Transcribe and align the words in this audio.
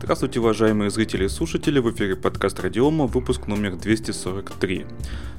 Здравствуйте, 0.00 0.38
уважаемые 0.38 0.90
зрители 0.90 1.24
и 1.24 1.28
слушатели, 1.28 1.80
в 1.80 1.90
эфире 1.90 2.14
подкаст 2.14 2.60
Радиома, 2.60 3.06
выпуск 3.06 3.48
номер 3.48 3.74
243. 3.74 4.86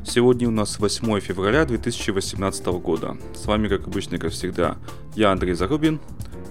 Сегодня 0.05 0.49
у 0.49 0.51
нас 0.51 0.79
8 0.79 1.21
февраля 1.21 1.63
2018 1.63 2.65
года. 2.65 3.17
С 3.33 3.45
вами, 3.45 3.69
как 3.69 3.87
обычно, 3.87 4.19
как 4.19 4.33
всегда, 4.33 4.75
я 5.15 5.31
Андрей 5.31 5.53
Зарубин, 5.53 6.01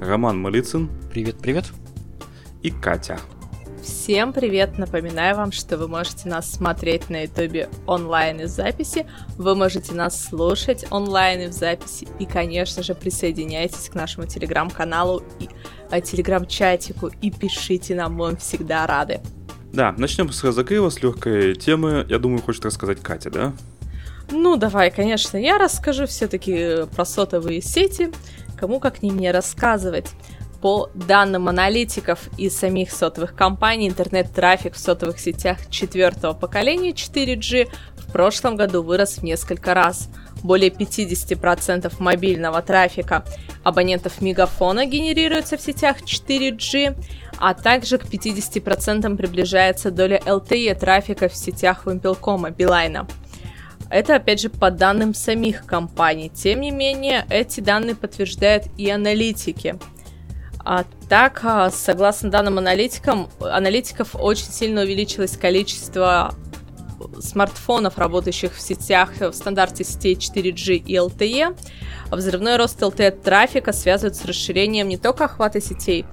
Роман 0.00 0.40
Малицын. 0.40 0.88
Привет, 1.12 1.36
привет. 1.36 1.66
И 2.62 2.70
Катя. 2.70 3.20
Всем 3.82 4.32
привет! 4.32 4.76
Напоминаю 4.76 5.36
вам, 5.36 5.52
что 5.52 5.78
вы 5.78 5.86
можете 5.86 6.28
нас 6.28 6.50
смотреть 6.50 7.08
на 7.10 7.22
ютубе 7.22 7.68
онлайн 7.86 8.40
и 8.40 8.44
в 8.44 8.48
записи, 8.48 9.06
вы 9.36 9.54
можете 9.54 9.94
нас 9.94 10.28
слушать 10.28 10.84
онлайн 10.90 11.42
и 11.42 11.46
в 11.46 11.52
записи, 11.52 12.08
и, 12.18 12.26
конечно 12.26 12.82
же, 12.82 12.94
присоединяйтесь 12.94 13.88
к 13.88 13.94
нашему 13.94 14.26
телеграм-каналу 14.26 15.22
и 15.40 15.48
телеграм-чатику 15.90 17.10
и 17.20 17.30
пишите 17.30 17.94
нам, 17.94 18.14
мы 18.14 18.36
всегда 18.36 18.86
рады. 18.86 19.20
Да, 19.72 19.94
начнем 19.96 20.32
с 20.32 20.42
разогрева, 20.44 20.88
с 20.90 21.02
легкой 21.02 21.54
темы. 21.54 22.06
Я 22.08 22.18
думаю, 22.18 22.40
хочет 22.40 22.64
рассказать 22.64 23.00
Катя, 23.00 23.30
да? 23.30 23.52
Ну, 24.30 24.56
давай, 24.56 24.90
конечно, 24.90 25.36
я 25.36 25.58
расскажу 25.58 26.06
все-таки 26.06 26.86
про 26.94 27.04
сотовые 27.04 27.62
сети. 27.62 28.10
Кому 28.56 28.80
как 28.80 29.02
не 29.02 29.10
мне 29.10 29.30
рассказывать. 29.30 30.06
По 30.60 30.90
данным 30.94 31.48
аналитиков 31.48 32.28
и 32.36 32.50
самих 32.50 32.90
сотовых 32.90 33.34
компаний, 33.34 33.88
интернет-трафик 33.88 34.74
в 34.74 34.78
сотовых 34.78 35.20
сетях 35.20 35.58
четвертого 35.70 36.32
поколения 36.32 36.90
4G 36.90 37.68
в 37.96 38.12
прошлом 38.12 38.56
году 38.56 38.82
вырос 38.82 39.18
в 39.18 39.22
несколько 39.22 39.74
раз. 39.74 40.08
Более 40.42 40.70
50% 40.70 41.92
мобильного 41.98 42.62
трафика 42.62 43.24
абонентов 43.64 44.20
Мегафона 44.20 44.86
генерируется 44.86 45.56
в 45.56 45.60
сетях 45.60 46.02
4G, 46.02 46.96
а 47.38 47.54
также 47.54 47.98
к 47.98 48.04
50% 48.04 49.16
приближается 49.16 49.90
доля 49.90 50.20
LTE 50.24 50.74
трафика 50.78 51.28
в 51.28 51.34
сетях 51.34 51.86
Вимпелкома 51.86 52.50
Билайна. 52.50 53.06
Это, 53.90 54.16
опять 54.16 54.40
же, 54.40 54.50
по 54.50 54.70
данным 54.70 55.14
самих 55.14 55.64
компаний. 55.64 56.30
Тем 56.30 56.60
не 56.60 56.70
менее, 56.70 57.24
эти 57.30 57.60
данные 57.60 57.94
подтверждают 57.94 58.64
и 58.76 58.90
аналитики. 58.90 59.78
А 60.64 60.84
так, 61.08 61.40
а, 61.44 61.70
согласно 61.70 62.30
данным 62.30 62.58
аналитикам, 62.58 63.30
аналитиков 63.40 64.14
очень 64.14 64.50
сильно 64.50 64.82
увеличилось 64.82 65.36
количество 65.38 66.34
смартфонов, 67.20 67.98
работающих 67.98 68.54
в 68.54 68.60
сетях 68.60 69.12
в 69.20 69.32
стандарте 69.32 69.84
сетей 69.84 70.14
4G 70.14 70.76
и 70.76 70.96
LTE. 70.96 71.56
Взрывной 72.10 72.56
рост 72.56 72.80
LTE 72.80 73.10
трафика 73.22 73.72
связывают 73.72 74.16
с 74.16 74.24
расширением 74.24 74.88
не 74.88 74.96
только 74.96 75.26
охвата 75.26 75.60
сетей, 75.60 76.04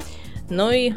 но 0.49 0.71
и 0.71 0.93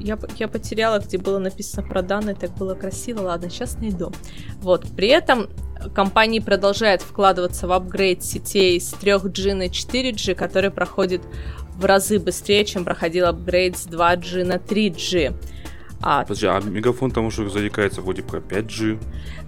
я, 0.00 0.18
я 0.38 0.48
потеряла, 0.48 0.98
где 0.98 1.18
было 1.18 1.38
написано 1.38 1.86
про 1.86 2.02
данные, 2.02 2.34
так 2.34 2.50
было 2.56 2.74
красиво. 2.74 3.22
Ладно, 3.22 3.50
сейчас 3.50 3.76
найду. 3.76 4.12
Вот, 4.60 4.86
при 4.96 5.08
этом 5.08 5.48
компании 5.94 6.40
продолжают 6.40 7.02
вкладываться 7.02 7.66
в 7.66 7.72
апгрейд 7.72 8.24
сетей 8.24 8.80
с 8.80 8.92
3G 8.94 9.54
на 9.54 9.66
4G, 9.66 10.34
который 10.34 10.70
проходит 10.70 11.22
в 11.76 11.84
разы 11.84 12.18
быстрее, 12.18 12.64
чем 12.64 12.84
проходил 12.84 13.26
апгрейд 13.26 13.78
с 13.78 13.86
2G 13.86 14.44
на 14.44 14.56
3G. 14.56 15.34
А... 16.02 16.22
Подожди, 16.22 16.46
а 16.46 16.60
Мегафон 16.60 17.10
там 17.10 17.26
уже 17.26 17.48
заикается 17.48 18.02
вроде 18.02 18.22
про 18.22 18.40
5G. 18.40 18.98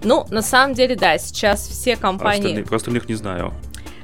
Ну, 0.03 0.25
на 0.29 0.41
самом 0.41 0.73
деле, 0.73 0.95
да, 0.95 1.17
сейчас 1.17 1.67
все 1.67 1.93
а 1.93 1.97
компании... 1.97 2.37
А 2.37 2.39
остальные, 2.39 2.65
про 2.65 2.75
остальных 2.77 3.09
не 3.09 3.15
знаю. 3.15 3.53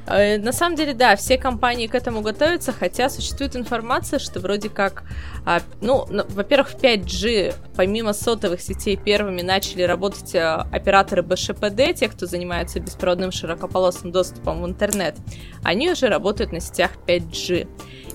Э, 0.07 0.37
на 0.37 0.51
самом 0.51 0.75
деле, 0.75 0.93
да, 0.93 1.15
все 1.15 1.37
компании 1.37 1.87
к 1.87 1.95
этому 1.95 2.21
готовятся, 2.21 2.73
хотя 2.73 3.09
существует 3.09 3.55
информация, 3.55 4.19
что 4.19 4.39
вроде 4.39 4.69
как, 4.69 5.03
а, 5.45 5.61
ну, 5.79 6.05
во-первых, 6.29 6.73
5G, 6.75 7.53
помимо 7.75 8.13
сотовых 8.13 8.61
сетей, 8.61 8.97
первыми 8.97 9.41
начали 9.41 9.83
работать 9.83 10.35
а, 10.35 10.67
операторы 10.71 11.21
БШПД, 11.21 11.95
те, 11.95 12.09
кто 12.09 12.25
занимается 12.25 12.79
беспроводным 12.79 13.31
широкополосным 13.31 14.11
доступом 14.11 14.61
в 14.63 14.67
интернет, 14.67 15.15
они 15.63 15.91
уже 15.91 16.07
работают 16.07 16.51
на 16.51 16.59
сетях 16.59 16.91
5G. 17.07 17.67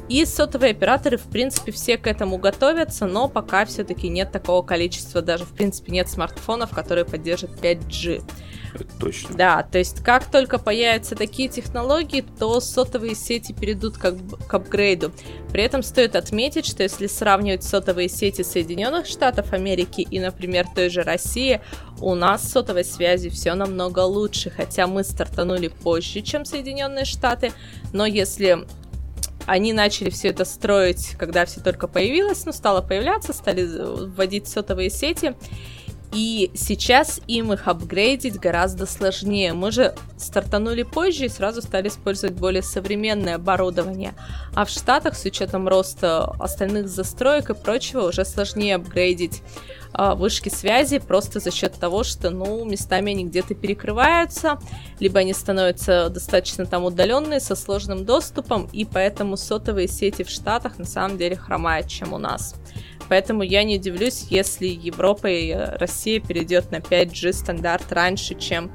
И 0.08 0.24
сотовые 0.24 0.70
операторы, 0.70 1.16
в 1.16 1.24
принципе, 1.24 1.72
все 1.72 1.98
к 1.98 2.06
этому 2.06 2.38
готовятся, 2.38 3.06
но 3.06 3.28
пока 3.28 3.64
все-таки 3.64 4.08
нет 4.08 4.30
такого 4.30 4.62
количества, 4.62 5.20
даже, 5.20 5.44
в 5.44 5.52
принципе, 5.52 5.92
нет 5.92 6.08
смартфонов, 6.08 6.70
которые 6.70 7.04
поддержат 7.04 7.50
5G. 7.60 8.22
Это 8.74 8.98
точно. 9.00 9.34
Да, 9.36 9.62
то 9.62 9.78
есть 9.78 10.02
как 10.02 10.26
только 10.26 10.58
появятся 10.58 11.16
такие 11.16 11.48
технологии, 11.48 12.24
то 12.38 12.60
сотовые 12.60 13.14
сети 13.14 13.52
перейдут 13.52 13.96
как 13.96 14.14
к 14.46 14.54
апгрейду. 14.54 15.12
При 15.50 15.62
этом 15.62 15.82
стоит 15.82 16.14
отметить, 16.14 16.66
что 16.66 16.82
если 16.82 17.06
сравнивать 17.06 17.64
сотовые 17.64 18.08
сети 18.08 18.42
Соединенных 18.42 19.06
Штатов 19.06 19.52
Америки 19.52 20.02
и, 20.02 20.20
например, 20.20 20.66
той 20.74 20.90
же 20.90 21.02
России, 21.02 21.60
у 22.00 22.14
нас 22.14 22.42
с 22.42 22.52
сотовой 22.52 22.84
связи 22.84 23.30
все 23.30 23.54
намного 23.54 24.00
лучше, 24.00 24.50
хотя 24.50 24.86
мы 24.86 25.02
стартанули 25.04 25.68
позже, 25.68 26.20
чем 26.20 26.44
Соединенные 26.44 27.06
Штаты, 27.06 27.52
но 27.92 28.04
если 28.04 28.66
они 29.46 29.72
начали 29.72 30.10
все 30.10 30.28
это 30.28 30.44
строить, 30.44 31.14
когда 31.18 31.44
все 31.44 31.60
только 31.60 31.88
появилось, 31.88 32.44
ну, 32.44 32.52
стало 32.52 32.82
появляться, 32.82 33.32
стали 33.32 33.64
вводить 33.64 34.48
сотовые 34.48 34.90
сети. 34.90 35.34
И 36.16 36.50
сейчас 36.54 37.21
им 37.27 37.53
их 37.53 37.69
апгрейдить 37.69 38.41
гораздо 38.41 38.87
сложнее. 38.87 39.53
Мы 39.53 39.71
же 39.71 39.94
стартанули 40.16 40.82
позже 40.82 41.27
и 41.27 41.28
сразу 41.28 41.60
стали 41.60 41.88
использовать 41.88 42.34
более 42.34 42.62
современное 42.62 43.34
оборудование. 43.34 44.15
А 44.54 44.65
в 44.65 44.71
Штатах 44.71 45.15
с 45.15 45.27
учетом 45.27 45.69
роста 45.69 46.25
остальных 46.41 46.88
застроек 46.88 47.50
и 47.50 47.54
прочего 47.54 48.09
уже 48.09 48.25
сложнее 48.25 48.77
апгрейдить 48.77 49.43
а, 49.93 50.15
вышки 50.15 50.49
связи 50.49 51.00
просто 51.00 51.38
за 51.38 51.50
счет 51.50 51.75
того, 51.75 52.03
что, 52.03 52.31
ну, 52.31 52.65
местами 52.65 53.12
они 53.12 53.27
где-то 53.27 53.54
перекрываются, 53.54 54.59
либо 55.00 55.21
они 55.21 55.34
становятся 55.34 56.09
достаточно 56.09 56.65
там 56.65 56.84
удаленные, 56.84 57.41
со 57.41 57.54
сложным 57.54 58.06
доступом, 58.06 58.71
и 58.72 58.87
поэтому 58.87 59.37
сотовые 59.37 59.87
сети 59.87 60.25
в 60.25 60.31
Штатах 60.31 60.78
на 60.78 60.87
самом 60.87 61.19
деле 61.19 61.37
хромают, 61.37 61.88
чем 61.88 62.15
у 62.15 62.19
нас. 62.19 62.54
Поэтому 63.09 63.42
я 63.42 63.62
не 63.64 63.76
удивлюсь, 63.76 64.26
если 64.31 64.66
Европа 64.66 65.28
и 65.28 65.53
Россия 65.53 66.20
перейдет 66.20 66.70
на 66.70 66.76
5G 66.76 67.32
стандарт 67.32 67.92
раньше, 67.92 68.34
чем 68.34 68.72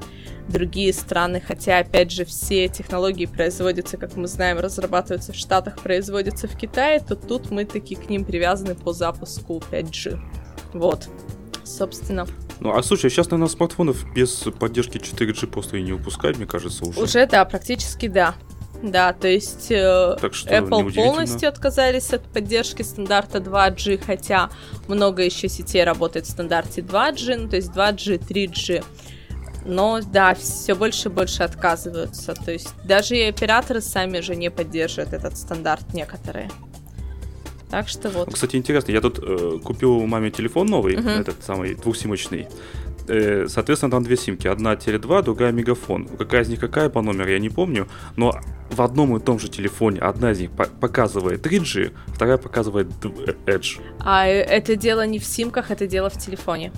другие 0.48 0.94
страны, 0.94 1.42
хотя, 1.46 1.80
опять 1.80 2.12
же, 2.12 2.26
все 2.26 2.68
технологии 2.68 3.26
производятся, 3.26 3.98
как 3.98 4.16
мы 4.16 4.28
знаем, 4.28 4.60
разрабатываются 4.60 5.34
в 5.34 5.36
Штатах, 5.36 5.80
производятся 5.82 6.48
в 6.48 6.58
Китае, 6.58 7.00
то 7.00 7.16
тут 7.16 7.52
мы 7.52 7.66
таки 7.66 7.96
к 7.96 8.10
ним 8.10 8.26
привязаны 8.26 8.76
по 8.76 8.94
запуску 8.94 9.62
5G. 9.72 10.20
Вот, 10.74 11.10
собственно. 11.64 12.28
Ну, 12.60 12.76
а 12.76 12.84
слушай, 12.84 13.10
сейчас, 13.10 13.32
наверное, 13.32 13.50
смартфонов 13.50 14.06
без 14.14 14.32
поддержки 14.60 14.98
4G 14.98 15.48
просто 15.48 15.78
и 15.78 15.82
не 15.82 15.94
выпускать, 15.94 16.38
мне 16.38 16.46
кажется, 16.46 16.86
уже. 16.86 17.02
Уже, 17.02 17.26
да, 17.26 17.44
практически 17.46 18.08
да. 18.08 18.36
Да, 18.82 19.14
то 19.14 19.28
есть 19.28 19.68
э, 19.70 20.16
так 20.20 20.34
что 20.34 20.50
Apple 20.50 20.94
полностью 20.94 21.50
отказались 21.50 22.12
от 22.14 22.24
поддержки 22.24 22.82
стандарта 22.82 23.38
2G, 23.38 24.04
хотя 24.04 24.50
много 24.88 25.24
еще 25.24 25.48
сетей 25.50 25.84
работает 25.84 26.26
в 26.26 26.30
стандарте 26.30 26.82
2G, 26.82 27.38
ну, 27.38 27.50
то 27.50 27.58
есть 27.58 27.70
2G, 27.70 28.18
3G. 28.18 28.84
Но 29.66 30.00
да, 30.02 30.34
все 30.34 30.74
больше 30.74 31.10
и 31.10 31.12
больше 31.12 31.44
отказываются. 31.44 32.34
То 32.34 32.52
есть 32.52 32.74
даже 32.84 33.16
и 33.16 33.24
операторы 33.24 33.82
сами 33.82 34.20
же 34.22 34.36
не 34.36 34.50
поддерживают 34.50 35.14
этот 35.14 35.38
стандарт 35.38 35.94
некоторые. 35.94 36.50
Так 37.70 37.88
что 37.88 38.10
вот. 38.10 38.34
Кстати, 38.34 38.56
интересно, 38.58 38.92
я 38.92 39.00
тут 39.00 39.20
э, 39.22 39.60
купил 39.64 40.02
маме 40.06 40.30
телефон 40.32 40.68
новый, 40.68 40.96
uh-huh. 40.96 41.22
этот 41.22 41.44
самый 41.44 41.76
двухсимочный. 41.76 42.48
Э, 43.08 43.48
соответственно, 43.48 43.92
там 43.92 44.04
две 44.04 44.18
симки. 44.18 44.48
Одна 44.48 44.74
Теле2, 44.74 45.24
другая 45.24 45.52
Мегафон. 45.52 46.08
Какая 46.18 46.44
из 46.44 46.50
них 46.50 46.60
какая 46.60 46.90
по 46.90 47.02
номеру, 47.02 47.30
я 47.30 47.40
не 47.40 47.50
помню. 47.50 47.88
Но 48.16 48.34
в 48.70 48.82
одном 48.82 49.16
и 49.18 49.20
том 49.20 49.40
же 49.40 49.50
телефоне 49.50 50.00
одна 50.00 50.32
из 50.32 50.40
них 50.40 50.52
показывает 50.52 51.46
3G, 51.46 51.92
вторая 52.08 52.38
показывает 52.38 52.88
Edge. 53.46 53.80
А 54.00 54.28
э, 54.28 54.42
это 54.42 54.76
дело 54.76 55.06
не 55.06 55.20
в 55.20 55.26
симках, 55.26 55.72
это 55.72 55.88
дело 55.88 56.10
в 56.10 56.18
телефоне. 56.18 56.72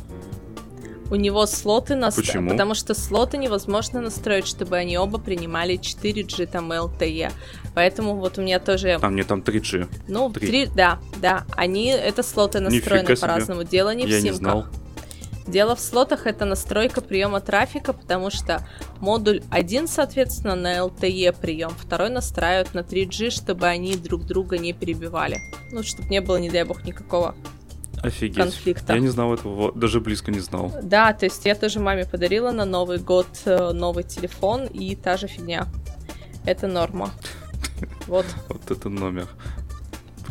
У 1.12 1.16
него 1.16 1.46
слоты 1.46 1.96
настроены. 1.96 2.28
Почему? 2.28 2.50
Потому 2.50 2.74
что 2.74 2.96
слоты 2.96 3.38
невозможно 3.38 4.02
настроить, 4.02 4.48
чтобы 4.48 4.78
они 4.78 4.98
оба 4.98 5.20
принимали 5.20 5.80
4G, 5.80 6.48
там, 6.48 6.72
LTE. 6.72 7.32
Поэтому 7.76 8.16
вот 8.16 8.40
у 8.40 8.42
меня 8.42 8.60
тоже... 8.60 8.98
А 9.00 9.10
мне 9.10 9.24
там 9.24 9.42
3G. 9.42 9.88
Ну, 10.08 10.32
3, 10.32 10.48
3 10.48 10.70
да, 10.76 11.00
да. 11.22 11.46
Они, 11.56 11.88
это 11.90 12.24
слоты 12.24 12.62
настроены 12.62 13.16
по-разному. 13.16 13.64
Дело 13.64 13.94
не 13.94 14.06
Я 14.06 14.18
в 14.18 14.22
симках. 14.22 14.32
Не 14.32 14.38
знал. 14.38 14.66
Дело 15.48 15.76
в 15.76 15.80
слотах 15.80 16.26
это 16.26 16.46
настройка 16.46 17.02
приема 17.02 17.42
трафика, 17.42 17.94
потому 17.94 18.30
что 18.30 18.66
модуль 19.00 19.42
один, 19.50 19.88
соответственно, 19.88 20.56
на 20.56 20.78
LTE 20.78 21.36
прием, 21.40 21.72
второй 21.72 22.10
настраивают 22.10 22.74
на 22.74 22.80
3G, 22.80 23.30
чтобы 23.30 23.68
они 23.68 23.96
друг 23.96 24.26
друга 24.26 24.58
не 24.58 24.74
перебивали. 24.74 25.38
Ну, 25.72 25.84
чтобы 25.84 26.08
не 26.10 26.22
было, 26.22 26.38
не 26.38 26.50
дай 26.50 26.64
бог, 26.64 26.86
никакого 26.86 27.36
Офигеть. 28.02 28.38
конфликта. 28.38 28.94
Я 28.94 29.00
не 29.00 29.10
знал 29.10 29.34
этого, 29.34 29.74
даже 29.74 30.00
близко 30.00 30.32
не 30.32 30.40
знал. 30.40 30.72
Да, 30.82 31.14
то 31.14 31.26
есть 31.26 31.46
я 31.46 31.56
тоже 31.56 31.80
маме 31.80 32.06
подарила 32.06 32.52
на 32.52 32.66
Новый 32.66 32.98
год 33.00 33.28
э, 33.46 33.72
новый 33.72 34.04
телефон, 34.04 34.66
и 34.66 34.96
та 34.96 35.18
же 35.18 35.28
фигня. 35.28 35.68
Это 36.46 36.68
норма. 36.68 37.12
Вот. 38.08 38.26
Вот 38.48 38.72
это 38.72 38.88
номер. 38.88 39.28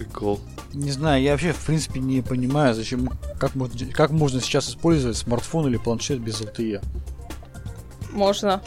Прикол. 0.04 0.40
Не 0.72 0.90
знаю, 0.90 1.22
я 1.22 1.32
вообще 1.32 1.52
в 1.52 1.64
принципе 1.64 2.00
не 2.00 2.22
понимаю, 2.22 2.75
зачем, 2.75 3.10
как, 3.38 3.54
можно, 3.54 3.87
как 3.93 4.10
можно 4.10 4.40
сейчас 4.40 4.69
использовать 4.69 5.16
смартфон 5.16 5.69
или 5.69 5.76
планшет 5.76 6.20
без 6.20 6.40
LTE. 6.40 6.82
Можно. 8.12 8.62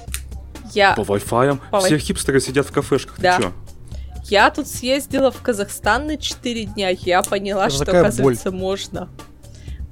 Я... 0.74 0.94
По 0.94 1.02
Wi-Fi. 1.02 1.60
По 1.72 1.80
Все 1.80 1.96
Wi- 1.96 2.00
хипстеры 2.00 2.40
сидят 2.40 2.68
в 2.68 2.72
кафешках. 2.72 3.20
Да. 3.20 3.38
Ты 3.38 3.44
чё? 3.44 3.54
Я 4.26 4.50
тут 4.50 4.68
съездила 4.68 5.30
в 5.30 5.42
Казахстан 5.42 6.08
на 6.08 6.18
4 6.18 6.66
дня, 6.66 6.90
я 6.90 7.22
поняла, 7.22 7.68
Это 7.68 7.76
что, 7.76 7.84
оказывается, 7.84 8.52
можно. 8.52 9.10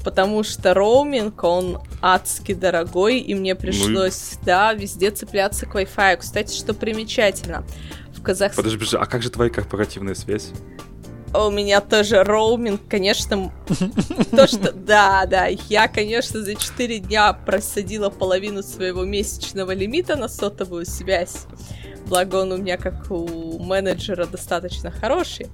Потому 0.03 0.43
что 0.43 0.73
роуминг, 0.73 1.43
он 1.43 1.79
адски 2.01 2.53
дорогой, 2.53 3.19
и 3.19 3.35
мне 3.35 3.55
пришлось, 3.55 4.37
да, 4.43 4.73
везде 4.73 5.11
цепляться 5.11 5.65
к 5.65 5.75
Wi-Fi. 5.75 6.17
Кстати, 6.17 6.55
что 6.55 6.73
примечательно, 6.73 7.63
в 8.11 8.21
Казахстане... 8.21 8.55
Подожди, 8.55 8.77
подожди, 8.77 8.97
а 8.97 9.05
как 9.05 9.21
же 9.21 9.29
твоя 9.29 9.51
корпоративная 9.51 10.15
связь? 10.15 10.49
У 11.33 11.49
меня 11.49 11.81
тоже 11.81 12.23
роуминг, 12.23 12.81
конечно, 12.87 13.51
то, 14.31 14.47
что... 14.47 14.71
Да, 14.71 15.25
да, 15.25 15.47
я, 15.47 15.87
конечно, 15.87 16.43
за 16.43 16.55
4 16.55 16.99
дня 16.99 17.33
просадила 17.33 18.09
половину 18.09 18.61
своего 18.61 19.03
месячного 19.03 19.73
лимита 19.73 20.15
на 20.15 20.27
сотовую 20.27 20.85
связь. 20.85 21.47
Благо 22.05 22.35
он 22.35 22.51
у 22.51 22.57
меня, 22.57 22.77
как 22.77 23.09
у 23.09 23.57
менеджера, 23.57 24.25
достаточно 24.25 24.91
хороший. 24.91 25.47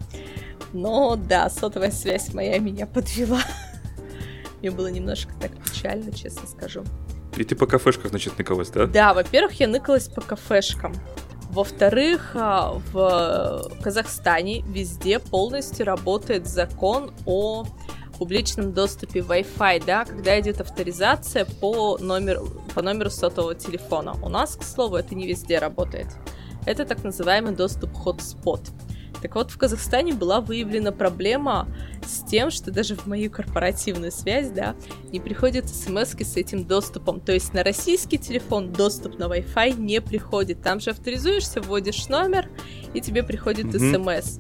Но 0.74 1.16
да, 1.16 1.50
сотовая 1.50 1.92
связь 1.92 2.34
моя 2.34 2.60
меня 2.60 2.86
подвела. 2.86 3.42
Мне 4.60 4.72
было 4.72 4.88
немножко 4.88 5.32
так 5.40 5.52
печально, 5.64 6.12
честно 6.12 6.48
скажу. 6.48 6.84
И 7.38 7.44
ты 7.46 7.56
по 7.56 7.66
кафешках, 7.66 8.10
значит, 8.10 8.38
ныкалась, 8.38 8.70
да? 8.70 8.86
Да, 8.86 9.14
во-первых, 9.14 9.54
я 9.60 9.68
ныкалась 9.68 10.10
по 10.10 10.20
кафешкам. 10.20 10.94
Во-вторых, 11.50 12.32
а, 12.36 12.80
в 12.94 13.72
Казахстане 13.82 14.62
везде 14.62 15.20
полностью 15.20 15.86
работает 15.86 16.48
закон 16.48 17.12
о 17.26 17.66
публичном 18.20 18.74
доступе 18.74 19.22
Wi-Fi, 19.22 19.84
да, 19.86 20.06
когда 20.06 20.40
идет 20.40 20.62
авторизация 20.62 21.46
по 21.46 21.98
номеру, 21.98 22.48
по 22.76 22.82
номеру 22.82 23.10
сотового 23.10 23.56
телефона. 23.56 24.16
У 24.22 24.30
нас, 24.30 24.58
к 24.58 24.64
слову, 24.64 24.98
это 24.98 25.16
не 25.16 25.26
везде 25.26 25.58
работает. 25.58 26.08
Это 26.66 26.86
так 26.86 27.04
называемый 27.04 27.56
доступ 27.56 27.92
hotspot. 27.92 28.62
Так 29.22 29.36
вот, 29.36 29.52
в 29.52 29.58
Казахстане 29.58 30.14
была 30.14 30.42
выявлена 30.42 30.92
проблема 30.92 31.68
с 32.06 32.24
тем, 32.26 32.52
что 32.52 32.72
даже 32.72 32.96
в 32.96 33.06
мою 33.06 33.30
корпоративную 33.30 34.12
связь, 34.12 34.50
да, 34.50 34.76
не 35.12 35.20
приходят 35.20 35.68
смс 35.70 36.14
с 36.14 36.38
этим 36.38 36.66
доступом. 36.66 37.20
То 37.20 37.34
есть 37.34 37.54
на 37.54 37.64
российский 37.64 38.18
телефон 38.18 38.72
доступ 38.72 39.20
на 39.20 39.26
Wi-Fi 39.26 39.74
не 39.80 40.02
приходит. 40.02 40.62
Там 40.62 40.80
же 40.80 40.92
авторизуешься, 40.92 41.62
вводишь 41.62 42.08
номер, 42.08 42.50
и 42.94 43.02
тебе 43.02 43.24
приходит 43.24 43.66
Мгм. 43.74 44.04
смс. 44.04 44.40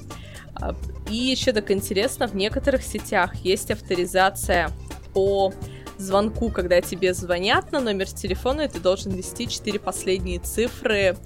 А, 0.56 0.76
И 1.10 1.16
еще 1.16 1.54
так 1.54 1.72
интересно, 1.72 2.28
в 2.28 2.36
некоторых 2.36 2.84
сетях 2.84 3.36
есть 3.38 3.72
авторизация 3.72 4.70
по 5.14 5.52
звонку, 5.98 6.50
когда 6.50 6.82
тебе 6.82 7.14
звонят 7.14 7.72
на 7.72 7.80
номер 7.80 8.08
телефона, 8.08 8.62
и 8.62 8.68
ты 8.68 8.80
должен 8.80 9.12
ввести 9.12 9.48
четыре 9.48 9.80
последние 9.80 10.40
цифры 10.40 11.18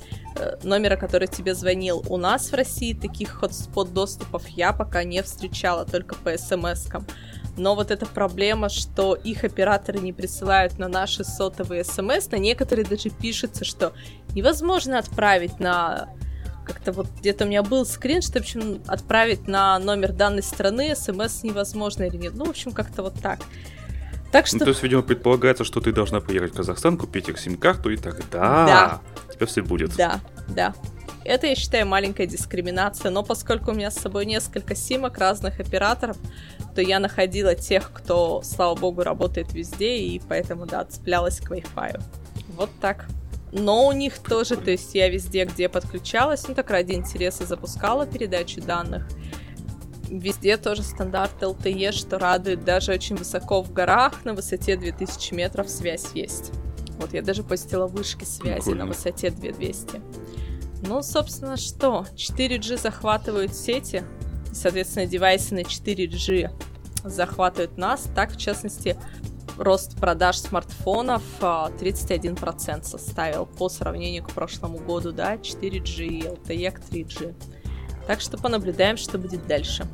номера, 0.64 0.96
который 0.96 1.28
тебе 1.28 1.56
звонил. 1.56 2.04
У 2.10 2.18
нас 2.18 2.52
в 2.52 2.56
России 2.56 2.94
таких 2.94 3.30
хотспот 3.30 3.94
доступов 3.94 4.48
я 4.48 4.74
пока 4.74 5.04
не 5.04 5.22
встречала, 5.22 5.86
только 5.86 6.16
по 6.16 6.38
смс-кам. 6.38 7.06
Но 7.56 7.76
вот 7.76 7.92
эта 7.92 8.06
проблема, 8.06 8.70
что 8.70 9.14
их 9.14 9.44
операторы 9.44 10.00
не 10.00 10.12
присылают 10.12 10.80
на 10.80 10.88
наши 10.88 11.24
сотовые 11.24 11.84
смс, 11.84 12.32
на 12.32 12.38
некоторые 12.38 12.86
даже 12.86 13.10
пишется, 13.10 13.64
что 13.64 13.94
невозможно 14.34 14.98
отправить 14.98 15.60
на 15.60 16.10
как-то 16.66 16.94
вот 16.94 17.08
где-то 17.20 17.44
у 17.44 17.48
меня 17.48 17.62
был 17.62 17.86
скрин, 17.86 18.22
что, 18.22 18.40
в 18.40 18.42
общем, 18.42 18.82
отправить 18.88 19.48
на 19.48 19.78
номер 19.80 20.14
данной 20.14 20.44
страны 20.44 20.96
смс 20.96 21.44
невозможно 21.44 22.04
или 22.04 22.18
нет. 22.18 22.34
Ну, 22.36 22.46
в 22.46 22.50
общем, 22.50 22.72
как-то 22.72 23.04
вот 23.04 23.16
так. 23.22 23.40
Так 24.34 24.48
что... 24.48 24.58
Ну, 24.58 24.66
то 24.66 24.70
есть, 24.72 24.82
видимо, 24.82 25.04
предполагается, 25.04 25.64
что 25.64 25.80
ты 25.80 25.92
должна 25.92 26.20
поехать 26.20 26.54
в 26.54 26.56
Казахстан, 26.56 26.98
купить 26.98 27.30
их 27.30 27.40
сим-карту, 27.40 27.92
и 27.92 27.98
тогда 27.98 28.66
Да. 28.66 29.02
у 29.30 29.34
тебя 29.34 29.46
все 29.46 29.62
будет. 29.62 29.96
Да, 29.96 30.20
да. 30.50 30.74
Это, 31.24 31.48
я 31.48 31.56
считаю, 31.56 31.86
маленькая 31.86 32.26
дискриминация, 32.26 33.12
но 33.12 33.24
поскольку 33.24 33.72
у 33.72 33.74
меня 33.76 33.92
с 33.92 33.96
собой 33.96 34.26
несколько 34.26 34.76
симок 34.76 35.20
разных 35.20 35.60
операторов, 35.60 36.18
то 36.76 36.82
я 36.82 37.00
находила 37.00 37.54
тех, 37.56 37.92
кто, 37.94 38.42
слава 38.44 38.76
богу, 38.76 39.04
работает 39.04 39.54
везде, 39.54 39.98
и 39.98 40.20
поэтому, 40.28 40.66
да, 40.66 40.84
цеплялась 40.84 41.40
к 41.40 41.52
Wi-Fi. 41.52 42.02
Вот 42.58 42.72
так. 42.82 43.06
Но 43.52 43.88
у 43.88 43.92
них 43.92 44.18
тоже, 44.18 44.58
то 44.58 44.72
есть 44.72 44.96
я 44.96 45.10
везде, 45.10 45.46
где 45.46 45.70
подключалась, 45.70 46.48
ну 46.48 46.56
так 46.56 46.72
ради 46.72 46.94
интереса 46.94 47.46
запускала 47.46 48.08
передачу 48.08 48.62
данных. 48.62 49.08
Везде 50.20 50.58
тоже 50.58 50.84
стандарт 50.84 51.42
LTE, 51.42 51.92
что 51.92 52.20
радует 52.20 52.64
даже 52.64 52.92
очень 52.92 53.16
высоко 53.16 53.64
в 53.64 53.74
горах, 53.74 54.24
на 54.26 54.36
высоте 54.36 54.78
2000 54.78 55.34
метров 55.34 55.68
связь 55.68 56.12
есть. 56.14 56.52
Вот 57.00 57.14
я 57.14 57.24
даже 57.24 57.44
постила 57.44 57.88
вышки 57.88 58.24
связи 58.24 58.58
Прикольно. 58.58 58.86
на 58.86 58.92
высоте 58.92 59.32
2200. 59.32 60.02
Ну, 60.86 61.02
собственно, 61.02 61.58
что? 61.58 62.06
4G 62.16 62.78
захватывают 62.78 63.56
сети, 63.56 64.04
и, 64.52 64.54
соответственно, 64.54 65.08
девайсы 65.08 65.56
на 65.56 65.62
4G 65.62 66.52
захватывают 67.06 67.80
нас. 67.80 68.08
Так, 68.14 68.34
в 68.34 68.38
частности, 68.38 68.96
рост 69.58 69.98
продаж 69.98 70.38
смартфонов 70.38 71.24
а, 71.42 71.72
31% 71.80 72.84
составил 72.84 73.48
по 73.48 73.68
сравнению 73.68 74.24
к 74.24 74.30
прошлому 74.30 74.78
году, 74.78 75.12
да, 75.12 75.38
4G 75.38 76.06
и 76.06 76.22
LTE 76.22 76.72
к 76.72 76.80
3G. 76.82 77.34
Так 78.08 78.22
что 78.22 78.38
понаблюдаем, 78.38 78.98
что 78.98 79.18
будет 79.18 79.46
дальше. 79.48 79.88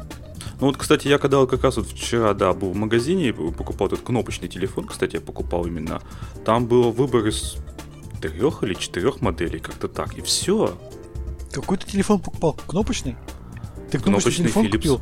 Ну 0.60 0.68
вот, 0.68 0.78
кстати, 0.78 1.08
я 1.08 1.18
когда 1.20 1.46
как 1.46 1.64
раз 1.64 1.78
вот 1.78 1.88
вчера, 1.88 2.34
да, 2.34 2.54
был 2.54 2.72
в 2.72 2.76
магазине 2.76 3.30
и 3.30 3.32
покупал 3.32 3.88
этот 3.88 4.02
кнопочный 4.02 4.50
телефон, 4.50 4.88
кстати, 4.88 5.16
я 5.16 5.22
покупал 5.22 5.66
именно, 5.66 6.02
там 6.44 6.66
был 6.66 6.92
выбор 6.92 7.28
из 7.28 7.56
трех 8.22 8.64
или 8.64 8.74
четырех 8.74 9.22
моделей, 9.22 9.60
как-то 9.60 9.88
так, 9.88 10.18
и 10.18 10.22
все. 10.22 10.78
Какой 11.52 11.78
ты 11.78 11.88
телефон 11.88 12.20
покупал? 12.20 12.60
Кнопочный? 12.68 13.16
Ты 13.90 14.00
кнопочный, 14.00 14.02
Кнопочный 14.02 14.46
телефон 14.46 14.66
Philips. 14.66 14.72
купил? 14.72 15.02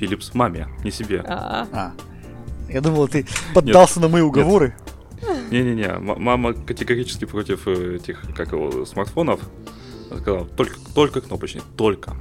Philips 0.00 0.30
маме, 0.34 0.68
не 0.82 0.90
себе. 0.90 1.22
А, 1.26 1.66
А. 1.72 1.92
Я 2.68 2.80
думал, 2.80 3.08
ты 3.08 3.26
поддался 3.54 4.00
на 4.00 4.08
мои 4.08 4.22
уговоры. 4.22 4.74
Не-не-не, 5.50 5.98
мама 5.98 6.54
категорически 6.54 7.24
против 7.24 7.66
э, 7.66 7.96
этих, 7.96 8.22
как 8.34 8.52
его, 8.52 8.86
смартфонов. 8.86 9.40
Она 10.10 10.20
Сказала, 10.20 10.44
только, 10.46 10.76
только 10.94 11.20
кнопочный, 11.20 11.62
только. 11.76 12.16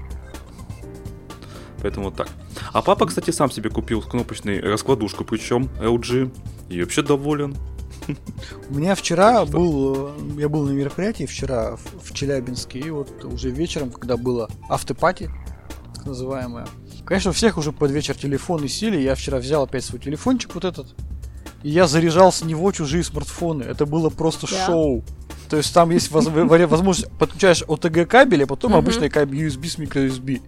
Поэтому 1.82 2.08
вот 2.08 2.16
так. 2.16 2.28
А 2.74 2.82
папа, 2.82 3.06
кстати, 3.06 3.32
сам 3.32 3.50
себе 3.50 3.70
купил 3.70 4.02
кнопочный 4.02 4.60
раскладушку, 4.60 5.24
причем 5.24 5.70
LG. 5.80 6.32
И 6.70 6.82
вообще 6.82 7.02
доволен. 7.02 7.56
У 8.70 8.76
меня 8.76 8.96
вчера 8.96 9.46
что? 9.46 9.52
был, 9.58 10.10
э, 10.10 10.42
я 10.42 10.50
был 10.50 10.64
на 10.66 10.72
мероприятии 10.72 11.26
вчера 11.26 11.76
в, 11.76 12.10
в 12.10 12.14
Челябинске, 12.14 12.80
и 12.80 12.90
вот 12.90 13.24
уже 13.24 13.50
вечером, 13.50 13.92
когда 13.92 14.18
было 14.18 14.50
автопати, 14.68 15.30
так 15.96 16.06
называемое. 16.06 16.68
Конечно, 17.06 17.32
у 17.32 17.34
всех 17.34 17.58
уже 17.58 17.72
под 17.72 17.92
вечер 17.92 18.16
телефоны 18.16 18.68
сели, 18.68 18.98
я 19.00 19.16
вчера 19.16 19.38
взял 19.38 19.64
опять 19.64 19.84
свой 19.84 20.00
телефончик 20.00 20.56
вот 20.56 20.66
этот, 20.66 20.96
и 21.64 21.70
я 21.70 21.88
заряжал 21.88 22.32
с 22.32 22.44
него 22.44 22.72
чужие 22.72 23.04
смартфоны. 23.04 23.64
Это 23.64 23.86
было 23.86 24.10
просто 24.10 24.48
Да. 24.50 24.66
шоу. 24.66 25.04
То 25.50 25.58
есть 25.58 25.74
там 25.74 25.90
есть 25.90 26.12
возможность, 26.12 27.12
подключаешь 27.18 27.64
OTG 27.64 28.06
кабель, 28.06 28.44
а 28.44 28.48
потом 28.48 28.76
обычный 28.76 29.10
кабель 29.10 29.48
USB 29.48 29.68
с 29.68 29.78
микро-USB. 29.78 30.42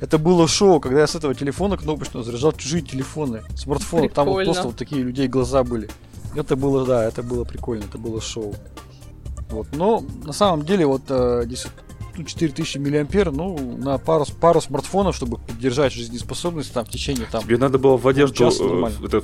Это 0.00 0.18
было 0.18 0.48
шоу, 0.48 0.80
когда 0.80 1.00
я 1.00 1.06
с 1.06 1.14
этого 1.14 1.34
телефона 1.34 1.76
кнопочного 1.76 2.24
заряжал 2.24 2.52
чужие 2.52 2.82
телефоны, 2.82 3.42
смартфоны. 3.54 4.08
Там 4.08 4.26
вот 4.28 4.44
просто 4.44 4.64
вот 4.64 4.76
такие 4.76 5.02
людей 5.02 5.28
глаза 5.28 5.62
были. 5.62 5.88
Это 6.34 6.56
было, 6.56 6.86
да, 6.86 7.04
это 7.04 7.22
было 7.22 7.44
прикольно, 7.44 7.84
это 7.84 7.98
было 7.98 8.20
шоу. 8.20 8.54
Вот, 9.50 9.68
но 9.72 10.02
на 10.24 10.32
самом 10.32 10.64
деле 10.64 10.86
вот 10.86 11.02
э, 11.08 11.42
здесь 11.44 11.64
вот, 11.64 11.72
ну, 12.16 12.24
4000 12.24 12.78
миллиампер, 12.78 13.30
ну, 13.32 13.76
на 13.76 13.98
пару, 13.98 14.24
пару 14.40 14.60
смартфонов, 14.60 15.16
чтобы 15.16 15.38
поддержать 15.38 15.92
жизнеспособность 15.92 16.72
там 16.72 16.84
в 16.84 16.90
течение 16.90 17.26
там... 17.30 17.42
Тебе 17.42 17.58
надо 17.58 17.78
было 17.78 17.96
в 17.96 18.06
одежду 18.08 18.48
э, 18.48 19.06
это, 19.06 19.20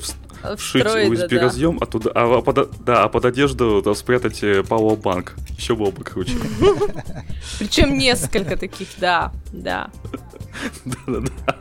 вшить 0.57 0.85
встроить, 0.85 1.19
да, 1.19 1.27
USB 1.27 1.29
да. 1.29 1.43
разъем, 1.43 1.79
а 1.81 1.87
туда, 1.87 2.11
а, 2.15 2.39
а 2.39 2.43
под, 2.43 2.85
да, 2.85 3.05
а 3.05 3.09
под 3.09 3.25
одежду 3.25 3.83
да, 3.85 3.95
спрятать 3.95 4.43
Powerbank. 4.43 5.31
Еще 5.57 5.75
было 5.75 5.91
бы 5.91 6.05
круче. 6.05 6.37
Причем 7.59 7.97
несколько 7.99 8.57
таких, 8.57 8.89
да, 8.99 9.33
да. 9.53 9.91
Да-да-да. 10.85 11.59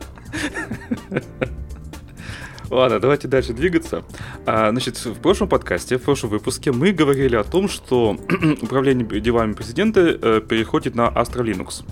Ладно, 2.72 3.00
давайте 3.00 3.28
дальше 3.28 3.52
двигаться. 3.52 4.02
А, 4.46 4.70
значит, 4.70 4.96
в 5.04 5.20
прошлом 5.20 5.46
подкасте, 5.46 5.98
в 5.98 6.02
прошлом 6.02 6.30
выпуске 6.30 6.72
мы 6.72 6.92
говорили 6.92 7.36
о 7.36 7.44
том, 7.44 7.68
что 7.68 8.16
управление 8.62 9.20
делами 9.20 9.52
президента 9.52 10.00
э, 10.00 10.40
переходит 10.40 10.94
на 10.94 11.08
Astra 11.08 11.44
Linux. 11.44 11.84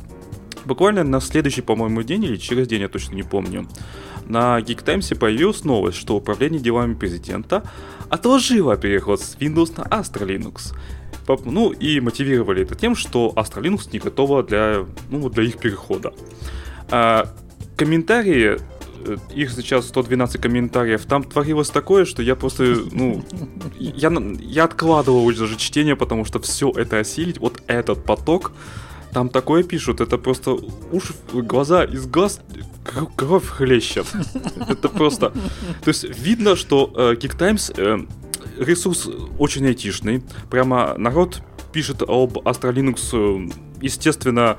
Буквально 0.65 1.05
на 1.05 1.21
следующий, 1.21 1.61
по-моему, 1.61 2.03
день 2.03 2.25
или 2.25 2.37
через 2.37 2.67
день, 2.67 2.81
я 2.81 2.89
точно 2.89 3.15
не 3.15 3.23
помню, 3.23 3.69
на 4.25 4.59
Geek 4.59 4.83
Times 4.83 5.15
появилась 5.19 5.65
новость, 5.65 5.99
что 5.99 6.17
управление 6.17 6.63
делами 6.63 6.95
президента 6.95 7.63
отложило 8.09 8.79
переход 8.79 9.21
с 9.21 9.37
Windows 9.37 9.75
на 9.77 9.83
Astra 9.83 10.27
Linux. 10.27 10.75
Ну 11.45 11.73
и 11.73 12.01
мотивировали 12.01 12.63
это 12.63 12.75
тем, 12.75 12.97
что 12.97 13.35
Astra 13.37 13.63
Linux 13.63 13.91
не 13.93 13.99
готова 13.99 14.43
для, 14.43 14.87
ну, 15.11 15.29
для 15.29 15.45
их 15.45 15.59
перехода. 15.59 16.15
А, 16.89 17.29
комментарии, 17.77 18.59
их 19.35 19.51
сейчас 19.53 19.89
112 19.89 20.41
комментариев, 20.41 21.05
там 21.07 21.25
творилось 21.25 21.71
такое, 21.71 22.05
что 22.05 22.23
я 22.23 22.37
просто, 22.37 22.77
ну, 22.93 23.25
я, 23.79 24.13
я 24.41 24.65
откладывал 24.65 25.25
уже 25.25 25.57
чтение, 25.57 25.97
потому 25.97 26.25
что 26.25 26.39
все 26.41 26.71
это 26.71 26.99
осилить, 26.99 27.39
вот 27.39 27.63
этот 27.67 28.05
поток, 28.05 28.53
там 29.13 29.29
такое 29.29 29.63
пишут, 29.65 30.01
это 30.01 30.19
просто 30.19 30.53
уж 30.93 31.13
глаза 31.33 31.85
из 31.85 32.07
глаз 32.07 32.41
кровь 33.17 33.47
хлещет. 33.47 34.07
Это 34.69 34.89
просто... 34.89 35.31
То 35.83 35.89
есть 35.89 36.05
видно, 36.05 36.57
что 36.57 36.93
э, 36.95 37.15
Geek 37.15 37.37
Times 37.37 37.73
э, 37.77 37.99
ресурс 38.59 39.09
очень 39.39 39.67
айтишный. 39.67 40.23
Прямо 40.49 40.95
народ 40.97 41.43
пишет 41.73 42.03
об 42.03 42.39
Astra 42.39 42.73
Linux, 42.73 43.11
э, 43.13 43.51
естественно, 43.81 44.59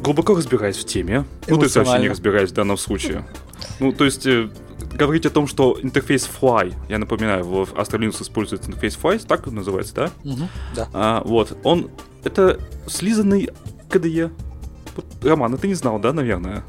глубоко 0.00 0.34
разбираясь 0.34 0.76
в 0.76 0.84
теме. 0.84 1.24
Ну, 1.46 1.58
ты 1.58 1.68
вообще 1.68 1.98
не 1.98 2.08
разбираясь 2.08 2.50
в 2.50 2.54
данном 2.54 2.76
случае. 2.76 3.24
Ну, 3.80 3.92
то 3.92 4.04
есть, 4.04 4.26
э, 4.26 4.48
говорить 4.92 5.26
о 5.26 5.30
том, 5.30 5.46
что 5.46 5.78
интерфейс 5.82 6.28
Fly, 6.40 6.74
я 6.88 6.98
напоминаю, 6.98 7.44
в 7.44 7.72
Astra 7.74 7.98
Linux 7.98 8.22
используется 8.22 8.70
интерфейс 8.70 8.98
Fly, 9.00 9.24
так 9.26 9.46
он 9.46 9.56
называется, 9.56 9.94
да? 9.94 10.10
Угу, 10.24 10.48
да. 10.74 10.88
А, 10.92 11.22
вот, 11.24 11.56
он, 11.64 11.90
это 12.24 12.58
слизанный 12.86 13.50
KDE. 13.88 14.30
Роман, 15.22 15.56
ты 15.58 15.68
не 15.68 15.74
знал, 15.74 15.98
да, 15.98 16.12
наверное? 16.12 16.64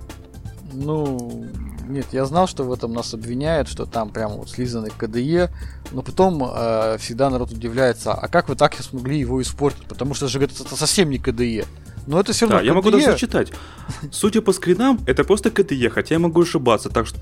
Ну, 0.74 1.48
нет, 1.88 2.06
я 2.12 2.26
знал, 2.26 2.48
что 2.48 2.64
в 2.64 2.72
этом 2.72 2.94
нас 2.94 3.14
обвиняют, 3.14 3.68
что 3.68 3.86
там 3.86 4.12
прям 4.12 4.34
вот 4.34 4.50
слизанный 4.50 4.92
KDE, 4.92 5.50
но 5.92 6.04
потом 6.04 6.44
э, 6.44 6.98
всегда 7.00 7.32
народ 7.32 7.52
удивляется, 7.52 8.14
а 8.14 8.28
как 8.28 8.48
вы 8.50 8.56
так 8.56 8.76
смогли 8.76 9.20
его 9.20 9.42
испортить? 9.42 9.88
Потому 9.88 10.14
что 10.14 10.28
же 10.28 10.40
это 10.40 10.76
совсем 10.76 11.10
не 11.10 11.18
KDE. 11.18 11.66
Но 12.10 12.20
это 12.20 12.34
все 12.34 12.48
равно 12.48 12.58
Да, 12.58 12.66
я 12.66 12.74
могу 12.74 12.90
даже 12.90 13.06
зачитать. 13.06 13.54
Судя 14.12 14.42
по 14.42 14.52
скринам, 14.52 15.00
это 15.06 15.24
просто 15.24 15.50
KDE, 15.50 15.90
хотя 15.90 16.16
я 16.16 16.20
могу 16.20 16.42
ошибаться, 16.42 16.90
так 16.90 17.06
что 17.06 17.20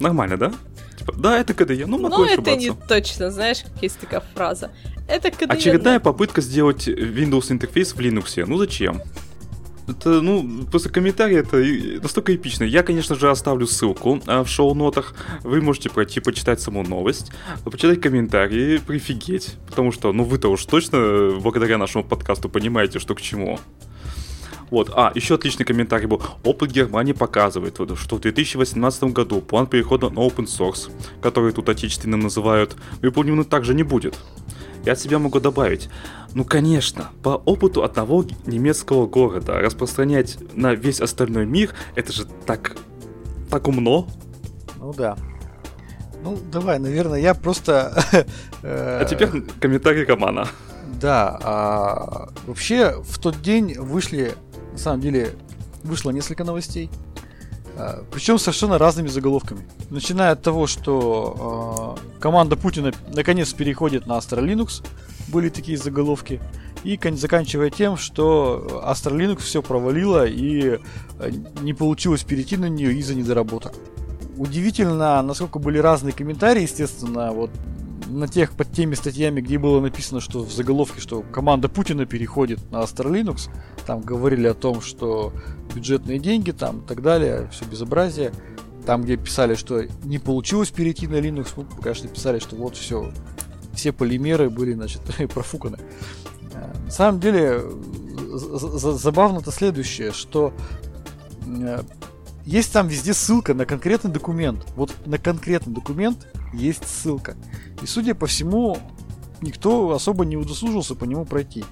нормально, 0.00 0.36
да? 0.36 0.52
Типа, 0.98 1.14
да, 1.16 1.38
это 1.40 1.54
KDE, 1.54 1.86
но 1.86 1.96
могу 1.96 2.18
Но 2.18 2.22
ошибаться. 2.24 2.50
это 2.50 2.60
не 2.60 2.70
точно, 2.88 3.30
знаешь, 3.30 3.62
как 3.62 3.82
есть 3.82 3.98
такая 3.98 4.22
фраза. 4.34 4.70
Это 5.08 5.28
KDE. 5.28 5.46
Очередная 5.48 5.98
попытка 5.98 6.42
сделать 6.42 6.88
Windows 6.88 7.50
интерфейс 7.50 7.94
в 7.94 8.00
Linux. 8.00 8.44
Ну 8.46 8.58
зачем? 8.58 9.00
Это, 9.88 10.20
ну, 10.20 10.66
после 10.70 10.90
комментария 10.90 11.38
это 11.38 11.56
настолько 12.02 12.36
эпично. 12.36 12.64
Я, 12.64 12.82
конечно 12.82 13.14
же, 13.14 13.30
оставлю 13.30 13.66
ссылку 13.66 14.20
а, 14.26 14.44
в 14.44 14.48
шоу-нотах. 14.50 15.14
Вы 15.42 15.62
можете 15.62 15.88
пройти, 15.88 16.20
почитать 16.20 16.60
саму 16.60 16.82
новость, 16.82 17.32
почитать 17.64 17.98
комментарии, 18.02 18.76
прифигеть. 18.76 19.56
Потому 19.66 19.90
что, 19.90 20.12
ну, 20.12 20.24
вы-то 20.24 20.50
уж 20.50 20.66
точно, 20.66 21.30
благодаря 21.40 21.78
нашему 21.78 22.04
подкасту, 22.04 22.50
понимаете, 22.50 22.98
что 22.98 23.14
к 23.14 23.22
чему. 23.22 23.58
Вот, 24.70 24.90
а, 24.94 25.12
еще 25.14 25.36
отличный 25.36 25.64
комментарий 25.64 26.06
был. 26.06 26.22
Опыт 26.44 26.70
Германии 26.70 27.12
показывает, 27.12 27.74
что 27.96 28.16
в 28.16 28.20
2018 28.20 29.04
году 29.04 29.40
план 29.40 29.66
перехода 29.66 30.10
на 30.10 30.20
open 30.20 30.44
source, 30.44 30.90
который 31.22 31.52
тут 31.52 31.68
отечественным 31.68 32.20
называют, 32.20 32.76
выполнен 33.00 33.44
также 33.44 33.74
не 33.74 33.82
будет. 33.82 34.18
Я 34.84 34.92
от 34.92 35.00
себя 35.00 35.18
могу 35.18 35.40
добавить. 35.40 35.88
Ну, 36.34 36.44
конечно, 36.44 37.10
по 37.22 37.30
опыту 37.30 37.82
одного 37.82 38.24
немецкого 38.46 39.06
города 39.06 39.58
распространять 39.60 40.38
на 40.54 40.74
весь 40.74 41.00
остальной 41.00 41.46
мир, 41.46 41.74
это 41.94 42.12
же 42.12 42.26
так, 42.46 42.76
так 43.50 43.68
умно. 43.68 44.06
Ну 44.78 44.92
да. 44.92 45.16
Ну, 46.22 46.38
давай, 46.50 46.78
наверное, 46.78 47.20
я 47.20 47.34
просто... 47.34 48.02
А 48.62 49.04
теперь 49.04 49.28
комментарий 49.60 50.04
Романа. 50.04 50.48
Да, 51.00 51.38
а, 51.42 52.28
вообще 52.46 53.00
в 53.02 53.18
тот 53.18 53.40
день 53.40 53.78
вышли, 53.78 54.34
на 54.78 54.82
самом 54.82 55.00
деле, 55.00 55.34
вышло 55.82 56.10
несколько 56.12 56.44
новостей. 56.44 56.88
А, 57.76 58.04
причем 58.12 58.38
совершенно 58.38 58.78
разными 58.78 59.08
заголовками. 59.08 59.66
Начиная 59.90 60.32
от 60.32 60.42
того, 60.42 60.68
что 60.68 61.96
а, 61.98 62.20
команда 62.20 62.56
Путина 62.56 62.92
наконец 63.12 63.52
переходит 63.52 64.06
на 64.06 64.12
Astra 64.12 64.40
Linux, 64.40 64.84
были 65.28 65.48
такие 65.48 65.76
заголовки. 65.76 66.40
И 66.84 66.98
заканчивая 67.16 67.70
тем, 67.70 67.96
что 67.96 68.84
Astra 68.86 69.12
Linux 69.16 69.40
все 69.40 69.62
провалило 69.62 70.24
и 70.24 70.78
э, 71.18 71.30
не 71.60 71.74
получилось 71.74 72.22
перейти 72.22 72.56
на 72.56 72.68
нее 72.68 72.94
из-за 72.98 73.16
недоработок. 73.16 73.74
Удивительно, 74.36 75.20
насколько 75.22 75.58
были 75.58 75.78
разные 75.78 76.12
комментарии, 76.12 76.62
естественно, 76.62 77.32
вот 77.32 77.50
на 78.08 78.26
тех 78.26 78.52
под 78.52 78.72
теми 78.72 78.94
статьями, 78.94 79.40
где 79.40 79.58
было 79.58 79.80
написано, 79.80 80.20
что 80.20 80.40
в 80.40 80.52
заголовке, 80.52 81.00
что 81.00 81.22
команда 81.22 81.68
Путина 81.68 82.06
переходит 82.06 82.70
на 82.70 82.82
Astra 82.82 83.38
там 83.86 84.00
говорили 84.00 84.46
о 84.46 84.54
том, 84.54 84.80
что 84.80 85.32
бюджетные 85.74 86.18
деньги 86.18 86.50
там 86.50 86.80
и 86.80 86.86
так 86.86 87.02
далее, 87.02 87.48
все 87.52 87.64
безобразие. 87.64 88.32
Там, 88.86 89.02
где 89.02 89.16
писали, 89.16 89.54
что 89.54 89.84
не 90.04 90.18
получилось 90.18 90.70
перейти 90.70 91.06
на 91.06 91.16
Linux, 91.16 91.48
ну, 91.56 91.66
конечно, 91.82 92.08
писали, 92.08 92.38
что 92.38 92.56
вот 92.56 92.76
все, 92.76 93.12
все 93.74 93.92
полимеры 93.92 94.48
были, 94.48 94.72
значит, 94.72 95.02
профуканы. 95.34 95.78
Э, 96.54 96.72
на 96.84 96.90
самом 96.90 97.20
деле, 97.20 97.62
забавно-то 98.32 99.50
следующее, 99.50 100.12
что 100.12 100.54
э, 101.46 101.82
есть 102.46 102.72
там 102.72 102.88
везде 102.88 103.12
ссылка 103.12 103.52
на 103.52 103.66
конкретный 103.66 104.10
документ. 104.10 104.64
Вот 104.74 104.94
на 105.04 105.18
конкретный 105.18 105.74
документ 105.74 106.26
есть 106.52 106.86
ссылка. 106.86 107.36
И 107.82 107.86
судя 107.86 108.14
по 108.14 108.26
всему, 108.26 108.78
никто 109.40 109.90
особо 109.92 110.24
не 110.24 110.36
удосужился 110.36 110.94
по 110.94 111.04
нему 111.04 111.24
пройти. 111.24 111.64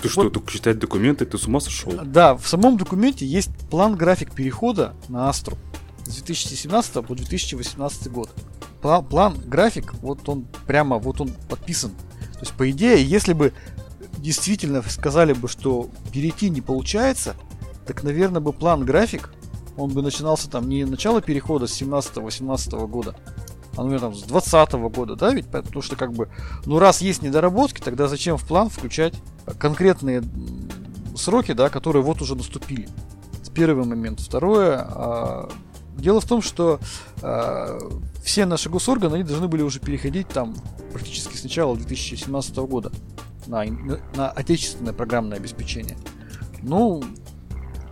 Ты 0.00 0.08
что, 0.08 0.22
вот, 0.22 0.32
только 0.32 0.52
читать 0.52 0.78
документы, 0.78 1.26
ты 1.26 1.38
с 1.38 1.46
ума 1.46 1.60
сошел? 1.60 1.92
Да, 2.04 2.36
в 2.36 2.46
самом 2.46 2.76
документе 2.76 3.26
есть 3.26 3.50
план 3.68 3.96
график 3.96 4.32
перехода 4.32 4.94
на 5.08 5.28
Астру 5.28 5.58
с 6.06 6.14
2017 6.14 7.04
по 7.04 7.14
2018 7.14 8.10
год. 8.10 8.30
План, 8.80 9.04
план 9.04 9.36
график, 9.44 9.94
вот 9.94 10.28
он 10.28 10.46
прямо, 10.66 10.98
вот 10.98 11.20
он 11.20 11.30
подписан. 11.48 11.90
То 12.34 12.40
есть, 12.40 12.52
по 12.52 12.70
идее, 12.70 13.04
если 13.04 13.32
бы 13.32 13.52
действительно 14.18 14.82
сказали 14.82 15.32
бы, 15.32 15.48
что 15.48 15.90
перейти 16.12 16.48
не 16.50 16.60
получается, 16.60 17.34
так, 17.86 18.04
наверное, 18.04 18.40
бы 18.40 18.52
план 18.52 18.84
график, 18.84 19.32
он 19.76 19.90
бы 19.90 20.02
начинался 20.02 20.48
там 20.48 20.68
не 20.68 20.84
начало 20.84 21.20
перехода 21.20 21.66
с 21.66 21.80
17-18 21.80 22.86
года, 22.86 23.16
например, 23.82 24.00
там, 24.00 24.14
с 24.14 24.22
20 24.22 24.72
года, 24.72 25.16
да, 25.16 25.32
ведь, 25.32 25.46
потому 25.46 25.82
что, 25.82 25.96
как 25.96 26.12
бы, 26.12 26.28
ну, 26.66 26.78
раз 26.78 27.00
есть 27.00 27.22
недоработки, 27.22 27.80
тогда 27.80 28.08
зачем 28.08 28.36
в 28.36 28.46
план 28.46 28.68
включать 28.68 29.14
конкретные 29.58 30.22
сроки, 31.16 31.52
да, 31.52 31.68
которые 31.68 32.02
вот 32.02 32.22
уже 32.22 32.34
наступили. 32.34 32.88
Это 33.40 33.50
первый 33.50 33.84
момент. 33.84 34.20
Второе, 34.20 34.78
а, 34.78 35.50
дело 35.96 36.20
в 36.20 36.26
том, 36.26 36.42
что 36.42 36.80
а, 37.22 37.78
все 38.22 38.46
наши 38.46 38.68
госорганы, 38.68 39.16
они 39.16 39.24
должны 39.24 39.48
были 39.48 39.62
уже 39.62 39.80
переходить 39.80 40.28
там 40.28 40.54
практически 40.92 41.36
с 41.36 41.42
начала 41.42 41.76
2017 41.76 42.56
года 42.56 42.92
на, 43.46 43.64
на 44.14 44.30
отечественное 44.30 44.92
программное 44.92 45.38
обеспечение. 45.38 45.96
Ну, 46.62 47.02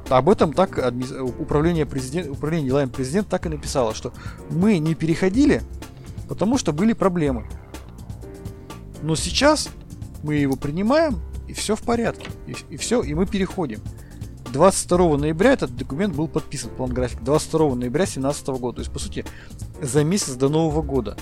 об 0.08 0.28
этом 0.28 0.52
так 0.52 0.92
управление, 1.38 1.86
президент, 1.86 2.30
управление 2.30 2.68
делами 2.68 2.88
президента 2.88 3.30
так 3.30 3.46
и 3.46 3.48
написало, 3.48 3.94
что 3.94 4.12
мы 4.50 4.78
не 4.78 4.94
переходили, 4.94 5.62
потому 6.28 6.58
что 6.58 6.72
были 6.72 6.92
проблемы. 6.92 7.46
Но 9.02 9.16
сейчас 9.16 9.68
мы 10.22 10.36
его 10.36 10.56
принимаем, 10.56 11.20
и 11.48 11.52
все 11.52 11.76
в 11.76 11.82
порядке. 11.82 12.28
И, 12.46 12.54
и 12.70 12.76
все, 12.76 13.02
и 13.02 13.14
мы 13.14 13.26
переходим. 13.26 13.80
22 14.52 15.18
ноября 15.18 15.52
этот 15.52 15.76
документ 15.76 16.14
был 16.14 16.28
подписан, 16.28 16.70
план 16.70 16.90
график. 16.90 17.22
22 17.22 17.74
ноября 17.74 18.04
2017 18.04 18.46
года. 18.48 18.76
То 18.76 18.80
есть, 18.80 18.92
по 18.92 18.98
сути, 18.98 19.24
за 19.80 20.04
месяц 20.04 20.34
до 20.34 20.48
Нового 20.48 20.82
года. 20.82 21.16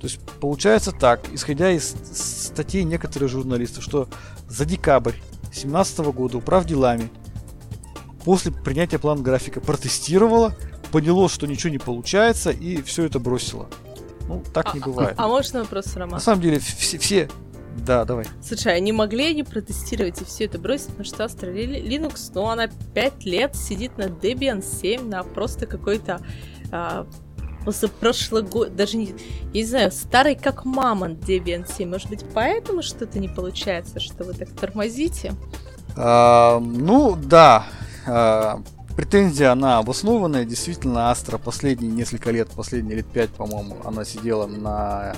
То 0.00 0.06
есть, 0.06 0.20
получается 0.40 0.92
так, 0.92 1.20
исходя 1.32 1.70
из 1.70 1.94
статей 2.12 2.84
некоторых 2.84 3.28
журналистов, 3.28 3.84
что 3.84 4.08
за 4.48 4.64
декабрь 4.64 5.14
2017 5.42 5.98
года 5.98 6.38
управ 6.38 6.64
делами 6.64 7.10
после 8.24 8.52
принятия 8.52 8.98
плана 8.98 9.22
графика 9.22 9.60
протестировала, 9.60 10.54
поняло, 10.92 11.28
что 11.28 11.46
ничего 11.46 11.70
не 11.70 11.78
получается, 11.78 12.50
и 12.50 12.82
все 12.82 13.04
это 13.04 13.18
бросило. 13.18 13.68
Ну, 14.28 14.42
так 14.52 14.74
не 14.74 14.80
а, 14.80 14.84
бывает. 14.84 15.14
А, 15.16 15.24
а 15.24 15.28
можно 15.28 15.60
вопрос, 15.60 15.94
Роман? 15.96 16.14
На 16.14 16.20
самом 16.20 16.42
деле, 16.42 16.60
все, 16.60 16.98
все 16.98 17.28
да, 17.76 18.04
давай. 18.04 18.26
Слушай, 18.42 18.76
они 18.76 18.92
могли 18.92 19.26
они 19.26 19.42
протестировать 19.42 20.20
и 20.20 20.24
все 20.24 20.44
это 20.44 20.58
бросить, 20.58 20.88
потому 20.88 21.04
что 21.04 21.24
Astra 21.24 21.52
Linux, 21.52 22.30
ну, 22.34 22.46
она 22.46 22.68
5 22.94 23.24
лет 23.24 23.56
сидит 23.56 23.96
на 23.96 24.04
Debian 24.04 24.62
7, 24.62 25.08
на 25.08 25.22
просто 25.22 25.66
какой-то 25.66 26.20
а, 26.72 27.06
прошлый 28.00 28.42
год, 28.42 28.74
даже 28.74 28.96
не, 28.96 29.06
я 29.06 29.14
не 29.52 29.64
знаю, 29.64 29.92
старый 29.92 30.34
как 30.34 30.64
мамонт 30.64 31.20
Debian 31.20 31.66
7. 31.70 31.88
Может 31.88 32.08
быть, 32.08 32.24
поэтому 32.34 32.82
что-то 32.82 33.18
не 33.18 33.28
получается, 33.28 34.00
что 34.00 34.24
вы 34.24 34.34
так 34.34 34.50
тормозите? 34.50 35.34
А, 35.96 36.60
ну, 36.60 37.16
да. 37.16 37.66
А, 38.06 38.62
претензия, 38.96 39.52
она 39.52 39.78
обоснованная. 39.78 40.44
Действительно, 40.44 41.10
Astra 41.10 41.38
последние 41.38 41.90
несколько 41.90 42.30
лет, 42.30 42.48
последние 42.50 42.98
лет 42.98 43.06
5, 43.06 43.30
по-моему, 43.30 43.76
она 43.84 44.04
сидела 44.04 44.46
на 44.46 45.14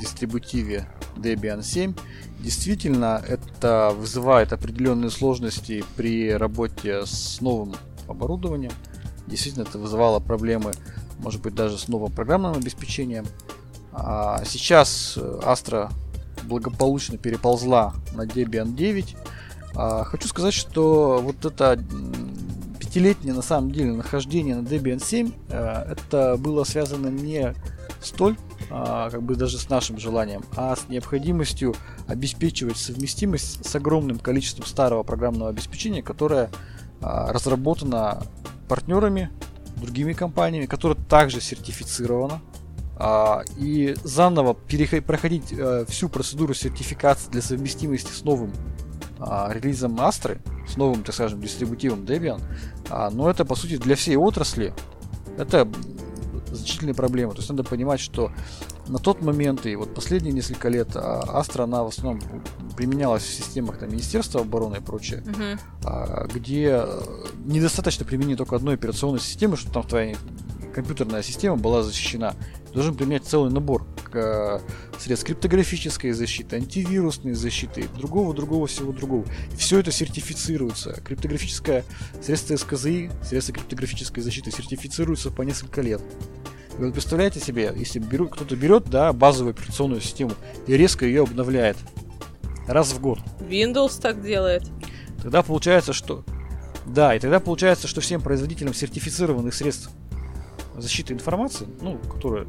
дистрибутиве 0.00 0.88
Debian 1.16 1.62
7. 1.62 1.94
Действительно, 2.40 3.22
это 3.26 3.92
вызывает 3.96 4.52
определенные 4.52 5.10
сложности 5.10 5.84
при 5.96 6.32
работе 6.32 7.06
с 7.06 7.40
новым 7.40 7.74
оборудованием. 8.08 8.72
Действительно, 9.26 9.64
это 9.64 9.78
вызывало 9.78 10.20
проблемы, 10.20 10.72
может 11.18 11.42
быть, 11.42 11.54
даже 11.54 11.78
с 11.78 11.88
новым 11.88 12.12
программным 12.12 12.52
обеспечением. 12.52 13.26
А 13.92 14.44
сейчас 14.44 15.16
Astra 15.16 15.90
благополучно 16.44 17.16
переползла 17.16 17.94
на 18.12 18.26
Debian 18.26 18.74
9. 18.74 19.16
А, 19.76 20.04
хочу 20.04 20.26
сказать, 20.26 20.54
что 20.54 21.20
вот 21.22 21.44
это 21.44 21.78
пятилетнее 22.80 23.34
на 23.34 23.42
самом 23.42 23.70
деле 23.70 23.92
нахождение 23.92 24.56
на 24.56 24.66
Debian 24.66 25.04
7, 25.04 25.30
э, 25.50 25.86
это 25.92 26.36
было 26.38 26.64
связано 26.64 27.08
не 27.08 27.54
столь 28.00 28.36
а, 28.70 29.10
как 29.10 29.22
бы 29.22 29.36
даже 29.36 29.58
с 29.58 29.68
нашим 29.68 29.98
желанием, 29.98 30.44
а 30.56 30.74
с 30.76 30.88
необходимостью 30.88 31.74
обеспечивать 32.06 32.78
совместимость 32.78 33.66
с 33.66 33.74
огромным 33.76 34.18
количеством 34.18 34.64
старого 34.64 35.02
программного 35.02 35.50
обеспечения, 35.50 36.02
которое 36.02 36.50
а, 37.02 37.32
разработано 37.32 38.22
партнерами, 38.68 39.30
другими 39.76 40.14
компаниями, 40.14 40.64
которое 40.64 40.94
также 40.94 41.40
сертифицировано. 41.40 42.40
И 43.58 43.94
заново 44.04 44.54
проходить 44.54 45.52
э, 45.52 45.84
всю 45.86 46.08
процедуру 46.08 46.54
сертификации 46.54 47.30
для 47.30 47.42
совместимости 47.42 48.10
с 48.10 48.24
новым 48.24 48.52
релизом 49.18 49.96
Astra, 49.96 50.38
с 50.68 50.76
новым, 50.76 51.02
так 51.02 51.14
скажем, 51.14 51.40
дистрибутивом 51.40 52.00
Debian, 52.00 52.40
но 53.12 53.30
это, 53.30 53.44
по 53.44 53.54
сути, 53.54 53.76
для 53.76 53.96
всей 53.96 54.16
отрасли 54.16 54.74
это 55.38 55.68
значительные 56.50 56.94
проблемы. 56.94 57.32
То 57.32 57.38
есть 57.38 57.50
надо 57.50 57.64
понимать, 57.64 58.00
что 58.00 58.32
на 58.88 58.98
тот 58.98 59.22
момент 59.22 59.66
и 59.66 59.76
вот 59.76 59.94
последние 59.94 60.32
несколько 60.32 60.68
лет 60.68 60.90
а, 60.94 61.38
Астра, 61.38 61.64
она 61.64 61.82
в 61.82 61.88
основном 61.88 62.20
применялась 62.76 63.22
в 63.22 63.34
системах 63.34 63.78
там, 63.78 63.90
Министерства 63.90 64.40
обороны 64.40 64.76
и 64.76 64.80
прочее, 64.80 65.22
uh-huh. 65.24 66.32
где 66.32 66.84
недостаточно 67.44 68.04
применить 68.04 68.38
только 68.38 68.56
одной 68.56 68.74
операционной 68.74 69.20
системы, 69.20 69.56
чтобы 69.56 69.74
там 69.74 69.82
твоя 69.84 70.16
компьютерная 70.74 71.22
система 71.22 71.56
была 71.56 71.82
защищена. 71.82 72.34
Должен 72.74 72.94
применять 72.94 73.24
целый 73.24 73.50
набор 73.50 73.86
э, 74.16 74.60
средств 74.98 75.26
криптографической 75.26 76.12
защиты, 76.12 76.56
антивирусной 76.56 77.34
защиты, 77.34 77.88
другого, 77.96 78.34
другого, 78.34 78.66
всего 78.66 78.92
другого. 78.92 79.24
И 79.52 79.56
все 79.56 79.78
это 79.78 79.92
сертифицируется. 79.92 81.00
Криптографическое 81.04 81.84
средство 82.22 82.56
СКЗИ, 82.56 83.10
средство 83.22 83.54
криптографической 83.54 84.22
защиты 84.22 84.50
сертифицируется 84.50 85.30
по 85.30 85.42
несколько 85.42 85.82
лет. 85.82 86.02
И 86.78 86.82
вот 86.82 86.92
представляете 86.92 87.40
себе, 87.40 87.72
если 87.76 87.98
беру, 87.98 88.28
кто-то 88.28 88.54
берет 88.56 88.84
да, 88.90 89.12
базовую 89.12 89.54
операционную 89.54 90.00
систему 90.00 90.32
и 90.66 90.76
резко 90.76 91.06
ее 91.06 91.22
обновляет 91.22 91.76
раз 92.66 92.92
в 92.92 93.00
год. 93.00 93.18
Windows 93.40 94.00
так 94.00 94.22
делает. 94.22 94.64
Тогда 95.22 95.42
получается, 95.42 95.92
что... 95.92 96.24
Да, 96.84 97.14
и 97.16 97.18
тогда 97.18 97.40
получается, 97.40 97.88
что 97.88 98.00
всем 98.00 98.20
производителям 98.20 98.74
сертифицированных 98.74 99.54
средств 99.54 99.90
защиты 100.76 101.14
информации, 101.14 101.66
ну, 101.80 101.98
которые 101.98 102.46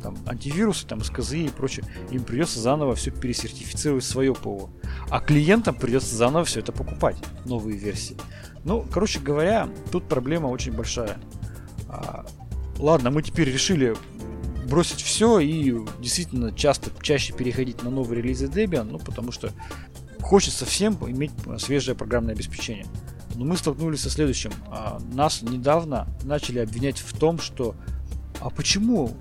там 0.00 0.16
антивирусы, 0.26 0.86
там 0.86 1.02
СКЗИ 1.02 1.46
и 1.46 1.48
прочее, 1.48 1.84
им 2.10 2.24
придется 2.24 2.60
заново 2.60 2.94
все 2.94 3.10
пересертифицировать 3.10 4.04
свое 4.04 4.34
ПО. 4.34 4.70
А 5.10 5.20
клиентам 5.20 5.74
придется 5.74 6.14
заново 6.16 6.44
все 6.44 6.60
это 6.60 6.72
покупать, 6.72 7.16
новые 7.44 7.78
версии. 7.78 8.16
Ну, 8.64 8.86
короче 8.90 9.20
говоря, 9.20 9.68
тут 9.90 10.08
проблема 10.08 10.48
очень 10.48 10.72
большая. 10.72 11.18
А, 11.88 12.26
ладно, 12.78 13.10
мы 13.10 13.22
теперь 13.22 13.50
решили 13.50 13.96
бросить 14.66 15.00
все 15.00 15.40
и 15.40 15.74
действительно 15.98 16.52
часто, 16.52 16.90
чаще 17.02 17.32
переходить 17.32 17.82
на 17.82 17.90
новые 17.90 18.22
релизы 18.22 18.46
Debian, 18.46 18.84
ну, 18.84 18.98
потому 18.98 19.32
что 19.32 19.50
хочется 20.20 20.64
всем 20.64 20.96
иметь 21.08 21.32
свежее 21.58 21.96
программное 21.96 22.34
обеспечение. 22.34 22.86
Но 23.34 23.44
мы 23.44 23.56
столкнулись 23.56 24.02
со 24.02 24.10
следующим. 24.10 24.52
А, 24.68 25.00
нас 25.12 25.42
недавно 25.42 26.06
начали 26.24 26.58
обвинять 26.58 26.98
в 26.98 27.16
том, 27.18 27.38
что 27.38 27.74
а 28.40 28.48
почему, 28.48 29.16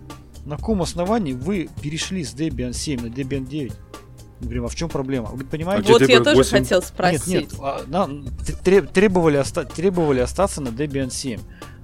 на 0.50 0.58
каком 0.58 0.82
основании 0.82 1.34
вы 1.34 1.70
перешли 1.82 2.24
с 2.24 2.34
Debian 2.34 2.74
7 2.74 3.02
на 3.02 3.06
Debian 3.06 3.46
9? 3.46 3.72
Мы 4.40 4.46
говорим, 4.46 4.66
а 4.66 4.68
в 4.68 4.76
чем 4.76 4.90
проблема? 4.90 5.28
Вы 5.28 5.46
понимаете? 5.46 5.92
Вот 5.92 6.02
я 6.02 6.24
тоже 6.24 6.44
хотел 6.44 6.82
спросить. 6.82 7.28
Нет, 7.28 7.52
нет, 7.52 7.60
а, 7.62 7.84
на, 7.86 8.08
требовали, 8.88 9.38
оста, 9.38 9.64
требовали 9.66 10.22
остаться 10.22 10.60
на 10.60 10.70
Debian 10.70 11.12
7. 11.12 11.40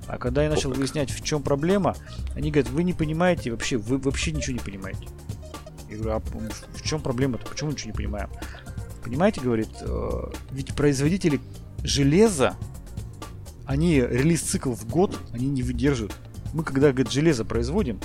А 0.08 0.17
когда 0.17 0.43
я 0.43 0.49
начал 0.49 0.71
выяснять, 0.71 1.12
в 1.12 1.23
чем 1.23 1.43
проблема, 1.43 1.95
они 2.36 2.49
говорят, 2.49 2.71
вы 2.71 2.84
не 2.84 2.93
понимаете 2.93 3.51
вообще, 3.51 3.78
вы 3.78 3.99
вообще 3.99 4.32
ничего 4.32 4.54
не 4.54 4.63
понимаете. 4.63 5.08
Я 5.89 5.97
говорю, 5.97 6.15
а 6.15 6.21
в 6.73 6.82
чем 6.82 7.01
проблема-то? 7.01 7.45
Почему 7.45 7.69
ничего 7.69 7.91
не 7.91 7.95
понимаем? 7.95 8.30
Понимаете, 9.04 9.41
говорит, 9.41 9.69
э, 9.82 10.23
ведь 10.49 10.73
производители 10.73 11.39
железа, 11.84 12.56
они 13.67 13.99
релиз-цикл 13.99 14.73
в 14.73 14.88
год, 14.88 15.19
они 15.34 15.47
не 15.47 15.62
выдерживают. 15.62 16.15
Мы 16.54 16.63
когда, 16.63 16.91
говорит, 16.91 17.12
железо 17.12 17.45
производим, 17.45 17.99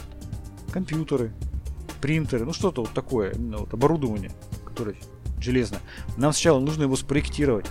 компьютеры, 0.70 1.33
принтеры, 2.00 2.44
ну 2.44 2.52
что-то 2.52 2.83
вот 2.83 2.92
такое, 2.92 3.33
именно 3.33 3.59
вот 3.59 3.74
оборудование, 3.74 4.33
которое 4.64 4.96
железное, 5.40 5.80
нам 6.16 6.33
сначала 6.33 6.61
нужно 6.61 6.85
его 6.85 6.96
спроектировать, 6.96 7.66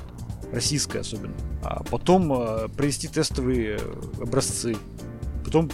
российское 0.51 0.99
особенно, 0.99 1.33
а 1.63 1.83
потом 1.83 2.31
э, 2.33 2.67
провести 2.69 3.07
тестовые 3.07 3.77
э, 3.79 4.21
образцы, 4.21 4.75
потом 5.43 5.69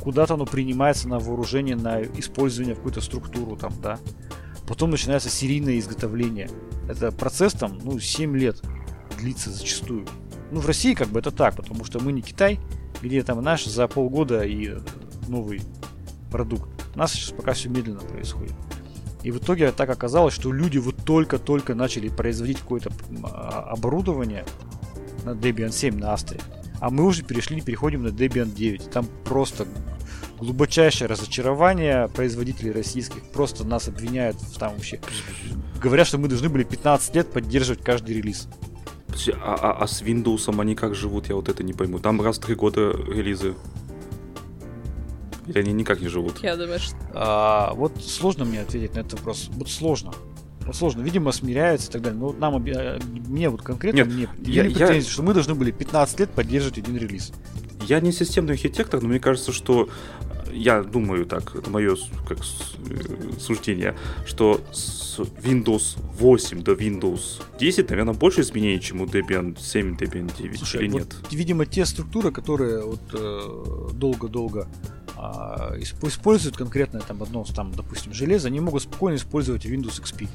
куда-то 0.00 0.34
оно 0.34 0.46
принимается 0.46 1.08
на 1.08 1.18
вооружение, 1.18 1.76
на 1.76 2.02
использование 2.02 2.74
в 2.74 2.78
какую-то 2.78 3.00
структуру 3.00 3.56
там, 3.56 3.72
да. 3.82 3.98
Потом 4.66 4.90
начинается 4.90 5.28
серийное 5.28 5.78
изготовление. 5.78 6.48
Это 6.88 7.10
процесс 7.12 7.52
там, 7.52 7.78
ну, 7.82 7.98
7 7.98 8.36
лет 8.36 8.62
длится 9.18 9.50
зачастую. 9.50 10.06
Ну, 10.50 10.60
в 10.60 10.66
России 10.66 10.94
как 10.94 11.08
бы 11.08 11.18
это 11.18 11.30
так, 11.30 11.56
потому 11.56 11.84
что 11.84 12.00
мы 12.00 12.12
не 12.12 12.22
Китай, 12.22 12.58
где 13.02 13.22
там 13.22 13.42
наш 13.42 13.64
за 13.64 13.88
полгода 13.88 14.42
и 14.42 14.76
новый 15.28 15.62
продукт. 16.30 16.69
У 16.94 16.98
нас 16.98 17.12
сейчас 17.12 17.30
пока 17.30 17.52
все 17.52 17.68
медленно 17.68 18.00
происходит. 18.00 18.54
И 19.22 19.30
в 19.30 19.38
итоге 19.38 19.70
так 19.72 19.90
оказалось, 19.90 20.34
что 20.34 20.52
люди 20.52 20.78
вот 20.78 20.96
только-только 21.04 21.74
начали 21.74 22.08
производить 22.08 22.60
какое-то 22.60 22.90
а, 23.22 23.70
оборудование 23.70 24.44
на 25.24 25.30
Debian 25.30 25.70
7 25.70 25.98
на 25.98 26.14
Астре. 26.14 26.40
А 26.80 26.88
мы 26.90 27.04
уже 27.04 27.22
перешли, 27.22 27.60
переходим 27.60 28.02
на 28.02 28.08
Debian 28.08 28.52
9. 28.52 28.90
Там 28.90 29.06
просто 29.24 29.66
глубочайшее 30.38 31.08
разочарование 31.08 32.08
производителей 32.08 32.72
российских. 32.72 33.22
Просто 33.30 33.64
нас 33.64 33.88
обвиняют 33.88 34.36
в 34.36 34.58
там 34.58 34.72
вообще. 34.74 35.00
Говорят, 35.80 36.06
что 36.06 36.16
мы 36.16 36.28
должны 36.28 36.48
были 36.48 36.64
15 36.64 37.14
лет 37.14 37.30
поддерживать 37.30 37.82
каждый 37.82 38.16
релиз. 38.16 38.48
А, 39.42 39.54
а, 39.54 39.82
а 39.82 39.86
с 39.86 40.02
Windows 40.02 40.60
они 40.60 40.74
как 40.74 40.94
живут, 40.94 41.28
я 41.28 41.34
вот 41.34 41.48
это 41.48 41.62
не 41.62 41.74
пойму. 41.74 41.98
Там 41.98 42.22
раз 42.22 42.38
в 42.38 42.40
три 42.40 42.54
года 42.54 42.92
релизы. 42.92 43.54
Или 45.50 45.60
они 45.60 45.72
никак 45.72 46.00
не 46.00 46.08
живут? 46.08 46.42
Я 46.42 46.56
думаю, 46.56 46.78
что... 46.78 46.96
А, 47.12 47.72
вот 47.74 47.92
сложно 48.02 48.44
мне 48.44 48.60
ответить 48.62 48.94
на 48.94 49.00
этот 49.00 49.14
вопрос. 49.14 49.48
Вот 49.52 49.68
сложно. 49.68 50.12
Вот 50.66 50.76
сложно. 50.76 51.02
Видимо, 51.02 51.32
смиряются 51.32 51.88
и 51.88 51.92
так 51.92 52.02
далее. 52.02 52.18
Но 52.18 52.28
вот 52.28 52.38
нам, 52.38 52.62
мне 52.62 53.48
вот 53.48 53.62
конкретно, 53.62 53.98
Нет, 53.98 54.06
мне 54.06 54.28
я, 54.46 54.64
я... 54.64 55.02
что 55.02 55.22
мы 55.22 55.34
должны 55.34 55.54
были 55.54 55.70
15 55.70 56.20
лет 56.20 56.30
поддерживать 56.30 56.78
один 56.78 56.96
релиз. 56.96 57.32
Я 57.86 58.00
не 58.00 58.12
системный 58.12 58.54
архитектор, 58.54 59.00
но 59.00 59.08
мне 59.08 59.18
кажется, 59.18 59.52
что 59.52 59.88
я 60.52 60.82
думаю 60.82 61.26
так, 61.26 61.54
это 61.54 61.70
мое 61.70 61.96
как 62.28 62.38
э, 62.38 63.38
суждение, 63.38 63.96
что 64.26 64.60
с 64.72 65.18
Windows 65.18 65.98
8 66.18 66.62
до 66.62 66.72
Windows 66.72 67.42
10, 67.58 67.90
наверное, 67.90 68.14
больше 68.14 68.40
изменений, 68.42 68.80
чем 68.80 69.00
у 69.00 69.06
Debian 69.06 69.58
7, 69.60 69.96
Debian 69.96 70.30
9, 70.36 70.58
Слушай, 70.58 70.82
или 70.82 70.90
вот, 70.90 70.98
нет? 70.98 71.16
Видимо, 71.30 71.66
те 71.66 71.84
структуры, 71.84 72.30
которые 72.30 72.82
вот 72.82 73.00
э, 73.12 73.92
долго-долго 73.94 74.68
а, 75.16 75.74
используют 75.78 76.56
конкретное 76.56 77.02
там 77.02 77.22
одно, 77.22 77.44
там, 77.54 77.72
допустим, 77.72 78.14
железо, 78.14 78.48
они 78.48 78.60
могут 78.60 78.82
спокойно 78.82 79.16
использовать 79.16 79.66
Windows 79.66 80.00
XP. 80.02 80.28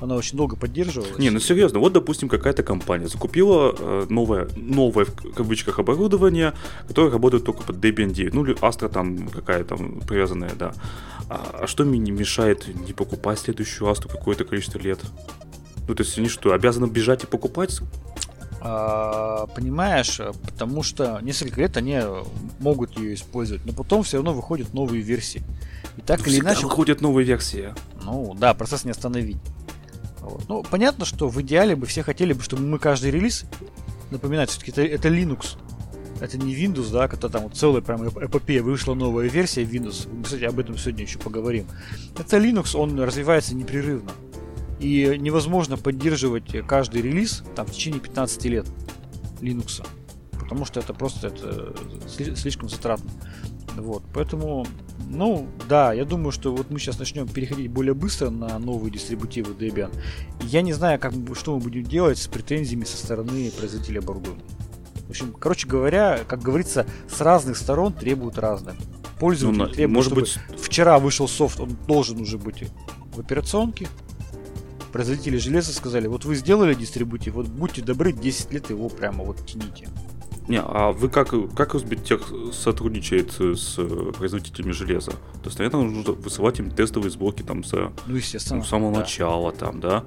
Она 0.00 0.14
очень 0.14 0.36
долго 0.36 0.56
поддерживалась. 0.56 1.18
Не, 1.18 1.30
ну 1.30 1.40
серьезно, 1.40 1.80
вот, 1.80 1.92
допустим, 1.92 2.28
какая-то 2.28 2.62
компания 2.62 3.08
закупила 3.08 3.74
э, 3.76 4.06
новое, 4.08 4.48
новое, 4.56 5.04
в 5.04 5.14
кавычках, 5.34 5.78
оборудование, 5.78 6.54
которое 6.86 7.10
работает 7.10 7.44
только 7.44 7.64
под 7.64 7.76
Debian 7.76 8.10
9. 8.12 8.32
Ну, 8.32 8.44
или 8.44 8.56
Astra 8.60 8.88
там 8.88 9.28
какая 9.28 9.64
там 9.64 10.00
привязанная, 10.00 10.52
да. 10.56 10.72
А, 11.28 11.60
а 11.62 11.66
что 11.66 11.84
мне 11.84 11.98
не 11.98 12.12
мешает 12.12 12.68
не 12.86 12.92
покупать 12.92 13.40
следующую 13.40 13.90
Astra 13.90 14.10
какое-то 14.10 14.44
количество 14.44 14.78
лет? 14.78 15.00
Ну, 15.88 15.94
то 15.94 16.02
есть 16.02 16.16
они 16.18 16.28
что, 16.28 16.52
обязаны 16.52 16.86
бежать 16.86 17.24
и 17.24 17.26
покупать? 17.26 17.80
А, 18.60 19.46
понимаешь, 19.54 20.20
потому 20.42 20.82
что 20.82 21.20
несколько 21.22 21.60
лет 21.60 21.76
они 21.76 22.00
могут 22.58 22.98
ее 22.98 23.14
использовать, 23.14 23.64
но 23.64 23.72
потом 23.72 24.02
все 24.02 24.18
равно 24.18 24.32
выходят 24.32 24.74
новые 24.74 25.02
версии. 25.02 25.42
И 25.96 26.00
так 26.00 26.20
Всегда 26.20 26.36
или 26.36 26.44
иначе... 26.44 26.66
выходят 26.66 27.00
новые 27.00 27.24
версии. 27.24 27.74
Ну, 28.02 28.36
да, 28.38 28.54
процесс 28.54 28.84
не 28.84 28.90
остановить. 28.90 29.38
Вот. 30.28 30.48
Ну, 30.48 30.62
понятно, 30.62 31.04
что 31.04 31.28
в 31.28 31.40
идеале 31.40 31.74
бы 31.74 31.86
все 31.86 32.02
хотели 32.02 32.32
бы, 32.32 32.42
чтобы 32.42 32.62
мы 32.62 32.78
каждый 32.78 33.10
релиз, 33.10 33.44
напоминать, 34.10 34.50
все-таки 34.50 34.70
это, 34.70 34.82
это 34.82 35.08
Linux, 35.08 35.56
это 36.20 36.36
не 36.36 36.54
Windows, 36.54 36.92
да, 36.92 37.08
когда 37.08 37.28
там 37.28 37.44
вот 37.44 37.54
целая 37.54 37.80
прям 37.80 38.08
эпопея, 38.08 38.62
вышла 38.62 38.94
новая 38.94 39.28
версия 39.28 39.62
Windows, 39.62 40.08
мы, 40.12 40.24
кстати, 40.24 40.44
об 40.44 40.58
этом 40.58 40.76
сегодня 40.76 41.04
еще 41.04 41.18
поговорим. 41.18 41.66
Это 42.18 42.36
Linux, 42.36 42.76
он 42.76 42.98
развивается 43.00 43.54
непрерывно. 43.54 44.10
И 44.80 45.16
невозможно 45.18 45.76
поддерживать 45.76 46.66
каждый 46.66 47.02
релиз 47.02 47.42
там, 47.56 47.66
в 47.66 47.72
течение 47.72 48.00
15 48.00 48.44
лет 48.44 48.66
Linux. 49.40 49.84
потому 50.32 50.64
что 50.64 50.80
это 50.80 50.94
просто 50.94 51.28
это 51.28 51.74
слишком 52.08 52.68
затратно. 52.68 53.10
Вот, 53.76 54.02
поэтому, 54.12 54.66
ну, 55.08 55.46
да, 55.68 55.92
я 55.92 56.04
думаю, 56.04 56.32
что 56.32 56.54
вот 56.54 56.70
мы 56.70 56.78
сейчас 56.78 56.98
начнем 56.98 57.28
переходить 57.28 57.70
более 57.70 57.94
быстро 57.94 58.30
на 58.30 58.58
новые 58.58 58.90
дистрибутивы 58.90 59.52
Debian. 59.52 59.94
Я 60.42 60.62
не 60.62 60.72
знаю, 60.72 60.98
как, 60.98 61.12
что 61.34 61.54
мы 61.54 61.60
будем 61.60 61.84
делать 61.84 62.18
с 62.18 62.26
претензиями 62.26 62.84
со 62.84 62.96
стороны 62.96 63.50
производителя 63.50 64.00
оборудования. 64.00 64.42
В 65.06 65.10
общем, 65.10 65.32
короче 65.32 65.66
говоря, 65.66 66.20
как 66.28 66.42
говорится, 66.42 66.86
с 67.08 67.20
разных 67.20 67.56
сторон 67.56 67.94
требуют 67.94 68.36
разных. 68.36 68.74
Пользователь 69.18 69.58
ну, 69.58 69.66
требует, 69.66 69.90
может 69.90 70.14
быть... 70.14 70.38
вчера 70.60 70.98
вышел 70.98 71.26
софт, 71.26 71.60
он 71.60 71.76
должен 71.86 72.20
уже 72.20 72.36
быть 72.36 72.64
в 73.14 73.20
операционке. 73.20 73.88
Производители 74.92 75.38
железа 75.38 75.72
сказали, 75.72 76.06
вот 76.08 76.24
вы 76.24 76.34
сделали 76.34 76.74
дистрибутив, 76.74 77.34
вот 77.34 77.46
будьте 77.46 77.82
добры, 77.82 78.12
10 78.12 78.52
лет 78.52 78.70
его 78.70 78.88
прямо 78.88 79.24
вот 79.24 79.44
тяните. 79.46 79.88
Не, 80.48 80.60
а 80.60 80.92
вы 80.92 81.10
как, 81.10 81.34
как 81.54 81.74
Узбектех 81.74 82.32
сотрудничает 82.52 83.32
с 83.32 83.74
производителями 84.16 84.72
железа? 84.72 85.10
То 85.10 85.46
есть, 85.46 85.58
наверное, 85.58 85.82
нужно 85.82 86.14
высылать 86.14 86.58
им 86.58 86.70
тестовые 86.70 87.10
сборки 87.10 87.42
там 87.42 87.62
за, 87.62 87.92
ну, 88.06 88.16
естественно, 88.16 88.60
ну, 88.60 88.64
с 88.64 88.68
самого 88.68 88.92
да. 88.94 89.00
начала 89.00 89.52
там, 89.52 89.80
да? 89.80 90.04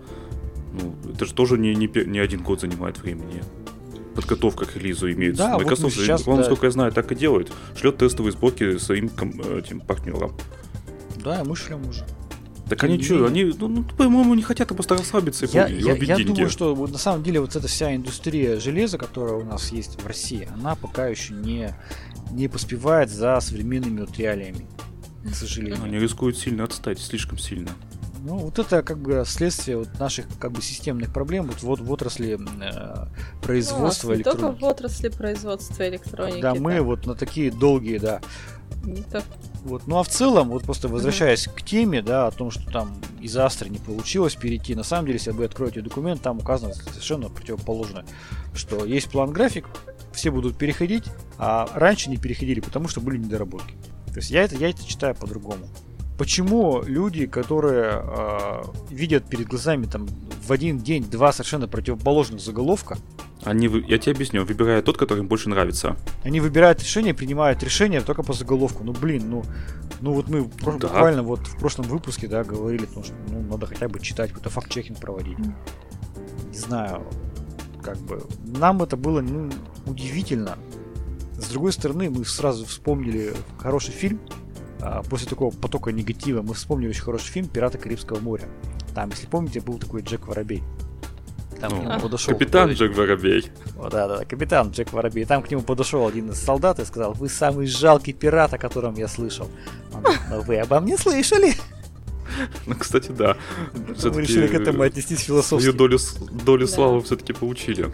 Ну, 0.74 0.96
это 1.14 1.26
же 1.26 1.34
тоже 1.36 1.60
не, 1.60 1.76
не, 1.76 1.88
не 2.06 2.18
один 2.18 2.42
год 2.42 2.62
занимает 2.62 3.00
времени. 3.00 3.44
Подготовка 4.16 4.66
к 4.66 4.76
релизу 4.76 5.12
имеется. 5.12 5.44
Да, 5.44 5.58
Microsoft, 5.60 5.96
вот 5.96 6.04
сейчас, 6.04 6.28
он, 6.28 6.36
да. 6.36 6.40
насколько 6.40 6.66
я 6.66 6.72
знаю, 6.72 6.92
так 6.92 7.12
и 7.12 7.16
делает. 7.16 7.52
Шлет 7.76 7.98
тестовые 7.98 8.32
сборки 8.32 8.78
своим 8.78 9.12
этим 9.56 9.80
партнерам. 9.80 10.34
Да, 11.24 11.44
мы 11.44 11.56
шлем 11.56 11.88
уже. 11.88 12.04
Так 12.72 12.86
они 12.86 13.04
что, 13.04 13.26
они, 13.26 13.44
ну, 13.44 13.68
ну, 13.68 13.84
по-моему, 13.84 14.34
не 14.34 14.44
хотят 14.44 14.70
просто 14.70 14.96
расслабиться 14.96 15.46
и, 15.46 15.50
я, 15.52 15.68
и 15.68 15.82
я, 15.82 15.94
я 15.94 16.18
думаю, 16.26 16.50
что 16.50 16.74
на 16.88 16.98
самом 16.98 17.22
деле 17.22 17.42
вот 17.42 17.54
эта 17.54 17.68
вся 17.68 17.94
индустрия 17.94 18.62
железа, 18.62 18.98
которая 18.98 19.34
у 19.34 19.44
нас 19.44 19.74
есть 19.74 20.02
в 20.02 20.08
России, 20.08 20.48
она 20.54 20.76
пока 20.76 21.08
еще 21.08 21.34
не, 21.34 21.76
не 22.32 22.48
поспевает 22.48 23.10
за 23.10 23.38
современными 23.42 24.00
вот 24.00 24.18
реалиями, 24.18 24.66
к 25.30 25.36
сожалению. 25.36 25.84
Они 25.84 26.00
рискуют 26.00 26.38
сильно 26.38 26.64
отстать, 26.64 27.00
слишком 27.00 27.38
сильно. 27.38 27.72
Ну, 28.24 28.38
вот 28.38 28.58
это 28.58 28.84
как 28.84 29.00
бы 29.00 29.24
следствие 29.26 29.76
вот 29.76 29.90
наших 30.00 30.28
как 30.40 30.54
бы 30.54 30.62
системных 30.62 31.12
проблем 31.12 31.48
вот, 31.48 31.62
вот 31.64 31.82
в 31.82 31.92
отрасли 31.92 32.40
э, 32.40 33.06
производства 33.42 34.10
ну, 34.10 34.16
электроники. 34.16 34.42
только 34.42 34.60
в 34.62 34.64
отрасли 34.64 35.10
производства 35.10 35.90
электроники. 35.90 36.42
Да, 36.42 36.56
мы 36.56 36.80
вот 36.80 37.06
на 37.06 37.16
такие 37.16 37.52
долгие, 37.52 37.98
да. 37.98 38.22
Вот. 39.64 39.86
Ну 39.86 40.00
а 40.00 40.04
в 40.04 40.10
целом, 40.10 40.50
вот 40.50 40.64
просто 40.64 40.88
возвращаясь 40.88 41.48
mm-hmm. 41.48 41.56
к 41.56 41.62
теме, 41.62 42.02
да, 42.02 42.28
о 42.28 42.32
том, 42.32 42.50
что 42.50 42.70
там 42.72 43.00
из 43.20 43.38
Астры 43.38 43.70
не 43.70 43.78
получилось 43.78 44.36
перейти, 44.36 44.74
на 44.74 44.84
самом 44.84 45.06
деле, 45.06 45.18
если 45.20 45.32
вы 45.32 45.46
откроете 45.46 45.82
документ, 45.82 46.22
там 46.22 46.40
указано 46.40 46.74
совершенно 46.74 47.30
противоположное, 47.30 48.06
что 48.56 48.86
есть 48.86 49.10
план-график, 49.10 49.68
все 50.14 50.32
будут 50.32 50.58
переходить, 50.58 51.06
а 51.38 51.70
раньше 51.74 52.10
не 52.10 52.18
переходили, 52.18 52.60
потому 52.60 52.88
что 52.88 53.02
были 53.02 53.18
недоработки. 53.18 53.76
То 54.08 54.18
есть 54.18 54.32
я 54.32 54.44
это, 54.44 54.56
я 54.56 54.70
это 54.70 54.86
читаю 54.86 55.16
по-другому. 55.16 55.68
Почему 56.22 56.84
люди, 56.86 57.26
которые 57.26 58.00
э, 58.04 58.64
видят 58.92 59.28
перед 59.28 59.48
глазами 59.48 59.88
там 59.88 60.08
в 60.46 60.52
один 60.52 60.78
день 60.78 61.04
два 61.04 61.32
совершенно 61.32 61.68
противоположных 61.68 62.42
заголовка, 62.42 63.00
они, 63.44 63.66
я 63.88 63.98
тебе 63.98 64.12
объясню, 64.12 64.46
выбирают 64.46 64.86
тот, 64.86 65.00
который 65.00 65.22
им 65.22 65.28
больше 65.28 65.50
нравится. 65.50 65.98
Они 66.24 66.40
выбирают 66.40 66.80
решение, 66.80 67.16
принимают 67.16 67.64
решение 67.64 68.02
только 68.02 68.22
по 68.22 68.34
заголовку. 68.34 68.84
Ну 68.84 68.94
блин, 68.94 69.32
ну, 69.32 69.44
ну 70.00 70.14
вот 70.14 70.30
мы 70.30 70.44
да. 70.44 70.74
буквально 70.74 71.24
вот 71.24 71.40
в 71.40 71.58
прошлом 71.58 71.88
выпуске, 71.88 72.28
да, 72.28 72.44
говорили, 72.44 72.86
потому 72.86 73.04
что 73.04 73.16
ну, 73.30 73.42
надо 73.42 73.66
хотя 73.66 73.88
бы 73.88 74.00
читать, 74.00 74.30
какой-то 74.30 74.52
факт-чекинг 74.52 75.00
проводить. 75.00 75.40
Не 75.40 76.56
знаю, 76.56 77.02
как 77.82 77.98
бы 77.98 78.22
нам 78.46 78.84
это 78.84 78.96
было 78.96 79.22
ну, 79.22 79.50
удивительно. 79.88 80.60
С 81.40 81.50
другой 81.50 81.74
стороны, 81.74 82.12
мы 82.12 82.26
сразу 82.26 82.68
вспомнили 82.68 83.34
хороший 83.58 83.92
фильм. 83.92 84.20
А, 84.82 85.04
после 85.04 85.28
такого 85.28 85.54
потока 85.56 85.92
негатива 85.92 86.42
мы 86.42 86.54
вспомнили 86.54 86.90
очень 86.90 87.04
хороший 87.04 87.32
фильм 87.32 87.48
«Пираты 87.48 87.78
Карибского 87.78 88.20
моря». 88.20 88.48
Там, 88.96 89.10
если 89.10 89.28
помните, 89.28 89.62
был 89.62 89.78
такой 89.78 90.02
Джек 90.02 90.28
Воробей. 90.28 90.64
Там 91.60 91.72
ну, 91.72 91.78
к 91.78 91.84
нему 91.84 92.00
подошел 92.00 92.34
капитан 92.34 92.70
такой... 92.70 92.88
Джек 92.88 92.98
Воробей. 92.98 93.52
О, 93.78 93.90
да, 93.90 94.08
да, 94.08 94.26
капитан 94.26 94.72
Джек 94.72 94.92
Воробей. 94.92 95.26
Там 95.26 95.44
к 95.44 95.52
нему 95.52 95.62
подошел 95.62 96.08
один 96.08 96.32
из 96.32 96.40
солдат 96.40 96.80
и 96.80 96.86
сказал, 96.86 97.14
вы 97.14 97.30
самый 97.30 97.68
жалкий 97.68 98.14
пират, 98.14 98.54
о 98.54 98.58
котором 98.58 98.96
я 98.96 99.08
слышал. 99.08 99.48
Он 99.94 100.02
говорит, 100.02 100.22
ну 100.30 100.42
вы 100.42 100.58
обо 100.58 100.80
мне 100.80 100.98
слышали? 100.98 101.54
Ну, 102.66 102.76
кстати, 102.76 103.12
да. 103.12 103.36
Мы 103.74 104.22
решили 104.22 104.48
к 104.48 104.54
этому 104.54 104.84
отнестись 104.84 105.20
философски. 105.20 105.64
Свою 105.64 105.74
долю, 105.74 106.00
долю 106.46 106.66
да. 106.66 106.74
славы 106.74 107.02
все-таки 107.02 107.34
получили. 107.34 107.92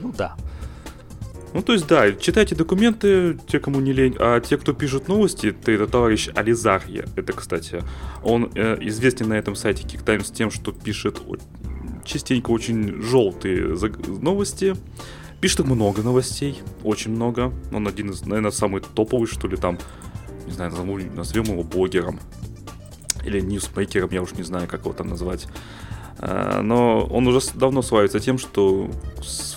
Ну 0.00 0.12
да. 0.16 0.36
Ну, 1.54 1.62
то 1.62 1.72
есть, 1.72 1.86
да, 1.86 2.10
читайте 2.12 2.56
документы, 2.56 3.38
те, 3.46 3.60
кому 3.60 3.80
не 3.80 3.92
лень. 3.92 4.16
А 4.18 4.40
те, 4.40 4.58
кто 4.58 4.72
пишут 4.72 5.06
новости, 5.06 5.52
ты 5.52 5.74
это 5.74 5.86
товарищ 5.86 6.28
Ализарья. 6.34 7.06
Это, 7.14 7.32
кстати, 7.32 7.80
он 8.24 8.50
э, 8.56 8.76
известен 8.80 9.28
на 9.28 9.34
этом 9.34 9.54
сайте 9.54 9.86
Times 9.86 10.32
тем, 10.32 10.50
что 10.50 10.72
пишет 10.72 11.22
частенько 12.04 12.50
очень 12.50 13.00
желтые 13.00 13.76
новости. 14.20 14.74
Пишет 15.40 15.64
много 15.64 16.02
новостей, 16.02 16.60
очень 16.82 17.12
много. 17.12 17.52
Он 17.72 17.86
один 17.86 18.10
из, 18.10 18.22
наверное, 18.22 18.50
самый 18.50 18.82
топовый, 18.82 19.28
что 19.28 19.46
ли, 19.46 19.56
там, 19.56 19.78
не 20.46 20.52
знаю, 20.52 20.72
назовем, 20.72 21.14
назовем 21.14 21.44
его 21.44 21.62
блогером. 21.62 22.18
Или 23.24 23.40
ньюсмейкером, 23.40 24.10
я 24.10 24.22
уж 24.22 24.32
не 24.32 24.42
знаю, 24.42 24.66
как 24.66 24.80
его 24.80 24.92
там 24.92 25.06
назвать. 25.06 25.46
А, 26.18 26.62
но 26.62 27.04
он 27.04 27.28
уже 27.28 27.40
давно 27.54 27.80
славится 27.82 28.18
тем, 28.18 28.38
что 28.38 28.90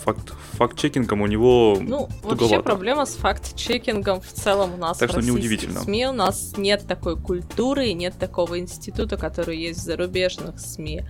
факт, 0.04 0.34
факт-чекингом 0.58 1.22
у 1.22 1.28
него 1.28 1.78
Ну, 1.80 2.08
туговато. 2.22 2.44
вообще 2.44 2.62
проблема 2.62 3.06
с 3.06 3.16
факт-чекингом 3.16 4.22
в 4.22 4.32
целом 4.32 4.74
у 4.74 4.78
нас 4.78 4.98
так 4.98 5.10
в 5.10 5.14
что 5.14 5.22
неудивительно. 5.22 5.80
СМИ. 5.82 6.08
У 6.08 6.14
нас 6.14 6.54
нет 6.58 6.86
такой 6.88 7.16
культуры 7.18 7.88
и 7.88 7.94
нет 7.94 8.16
такого 8.20 8.60
института, 8.60 9.18
который 9.18 9.58
есть 9.58 9.80
в 9.80 9.84
зарубежных 9.84 10.60
СМИ. 10.60 11.04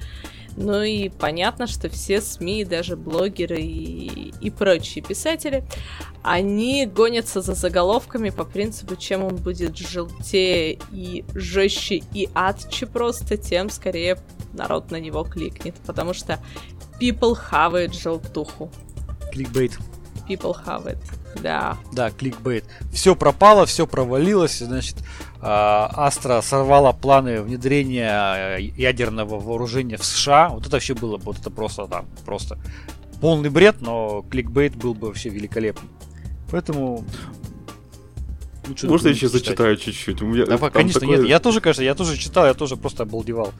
Ну 0.60 0.82
и 0.82 1.10
понятно, 1.10 1.68
что 1.68 1.88
все 1.88 2.20
СМИ, 2.20 2.66
даже 2.66 2.98
блогеры 2.98 3.60
и, 3.62 4.34
и 4.42 4.50
прочие 4.50 5.04
писатели, 5.04 5.64
они 6.24 6.88
гонятся 6.88 7.42
за 7.42 7.54
заголовками 7.54 8.32
по 8.32 8.44
принципу, 8.44 8.96
чем 8.96 9.24
он 9.24 9.36
будет 9.36 9.78
желтее 9.78 10.80
и 10.92 11.24
жестче 11.36 12.02
и 12.12 12.28
адче 12.34 12.88
просто, 12.88 13.38
тем 13.38 13.70
скорее 13.70 14.18
народ 14.54 14.90
на 14.90 15.00
него 15.00 15.24
кликнет, 15.24 15.76
потому 15.86 16.14
что 16.14 16.40
people 17.00 17.36
хавает 17.36 17.94
желтуху. 17.94 18.72
Кликбейт. 19.38 19.78
People 20.28 20.56
have 20.66 20.88
it. 20.88 20.98
Да. 21.42 21.78
Да, 21.94 22.10
кликбейт. 22.10 22.66
Все 22.92 23.16
пропало, 23.16 23.68
все 23.68 23.86
провалилось, 23.86 24.58
значит, 24.58 24.98
Астра 25.40 26.42
сорвала 26.42 26.92
планы 26.92 27.44
внедрения 27.44 28.58
э, 28.58 28.62
ядерного 28.62 29.40
вооружения 29.40 29.98
в 29.98 30.04
США. 30.04 30.50
Вот 30.50 30.66
это 30.66 30.78
вообще 30.78 30.96
было 30.96 31.18
бы, 31.18 31.26
вот 31.26 31.40
это 31.40 31.52
просто, 31.52 31.86
да, 31.86 32.04
просто 32.26 32.58
полный 33.22 33.50
бред, 33.50 33.78
но 33.80 34.24
кликбейт 34.24 34.76
был 34.76 34.96
бы 34.96 35.08
вообще 35.08 35.30
великолепный. 35.30 35.90
Поэтому 36.50 37.06
Лучше 38.68 38.88
Можно 38.88 39.08
я 39.08 39.14
еще 39.14 39.30
зачитаю 39.30 39.78
чуть-чуть? 39.78 40.22
У 40.22 40.26
меня 40.26 40.46
да, 40.46 40.58
конечно, 40.70 41.00
такое... 41.00 41.20
нет. 41.20 41.28
Я 41.28 41.40
тоже, 41.40 41.62
конечно, 41.62 41.84
я 41.84 41.96
тоже 41.96 42.18
читал, 42.18 42.46
я 42.48 42.54
тоже 42.54 42.76
просто 42.76 43.04
обалдевал. 43.04 43.54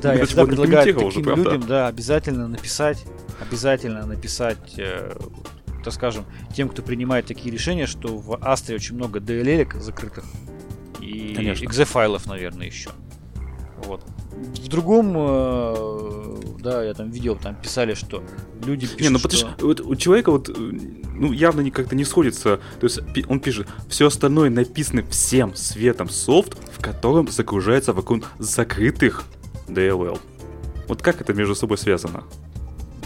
Да, 0.00 0.14
я 0.14 0.24
всегда 0.24 0.46
предлагаю 0.46 0.94
таким 0.94 1.08
уже, 1.08 1.20
людям, 1.20 1.64
да, 1.66 1.88
обязательно 1.88 2.48
написать, 2.48 3.04
обязательно 3.40 4.06
написать 4.06 4.78
э, 4.78 5.14
так 5.84 5.92
скажем, 5.92 6.24
тем, 6.54 6.68
кто 6.68 6.82
принимает 6.82 7.26
такие 7.26 7.52
решения, 7.52 7.86
что 7.86 8.16
в 8.16 8.38
Астре 8.40 8.76
очень 8.76 8.96
много 8.96 9.20
DLL 9.20 9.80
закрытых 9.80 10.24
и 11.00 11.34
Конечно. 11.34 11.64
exe 11.64 11.84
файлов, 11.84 12.26
наверное, 12.26 12.66
еще. 12.66 12.90
Вот. 13.84 14.02
В 14.32 14.68
другом, 14.68 15.14
э, 15.16 16.36
да, 16.60 16.82
я 16.82 16.94
там 16.94 17.10
видел, 17.10 17.36
там 17.36 17.54
писали, 17.54 17.94
что 17.94 18.22
люди 18.64 18.86
пишут, 18.86 19.00
Не, 19.00 19.08
ну 19.10 19.18
потому 19.18 19.38
что... 19.38 19.66
вот 19.66 19.80
у 19.80 19.94
человека 19.94 20.30
вот, 20.30 20.48
э, 20.48 20.52
ну, 20.52 21.32
явно 21.32 21.70
как-то 21.70 21.94
не 21.94 22.04
сходится. 22.04 22.60
То 22.80 22.86
есть 22.86 23.00
он 23.28 23.40
пишет, 23.40 23.68
все 23.88 24.06
остальное 24.06 24.50
написано 24.50 25.04
всем 25.10 25.54
светом 25.54 26.08
софт, 26.08 26.56
в 26.72 26.82
котором 26.82 27.28
загружается 27.28 27.92
вокруг 27.92 28.24
закрытых 28.38 29.24
DLL. 29.68 30.18
Вот 30.88 31.02
как 31.02 31.20
это 31.20 31.32
между 31.34 31.54
собой 31.54 31.78
связано? 31.78 32.24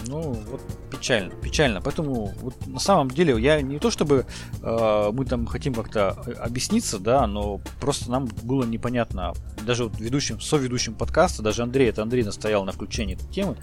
Ну, 0.07 0.37
вот 0.49 0.61
печально, 0.99 1.31
печально. 1.31 1.81
Поэтому 1.81 2.33
вот 2.41 2.67
на 2.67 2.79
самом 2.79 3.09
деле 3.09 3.39
я 3.39 3.61
не 3.61 3.79
то 3.79 3.89
чтобы 3.89 4.25
э, 4.61 5.11
мы 5.13 5.25
там 5.25 5.45
хотим 5.45 5.73
как-то 5.73 6.09
объясниться, 6.39 6.99
да, 6.99 7.25
но 7.25 7.61
просто 7.79 8.11
нам 8.11 8.27
было 8.43 8.63
непонятно. 8.63 9.33
Даже 9.65 9.85
вот 9.85 9.99
ведущим, 9.99 10.39
соведущим 10.39 10.93
подкаста, 10.93 11.41
даже 11.41 11.63
Андрей, 11.63 11.89
это 11.89 12.01
Андрей 12.01 12.23
настоял 12.23 12.65
на 12.65 12.71
включении 12.71 13.15
этой 13.15 13.27
темы. 13.29 13.55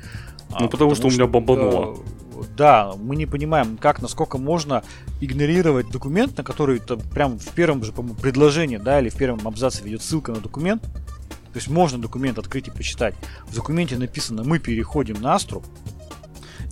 А, 0.51 0.63
ну, 0.63 0.69
потому, 0.69 0.71
потому 0.71 0.95
что, 0.95 1.09
что 1.09 1.09
у 1.09 1.11
меня 1.13 1.27
бомбануло. 1.27 1.97
Э, 1.97 2.43
да, 2.57 2.93
мы 2.99 3.17
не 3.17 3.27
понимаем, 3.27 3.77
как, 3.77 4.01
насколько 4.01 4.39
можно 4.39 4.83
игнорировать 5.21 5.91
документ, 5.91 6.37
на 6.37 6.45
который 6.45 6.79
там, 6.79 7.01
прям 7.01 7.39
в 7.39 7.49
первом 7.51 7.85
же, 7.85 7.93
по-моему, 7.93 8.17
предложении, 8.19 8.79
да, 8.79 9.01
или 9.01 9.09
в 9.09 9.17
первом 9.17 9.47
абзаце 9.47 9.83
ведет 9.83 10.03
ссылка 10.03 10.33
на 10.33 10.41
документ. 10.41 10.83
То 10.83 11.59
есть 11.59 11.69
можно 11.69 11.99
документ 11.99 12.39
открыть 12.39 12.69
и 12.69 12.71
почитать. 12.71 13.15
В 13.47 13.55
документе 13.55 13.97
написано 13.97 14.45
«Мы 14.45 14.59
переходим 14.59 15.21
на 15.23 15.35
Астру», 15.35 15.63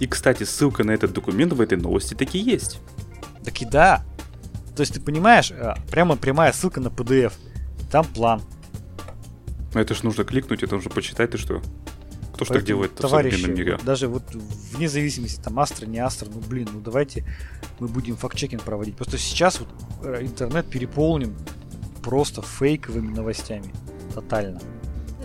и, 0.04 0.06
кстати, 0.06 0.44
ссылка 0.44 0.84
на 0.84 0.90
этот 0.90 1.14
документ 1.14 1.54
в 1.54 1.60
этой 1.62 1.78
новости 1.78 2.12
таки 2.12 2.38
есть. 2.38 2.78
Так 3.42 3.62
и 3.62 3.64
да. 3.64 4.04
То 4.76 4.82
есть 4.82 4.92
ты 4.92 5.00
понимаешь, 5.00 5.50
э, 5.50 5.72
прямо 5.90 6.16
прямая 6.16 6.52
ссылка 6.52 6.78
на 6.80 6.88
PDF. 6.88 7.32
Там 7.90 8.04
план. 8.04 8.42
Но 9.72 9.80
это 9.80 9.94
же 9.94 10.04
нужно 10.04 10.24
кликнуть, 10.24 10.62
это 10.62 10.74
нужно 10.74 10.90
почитать, 10.90 11.30
ты 11.30 11.38
что? 11.38 11.62
Кто 12.34 12.44
ж 12.44 12.48
так 12.48 12.64
делает 12.64 12.98
в 12.98 13.08
современном 13.08 13.54
мире? 13.54 13.78
Даже 13.82 14.08
вот 14.08 14.24
вне 14.72 14.90
зависимости, 14.90 15.40
там 15.40 15.58
Астра, 15.58 15.86
не 15.86 16.00
Астра, 16.00 16.28
ну 16.28 16.40
блин, 16.40 16.68
ну 16.70 16.80
давайте 16.80 17.24
мы 17.78 17.88
будем 17.88 18.16
факт-чекинг 18.16 18.62
проводить. 18.62 18.96
Просто 18.96 19.16
сейчас 19.16 19.58
вот 19.58 19.68
э, 20.02 20.20
интернет 20.20 20.66
переполнен 20.66 21.34
просто 22.02 22.42
фейковыми 22.42 23.10
новостями. 23.10 23.72
Тотально. 24.14 24.60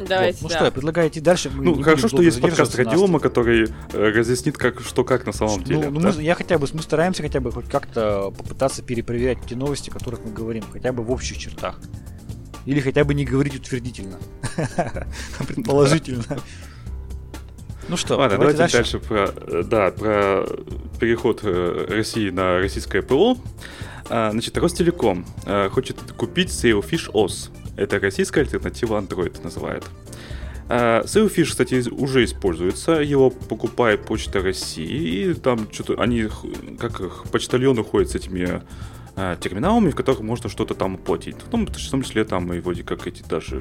Давайте, 0.08 0.40
вот. 0.42 0.44
Ну 0.44 0.50
да. 0.50 0.56
что, 0.56 0.66
я 0.66 0.72
предлагаю 0.72 1.10
идти 1.10 1.20
дальше. 1.20 1.50
Мы 1.50 1.64
ну, 1.64 1.82
хорошо, 1.82 2.08
что 2.08 2.22
есть 2.22 2.42
подкаст 2.42 2.76
Радиома, 2.76 3.20
который 3.20 3.68
э, 3.94 4.12
разъяснит, 4.12 4.58
как, 4.58 4.82
что 4.82 5.04
как 5.04 5.26
на 5.26 5.34
самом 5.34 5.60
ну, 5.60 5.66
деле. 5.66 5.90
Ну, 5.90 6.00
да? 6.00 6.14
мы, 6.16 6.24
я 6.24 6.36
хотя 6.36 6.58
бы, 6.58 6.68
мы 6.74 6.82
стараемся 6.82 7.22
хотя 7.22 7.40
бы 7.40 7.52
хоть 7.52 7.68
как-то 7.68 8.32
попытаться 8.36 8.82
перепроверять 8.82 9.40
те 9.48 9.56
новости, 9.56 9.90
о 9.90 9.94
которых 9.94 10.22
мы 10.24 10.32
говорим, 10.32 10.64
хотя 10.72 10.92
бы 10.94 11.04
в 11.04 11.12
общих 11.12 11.38
чертах. 11.38 11.80
Или 12.66 12.80
хотя 12.80 13.04
бы 13.04 13.14
не 13.14 13.26
говорить 13.26 13.56
утвердительно, 13.56 14.18
предположительно. 15.48 16.24
Ну 17.88 17.98
что, 17.98 18.18
Ладно, 18.18 18.38
давайте, 18.38 18.58
давайте 18.58 18.78
дальше. 18.78 19.00
дальше 19.00 19.08
про, 19.08 19.34
э, 19.48 19.64
да, 19.64 19.92
про 19.92 20.46
переход 21.00 21.40
э, 21.44 21.88
России 21.90 22.30
на 22.30 22.60
российское 22.60 23.02
ПО. 23.02 23.38
А, 24.12 24.32
значит, 24.32 24.58
Ростелеком 24.58 25.26
хочет 25.72 25.98
купить 26.18 26.50
Sailfish 26.50 27.12
OS. 27.12 27.52
Это 27.80 27.98
российская 27.98 28.42
альтернатива 28.42 29.00
Android 29.00 29.42
называют. 29.42 29.86
Uh, 30.68 31.06
Sailfish, 31.06 31.46
кстати, 31.46 31.90
уже 31.90 32.26
используется. 32.26 32.92
Его 32.92 33.30
покупает 33.30 34.06
Почта 34.06 34.42
России. 34.42 35.30
И 35.30 35.34
там 35.34 35.72
что-то 35.72 35.96
они 36.02 36.28
как 36.78 37.00
их, 37.00 37.24
почтальоны 37.32 37.84
ходят 37.86 38.12
с 38.12 38.16
этими 38.16 38.62
uh, 39.16 39.40
терминалами, 39.40 39.92
в 39.92 39.96
которых 39.96 40.20
можно 40.20 40.50
что-то 40.50 40.76
там 40.76 40.96
оплатить. 40.96 41.38
В 41.38 41.50
том, 41.50 41.66
в 41.66 41.90
том 41.90 42.04
числе 42.04 42.26
там 42.26 42.54
и 42.54 42.60
вроде 42.60 42.84
как 42.84 43.08
эти 43.08 43.24
даже 43.24 43.56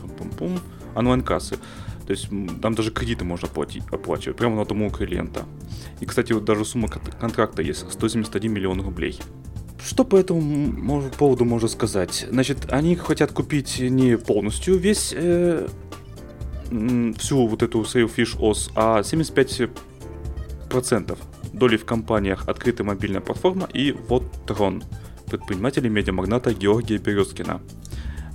пум-пум-пум, 0.00 0.58
онлайн-кассы. 0.94 1.58
То 2.06 2.10
есть 2.10 2.28
там 2.62 2.74
даже 2.74 2.90
кредиты 2.90 3.24
можно 3.26 3.46
оплатить, 3.46 3.82
оплачивать 3.92 4.38
прямо 4.38 4.56
на 4.56 4.64
дому 4.64 4.90
клиента. 4.90 5.44
И, 6.00 6.06
кстати, 6.06 6.32
вот 6.32 6.46
даже 6.46 6.64
сумма 6.64 6.88
контракта 6.88 7.60
есть 7.60 7.92
171 7.92 8.50
миллион 8.50 8.80
рублей. 8.80 9.20
Что 9.82 10.04
по 10.04 10.16
этому 10.16 11.10
поводу 11.18 11.44
можно 11.44 11.68
сказать? 11.68 12.26
Значит, 12.30 12.66
они 12.70 12.96
хотят 12.96 13.32
купить 13.32 13.78
не 13.78 14.16
полностью 14.16 14.78
весь 14.78 15.12
э, 15.14 15.68
всю 17.18 17.46
вот 17.46 17.62
эту 17.62 17.82
Sailfish 17.82 18.38
OS, 18.38 18.70
а 18.74 19.00
75% 19.00 21.18
доли 21.52 21.76
в 21.76 21.84
компаниях 21.84 22.48
«Открытая 22.48 22.86
мобильная 22.86 23.20
платформа» 23.20 23.68
и 23.72 23.92
вот 23.92 24.24
Трон, 24.46 24.82
предприниматели 25.26 25.88
медиамагната 25.88 26.52
Георгия 26.52 26.98
Березкина. 26.98 27.60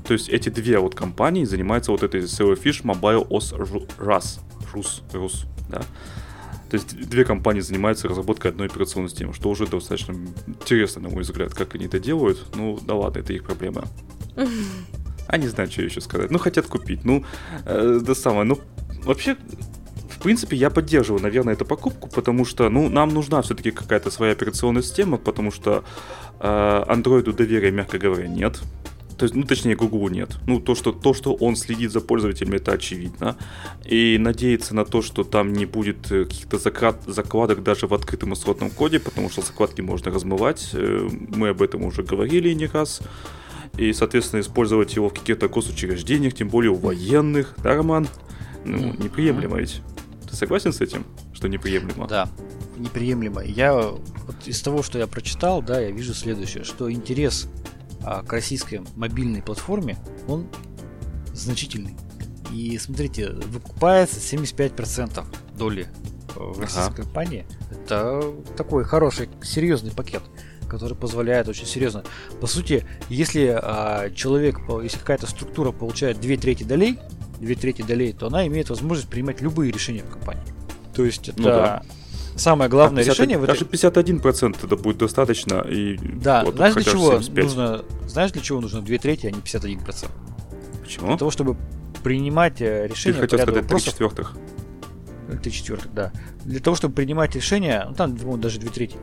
То 0.06 0.13
есть 0.13 0.30
эти 0.30 0.49
две 0.49 0.80
вот 0.80 0.95
компании 0.95 1.45
занимаются 1.45 1.91
вот 1.91 2.04
этой 2.04 2.21
Sailfish 2.21 2.84
Mobile 2.84 3.28
OS 3.28 3.58
RUS, 3.58 4.39
RUS, 4.73 5.02
RUS, 5.13 5.45
да. 5.69 5.82
То 6.69 6.75
есть 6.75 7.10
две 7.10 7.25
компании 7.25 7.62
занимаются 7.62 8.08
разработкой 8.08 8.51
одной 8.51 8.67
операционной 8.67 9.10
системы, 9.10 9.34
что 9.34 9.49
уже 9.49 9.65
достаточно 9.65 10.15
интересно, 10.45 11.01
на 11.01 11.10
мой 11.10 11.23
взгляд, 11.23 11.53
как 11.53 11.75
они 11.75 11.86
это 11.86 11.99
делают. 11.99 12.45
Ну, 12.55 12.79
да 12.82 12.93
ладно, 12.93 13.19
это 13.19 13.34
их 13.34 13.43
проблема. 13.43 13.86
А 15.27 15.38
не 15.38 15.47
знаю, 15.47 15.71
что 15.71 15.82
еще 15.82 16.01
сказать. 16.01 16.32
Ну, 16.32 16.39
хотят 16.39 16.65
купить. 16.67 17.05
Ну, 17.05 17.23
э, 17.65 17.99
да 18.01 18.15
самое. 18.15 18.43
Ну, 18.45 18.60
вообще, 19.03 19.36
в 20.10 20.21
принципе, 20.21 20.58
я 20.58 20.69
поддерживаю, 20.69 21.21
наверное, 21.21 21.53
эту 21.53 21.65
покупку, 21.65 22.08
потому 22.08 22.45
что, 22.45 22.69
ну, 22.69 22.89
нам 22.89 23.10
нужна 23.10 23.41
все-таки 23.41 23.71
какая-то 23.71 24.12
своя 24.12 24.34
операционная 24.34 24.82
система, 24.82 25.17
потому 25.17 25.51
что 25.51 25.84
э, 26.39 26.84
андроиду 26.88 27.34
доверия, 27.34 27.71
мягко 27.71 27.97
говоря, 27.97 28.27
нет. 28.27 28.60
То 29.19 29.25
есть, 29.25 29.36
ну, 29.36 29.43
точнее, 29.43 29.75
Google 29.75 30.08
нет. 30.08 30.38
Ну, 30.47 30.62
то 30.62 30.75
что, 30.75 30.93
то, 30.93 31.13
что 31.13 31.34
он 31.34 31.58
следит 31.58 31.91
за 31.91 31.99
пользователями, 31.99 32.55
это 32.55 32.71
очевидно. 32.71 33.36
И 33.84 34.17
надеяться 34.17 34.73
на 34.73 34.86
то, 34.86 35.01
что 35.01 35.25
там 35.25 35.51
не 35.51 35.65
будет 35.65 36.10
э, 36.10 36.23
каких-то 36.23 36.58
закрат, 36.58 37.03
закладок 37.05 37.62
даже 37.62 37.86
в 37.86 37.93
открытом 37.93 38.34
исходном 38.34 38.69
коде, 38.69 39.01
потому 39.01 39.29
что 39.29 39.41
закладки 39.41 39.82
можно 39.82 40.10
размывать. 40.10 40.69
Э, 40.71 41.10
мы 41.36 41.49
об 41.49 41.62
этом 41.62 41.84
уже 41.84 42.01
говорили 42.01 42.53
не 42.53 42.67
раз. 42.67 43.01
И, 43.77 43.91
соответственно, 43.91 44.39
использовать 44.39 44.95
его 44.95 45.10
в 45.10 45.13
каких-то 45.13 45.49
госучреждениях, 45.49 46.34
тем 46.34 46.47
более 46.47 46.71
у 46.71 46.75
военных, 46.75 47.55
да, 47.58 47.75
Роман? 47.75 48.08
Ну, 48.63 48.93
неприемлемо 48.93 49.58
ведь. 49.58 49.82
Ты 50.29 50.38
согласен 50.38 50.71
с 50.71 50.79
этим, 50.79 51.05
что 51.34 51.49
неприемлемо? 51.49 52.08
Да, 52.08 52.29
неприемлемо. 52.77 53.43
Я 53.43 53.73
вот 53.73 54.36
из 54.45 54.62
того, 54.62 54.82
что 54.82 54.97
я 54.97 55.08
прочитал, 55.08 55.62
да, 55.62 55.82
я 55.82 55.91
вижу 55.91 56.13
следующее, 56.13 56.63
что 56.63 56.89
интерес 56.89 57.49
к 58.01 58.31
российской 58.31 58.81
мобильной 58.95 59.41
платформе, 59.41 59.97
он 60.27 60.47
значительный. 61.33 61.95
И 62.53 62.77
смотрите, 62.77 63.29
выкупается 63.29 64.19
75% 64.19 65.23
доли 65.55 65.88
э, 66.35 66.39
в 66.39 66.59
российской 66.59 66.93
ага. 66.93 67.03
компании. 67.03 67.45
Это 67.71 68.33
такой 68.57 68.83
хороший, 68.83 69.29
серьезный 69.43 69.91
пакет, 69.91 70.23
который 70.67 70.95
позволяет 70.95 71.47
очень 71.47 71.65
серьезно. 71.65 72.03
По 72.41 72.47
сути, 72.47 72.85
если 73.09 73.59
а, 73.62 74.09
человек, 74.12 74.59
если 74.83 74.97
какая-то 74.97 75.27
структура 75.27 75.71
получает 75.71 76.19
две 76.19 76.38
трети 76.38 76.63
долей, 76.63 76.99
две 77.39 77.55
трети 77.55 77.81
долей, 77.81 78.13
то 78.13 78.27
она 78.27 78.47
имеет 78.47 78.69
возможность 78.69 79.09
принимать 79.09 79.41
любые 79.41 79.71
решения 79.71 80.01
в 80.01 80.09
компании. 80.09 80.43
То 80.95 81.05
есть 81.05 81.29
это 81.29 81.39
ну, 81.39 81.45
да. 81.45 81.83
Самое 82.39 82.69
главное 82.69 83.04
а 83.04 83.06
50, 83.06 83.15
решение... 83.15 83.45
Даже 83.45 83.65
в 83.65 83.73
этой... 83.73 83.89
51% 83.89 84.65
это 84.65 84.75
будет 84.78 84.97
достаточно. 84.97 85.60
И 85.69 85.97
да, 85.97 86.43
вот 86.45 86.56
знаешь 86.56 86.73
для 86.73 86.84
чего 86.84 87.12
75. 87.12 87.43
нужно... 87.43 87.86
Знаешь 88.08 88.32
для 88.32 88.41
чего 88.41 88.62
нужно 88.62 88.82
2 88.82 88.97
трети, 88.97 89.28
а 89.28 89.32
не 89.32 89.39
51%? 89.39 90.08
Почему? 90.82 91.08
Для 91.08 91.17
того, 91.17 91.32
чтобы 91.32 91.58
принимать 92.04 92.62
э, 92.62 92.88
решения... 92.88 93.15
Ты 93.15 93.21
хотел 93.21 93.39
сказать 93.39 93.67
3 93.67 93.80
четвертых. 93.80 94.38
3 95.43 95.52
четвертых, 95.52 95.93
да. 95.93 96.12
Для 96.45 96.60
того, 96.60 96.75
чтобы 96.75 96.95
принимать 96.95 97.36
решения, 97.36 97.86
ну 97.88 97.93
там 97.93 98.15
даже 98.39 98.60
2 98.60 98.71
трети, 98.71 98.97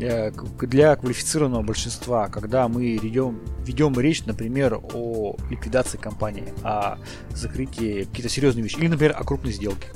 э, 0.00 0.30
для 0.60 0.96
квалифицированного 0.96 1.62
большинства, 1.62 2.28
когда 2.28 2.68
мы 2.68 2.96
ведем, 2.96 3.40
ведем 3.64 3.98
речь, 3.98 4.24
например, 4.24 4.80
о 4.94 5.36
ликвидации 5.50 5.98
компании, 5.98 6.54
о 6.62 6.98
закрытии 7.30 8.04
какие-то 8.04 8.28
серьезные 8.28 8.62
вещи, 8.62 8.78
или, 8.78 8.88
например, 8.88 9.14
о 9.18 9.24
крупной 9.24 9.52
сделке. 9.52 9.88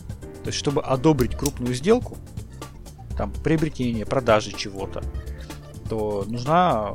То 0.42 0.48
есть, 0.48 0.58
чтобы 0.58 0.82
одобрить 0.82 1.36
крупную 1.36 1.74
сделку, 1.74 2.16
там, 3.20 3.34
приобретения, 3.44 4.06
продажи 4.06 4.52
чего-то, 4.52 5.02
то 5.90 6.24
нужна, 6.26 6.90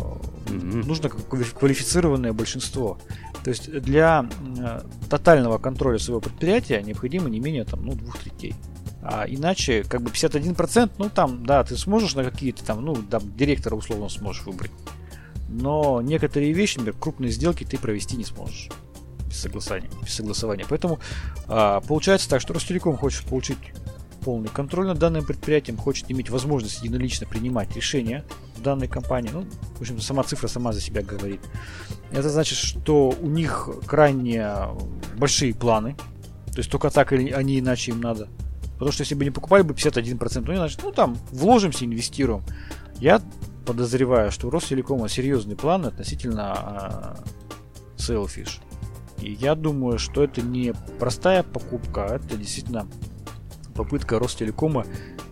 mm-hmm. 0.48 0.86
нужно 0.88 1.10
квалифицированное 1.10 2.34
большинство. 2.34 2.98
То 3.44 3.52
есть 3.52 3.72
для 3.72 4.28
э, 4.58 4.82
тотального 5.08 5.60
контроля 5.60 6.00
своего 6.00 6.22
предприятия 6.22 6.82
необходимо 6.82 7.30
не 7.30 7.40
менее 7.40 7.64
там, 7.64 7.86
ну, 7.86 7.94
двух 7.94 8.18
третей. 8.18 8.56
А 9.04 9.26
иначе, 9.28 9.84
как 9.84 10.02
бы 10.02 10.10
51%, 10.10 10.94
ну 10.98 11.12
там, 11.12 11.46
да, 11.46 11.64
ты 11.64 11.78
сможешь 11.78 12.16
на 12.16 12.24
какие-то 12.24 12.66
там, 12.66 12.84
ну, 12.84 12.96
там, 12.96 13.22
директора 13.38 13.76
условно 13.76 14.10
сможешь 14.10 14.48
выбрать. 14.48 14.72
Но 15.48 16.02
некоторые 16.02 16.54
вещи, 16.54 16.78
например, 16.78 17.00
крупные 17.00 17.30
сделки 17.30 17.66
ты 17.66 17.78
провести 17.78 18.18
не 18.18 18.24
сможешь 18.26 18.72
без 19.28 19.42
согласования. 19.42 19.92
Без 20.02 20.16
согласования. 20.16 20.66
Поэтому 20.68 20.98
а, 21.48 21.82
получается 21.82 22.28
так, 22.28 22.42
что 22.42 22.56
Ростелеком 22.56 22.98
хочет 22.98 23.26
получить 23.26 23.60
полный 24.26 24.50
контроль 24.50 24.88
над 24.88 24.98
данным 24.98 25.24
предприятием, 25.24 25.78
хочет 25.78 26.10
иметь 26.10 26.32
возможность 26.32 26.82
единолично 26.82 27.28
принимать 27.28 27.76
решения 27.76 28.26
в 28.56 28.62
данной 28.64 28.88
компании. 28.88 29.30
Ну, 29.32 29.46
в 29.76 29.82
общем, 29.82 30.02
сама 30.02 30.24
цифра 30.24 30.48
сама 30.48 30.74
за 30.74 30.82
себя 30.82 31.04
говорит. 31.04 31.42
Это 32.12 32.28
значит, 32.30 32.58
что 32.58 33.16
у 33.22 33.28
них 33.28 33.70
крайне 33.86 34.50
большие 35.16 35.54
планы. 35.54 35.96
То 36.48 36.58
есть 36.58 36.72
только 36.72 36.90
так 36.90 37.14
или 37.14 37.30
они 37.30 37.60
иначе 37.60 37.92
им 37.92 38.02
надо. 38.02 38.28
Потому 38.74 38.92
что 38.92 39.04
если 39.04 39.14
бы 39.14 39.24
не 39.24 39.30
покупали 39.30 39.62
бы 39.62 39.76
51%, 39.76 40.44
ну, 40.48 40.56
значит, 40.56 40.80
ну 40.84 40.92
там, 40.92 41.18
вложимся, 41.32 41.86
инвестируем. 41.86 42.42
Я 43.00 43.22
подозреваю, 43.68 44.32
что 44.32 44.48
у 44.48 44.50
Ростелекома 44.50 45.08
серьезные 45.08 45.56
планы 45.56 45.88
относительно 45.88 47.16
э, 47.20 48.02
Sailfish. 48.02 48.60
И 49.22 49.34
я 49.34 49.54
думаю, 49.54 50.00
что 50.00 50.24
это 50.24 50.42
не 50.42 50.74
простая 51.00 51.44
покупка, 51.44 52.06
а 52.06 52.16
это 52.16 52.38
действительно 52.38 52.88
попытка 53.76 54.18
Ростелекома 54.18 54.86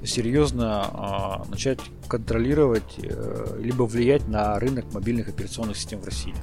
серьезно 0.04 0.84
а, 0.84 1.46
начать 1.50 1.80
контролировать 2.08 3.00
э, 3.02 3.58
либо 3.60 3.84
влиять 3.84 4.28
на 4.28 4.60
рынок 4.60 4.94
мобильных 4.94 5.30
операционных 5.30 5.78
систем 5.78 6.02
в 6.02 6.06
России. 6.06 6.36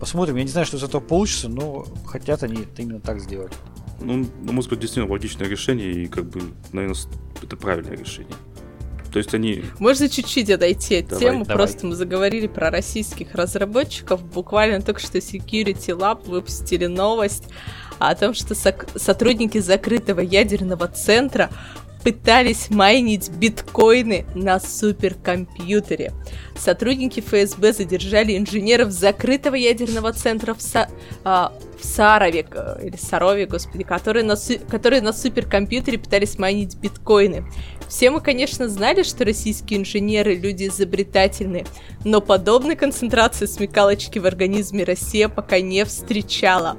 Посмотрим, 0.00 0.36
я 0.36 0.42
не 0.42 0.48
знаю, 0.48 0.66
что 0.66 0.78
из 0.78 0.82
этого 0.82 1.00
получится, 1.00 1.48
но 1.48 1.86
хотят 2.06 2.42
они 2.42 2.62
это 2.62 2.82
именно 2.82 3.00
так 3.00 3.20
сделать. 3.20 3.52
Ну, 4.00 4.26
на 4.42 4.52
мой 4.52 4.62
взгляд, 4.62 4.80
действительно 4.80 5.12
логичное 5.12 5.46
решение, 5.46 5.92
и 5.92 6.06
как 6.08 6.28
бы, 6.28 6.40
наверное, 6.72 6.96
это 7.40 7.56
правильное 7.56 7.96
решение. 7.96 8.34
То 9.12 9.18
есть 9.18 9.34
они... 9.34 9.62
Можно 9.78 10.08
чуть-чуть 10.08 10.48
отойти 10.48 10.96
от 10.96 11.08
Давай, 11.08 11.24
темы, 11.24 11.44
давай. 11.44 11.56
просто 11.56 11.86
мы 11.86 11.94
заговорили 11.94 12.46
про 12.46 12.70
российских 12.70 13.34
разработчиков. 13.34 14.24
Буквально 14.24 14.80
только 14.80 15.00
что 15.00 15.18
Security 15.18 15.96
Lab 15.96 16.28
выпустили 16.28 16.86
новость 16.86 17.44
о 17.98 18.14
том, 18.14 18.34
что 18.34 18.54
сотрудники 18.54 19.58
закрытого 19.58 20.20
ядерного 20.20 20.88
центра 20.88 21.50
пытались 22.02 22.68
майнить 22.70 23.30
биткоины 23.30 24.26
на 24.34 24.58
суперкомпьютере. 24.60 26.12
Сотрудники 26.56 27.20
ФСБ 27.20 27.72
задержали 27.72 28.36
инженеров 28.36 28.90
закрытого 28.90 29.54
ядерного 29.54 30.12
центра 30.12 30.54
в, 30.54 30.58
Са- 30.58 30.88
а, 31.24 31.52
в 31.80 31.84
Сарове, 31.84 32.46
или 32.82 32.96
Сарове, 32.96 33.46
господи, 33.46 33.84
которые 33.84 34.24
на, 34.24 34.36
которые 34.68 35.02
на 35.02 35.12
суперкомпьютере 35.12 35.98
пытались 35.98 36.38
майнить 36.38 36.76
биткоины. 36.76 37.44
Все 37.88 38.10
мы, 38.10 38.20
конечно, 38.20 38.68
знали, 38.68 39.02
что 39.02 39.24
российские 39.24 39.80
инженеры 39.80 40.34
люди 40.34 40.66
изобретательные, 40.68 41.66
но 42.04 42.20
подобной 42.20 42.74
концентрации 42.74 43.46
смекалочки 43.46 44.18
в 44.18 44.26
организме 44.26 44.84
Россия 44.84 45.28
пока 45.28 45.60
не 45.60 45.84
встречала. 45.84 46.76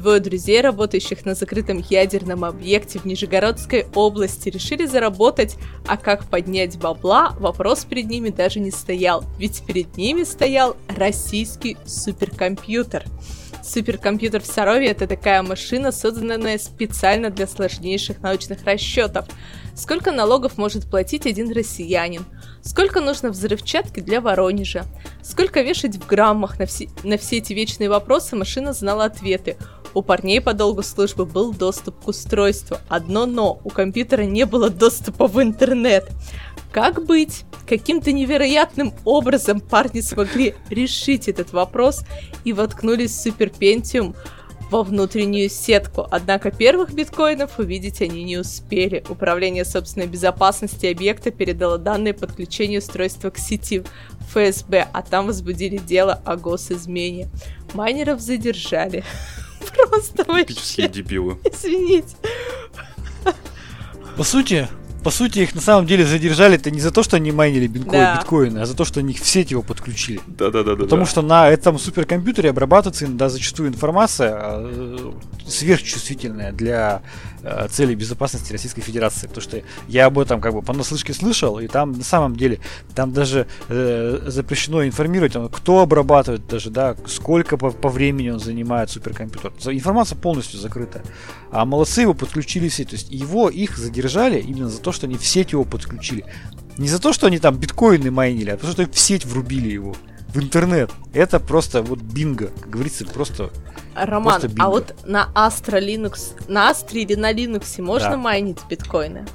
Двое 0.00 0.18
друзей, 0.18 0.62
работающих 0.62 1.26
на 1.26 1.34
закрытом 1.34 1.84
ядерном 1.90 2.46
объекте 2.46 2.98
в 2.98 3.04
Нижегородской 3.04 3.84
области, 3.94 4.48
решили 4.48 4.86
заработать, 4.86 5.56
а 5.86 5.98
как 5.98 6.24
поднять 6.24 6.78
бабла, 6.78 7.36
вопрос 7.38 7.84
перед 7.84 8.06
ними 8.06 8.30
даже 8.30 8.60
не 8.60 8.70
стоял, 8.70 9.24
ведь 9.38 9.62
перед 9.66 9.98
ними 9.98 10.22
стоял 10.22 10.74
российский 10.88 11.76
суперкомпьютер. 11.84 13.04
Суперкомпьютер 13.62 14.40
в 14.40 14.46
Сарове 14.46 14.86
это 14.86 15.06
такая 15.06 15.42
машина, 15.42 15.92
созданная 15.92 16.56
специально 16.56 17.28
для 17.28 17.46
сложнейших 17.46 18.22
научных 18.22 18.64
расчетов. 18.64 19.26
Сколько 19.74 20.12
налогов 20.12 20.56
может 20.56 20.90
платить 20.90 21.26
один 21.26 21.52
россиянин? 21.52 22.24
Сколько 22.62 23.00
нужно 23.00 23.28
взрывчатки 23.28 24.00
для 24.00 24.22
Воронежа? 24.22 24.86
Сколько 25.22 25.60
вешать 25.60 25.96
в 25.96 26.06
граммах? 26.06 26.58
На 26.58 26.64
все, 26.64 26.88
на 27.04 27.18
все 27.18 27.36
эти 27.36 27.52
вечные 27.52 27.90
вопросы 27.90 28.34
машина 28.34 28.72
знала 28.72 29.04
ответы. 29.04 29.58
У 29.94 30.02
парней 30.02 30.40
по 30.40 30.54
долгу 30.54 30.82
службы 30.82 31.26
был 31.26 31.52
доступ 31.52 32.04
к 32.04 32.08
устройству. 32.08 32.78
Одно 32.88 33.26
но, 33.26 33.60
у 33.64 33.70
компьютера 33.70 34.22
не 34.22 34.46
было 34.46 34.70
доступа 34.70 35.26
в 35.26 35.42
интернет. 35.42 36.10
Как 36.72 37.04
быть? 37.04 37.44
Каким-то 37.68 38.12
невероятным 38.12 38.92
образом 39.04 39.60
парни 39.60 40.00
смогли 40.00 40.54
решить 40.70 41.28
этот 41.28 41.52
вопрос 41.52 42.04
и 42.44 42.52
воткнулись 42.52 43.24
в 43.24 43.40
Pentium 43.40 44.14
во 44.70 44.84
внутреннюю 44.84 45.50
сетку. 45.50 46.06
Однако 46.10 46.52
первых 46.52 46.92
биткоинов 46.92 47.58
увидеть 47.58 48.00
они 48.00 48.22
не 48.22 48.38
успели. 48.38 49.04
Управление 49.08 49.64
собственной 49.64 50.06
безопасности 50.06 50.86
объекта 50.86 51.32
передало 51.32 51.76
данные 51.76 52.14
подключения 52.14 52.78
устройства 52.78 53.30
к 53.30 53.38
сети 53.38 53.82
ФСБ, 54.32 54.86
а 54.92 55.02
там 55.02 55.26
возбудили 55.26 55.78
дело 55.78 56.20
о 56.24 56.36
госизмене. 56.36 57.28
Майнеров 57.74 58.20
задержали. 58.20 59.04
Просто 59.88 60.24
Типические 60.24 60.88
дебилы. 60.88 61.38
Извините. 61.44 62.16
По 64.16 64.24
сути, 64.24 64.68
по 65.02 65.10
сути, 65.10 65.38
их 65.40 65.54
на 65.54 65.60
самом 65.62 65.86
деле 65.86 66.04
задержали-то 66.04 66.70
не 66.70 66.80
за 66.80 66.90
то, 66.90 67.02
что 67.02 67.16
они 67.16 67.32
майнили 67.32 67.66
биткоин, 67.66 67.92
Да. 67.92 68.16
биткоины, 68.16 68.58
а 68.58 68.66
за 68.66 68.76
то, 68.76 68.84
что 68.84 69.00
они 69.00 69.14
в 69.14 69.24
сеть 69.26 69.50
его 69.50 69.62
подключили. 69.62 70.20
Да-да-да. 70.26 70.76
Потому 70.76 71.06
что 71.06 71.22
на 71.22 71.48
этом 71.48 71.78
суперкомпьютере 71.78 72.50
обрабатывается 72.50 73.06
иногда 73.06 73.28
зачастую 73.30 73.70
информация 73.70 74.36
э, 74.38 75.12
сверхчувствительная 75.46 76.52
для 76.52 77.02
э, 77.42 77.68
целей 77.70 77.94
безопасности 77.94 78.52
Российской 78.52 78.82
Федерации. 78.82 79.26
Потому 79.26 79.42
что 79.42 79.62
я 79.88 80.06
об 80.06 80.18
этом 80.18 80.40
как 80.40 80.54
бы 80.54 80.62
понаслышке 80.62 81.12
слышал, 81.12 81.58
и 81.58 81.66
там 81.66 81.92
на 81.92 82.04
самом 82.04 82.36
деле 82.36 82.60
там 82.94 83.12
даже 83.12 83.46
э, 83.68 84.20
запрещено 84.26 84.84
информировать, 84.84 85.34
кто 85.52 85.80
обрабатывает 85.80 86.46
даже, 86.46 86.70
да, 86.70 86.96
сколько 87.06 87.56
по, 87.56 87.70
по 87.70 87.88
времени 87.88 88.30
он 88.30 88.40
занимает 88.40 88.90
суперкомпьютер. 88.90 89.52
Информация 89.66 90.16
полностью 90.16 90.58
закрыта. 90.58 91.02
А 91.50 91.64
молодцы 91.64 92.02
его 92.02 92.14
подключили 92.14 92.68
в 92.68 92.74
сеть. 92.74 92.90
То 92.90 92.96
есть 92.96 93.10
его, 93.10 93.48
их 93.48 93.76
задержали 93.76 94.40
именно 94.40 94.68
за 94.68 94.80
то, 94.80 94.92
что 94.92 95.06
они 95.06 95.16
в 95.16 95.26
сеть 95.26 95.52
его 95.52 95.64
подключили. 95.64 96.24
Не 96.78 96.88
за 96.88 97.00
то, 97.00 97.12
что 97.12 97.26
они 97.26 97.38
там 97.38 97.56
биткоины 97.56 98.10
майнили, 98.10 98.50
а 98.50 98.54
потому 98.54 98.72
что 98.72 98.86
в 98.86 98.98
сеть 98.98 99.26
врубили 99.26 99.68
его. 99.68 99.94
В 100.32 100.38
интернет. 100.38 100.90
Это 101.12 101.40
просто 101.40 101.82
вот 101.82 102.00
бинго. 102.00 102.48
Как 102.60 102.70
говорится, 102.70 103.04
просто... 103.06 103.50
Роман, 103.94 104.34
Просто 104.34 104.48
бинго. 104.48 104.64
а 104.64 104.68
вот 104.68 104.94
на 105.04 105.28
Astra 105.34 105.80
Linux, 105.80 106.34
на 106.48 106.70
Astra 106.70 106.98
или 106.98 107.14
на 107.16 107.32
Linux 107.32 107.82
можно 107.82 108.10
Да. 108.10 108.16
майнить 108.16 108.58
биткоины? 108.68 109.26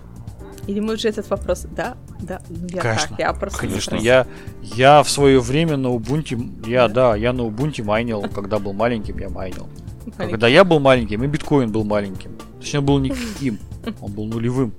Или 0.68 0.80
мы 0.80 0.94
уже 0.94 1.10
этот 1.10 1.30
вопрос... 1.30 1.66
Да? 1.76 1.98
Да. 2.22 2.42
Ну, 2.50 2.68
я 2.72 2.82
Конечно. 2.82 3.10
так, 3.10 3.20
я 3.20 3.34
просто 3.34 3.60
Конечно, 3.60 3.96
я, 3.96 4.26
я 4.62 5.04
в 5.04 5.10
свое 5.10 5.40
время 5.40 5.78
на 5.78 5.88
Ubuntu, 5.88 6.66
я, 6.68 6.88
да, 6.88 7.16
я 7.16 7.34
на 7.34 7.42
Ubuntu 7.42 7.84
майнил, 7.84 8.22
когда 8.34 8.58
был 8.58 8.74
маленьким, 8.74 9.20
я 9.20 9.30
майнил. 9.30 9.68
Маленький. 10.06 10.32
Когда 10.32 10.48
я 10.48 10.64
был 10.64 10.80
маленьким, 10.80 11.24
и 11.24 11.28
биткоин 11.28 11.72
был 11.72 11.84
маленьким. 11.84 12.32
Точнее, 12.60 12.80
он 12.80 12.86
был 12.86 13.00
никаким, 13.00 13.60
он 14.02 14.12
был 14.14 14.26
нулевым. 14.26 14.74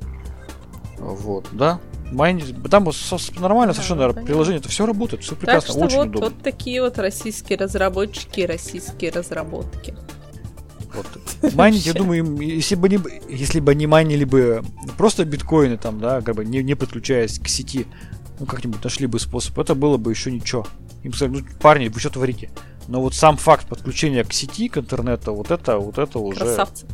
Вот, 0.99 1.47
да. 1.53 1.79
Майнить, 2.12 2.55
там 2.71 2.85
нормально 3.38 3.73
Да, 3.73 3.75
совершенно 3.75 4.03
понятно. 4.03 4.23
приложение, 4.23 4.61
это 4.61 4.69
все 4.69 4.87
работает, 4.87 5.23
все 5.23 5.33
Так 5.33 5.40
прекрасно, 5.40 5.71
что 5.71 5.85
очень 5.85 5.97
вот, 5.97 6.07
удобно. 6.09 6.29
вот 6.29 6.42
такие 6.42 6.81
вот 6.81 6.99
российские 6.99 7.59
разработчики 7.59 8.40
российские 8.42 9.11
разработки. 9.11 9.95
Вот. 10.95 11.55
Майнить, 11.55 11.87
я 11.87 11.95
думаю, 11.95 12.21
им, 12.21 12.40
если 12.40 12.75
бы, 12.75 12.88
не, 12.88 12.99
если 13.29 13.61
бы 13.61 13.73
они 13.73 13.87
майнили 13.87 14.25
бы 14.25 14.64
просто 14.97 15.25
биткоины, 15.25 15.77
там, 15.77 16.01
да, 16.01 16.21
как 16.23 16.37
бы 16.37 16.45
не, 16.45 16.62
не 16.62 16.75
подключаясь 16.75 17.38
к 17.38 17.49
сети, 17.49 17.87
ну, 18.38 18.47
как-нибудь 18.47 18.83
нашли 18.83 19.07
бы 19.07 19.19
способ, 19.19 19.59
это 19.59 19.75
было 19.75 19.97
бы 19.97 20.11
еще 20.11 20.31
ничего. 20.31 20.66
Им 21.03 21.12
сказали, 21.12 21.38
ну, 21.38 21.47
парни, 21.61 21.88
вы 21.88 22.01
что 22.01 22.11
творите? 22.11 22.51
Но 22.88 23.01
вот 23.01 23.14
сам 23.14 23.37
факт 23.37 23.66
подключения 23.66 24.25
к 24.25 24.33
сети, 24.33 24.69
к 24.69 24.79
интернету, 24.79 25.35
вот 25.35 25.51
это, 25.51 25.79
вот 25.79 25.99
это 25.99 26.19
уже, 26.19 26.40
Красавцы. 26.40 26.87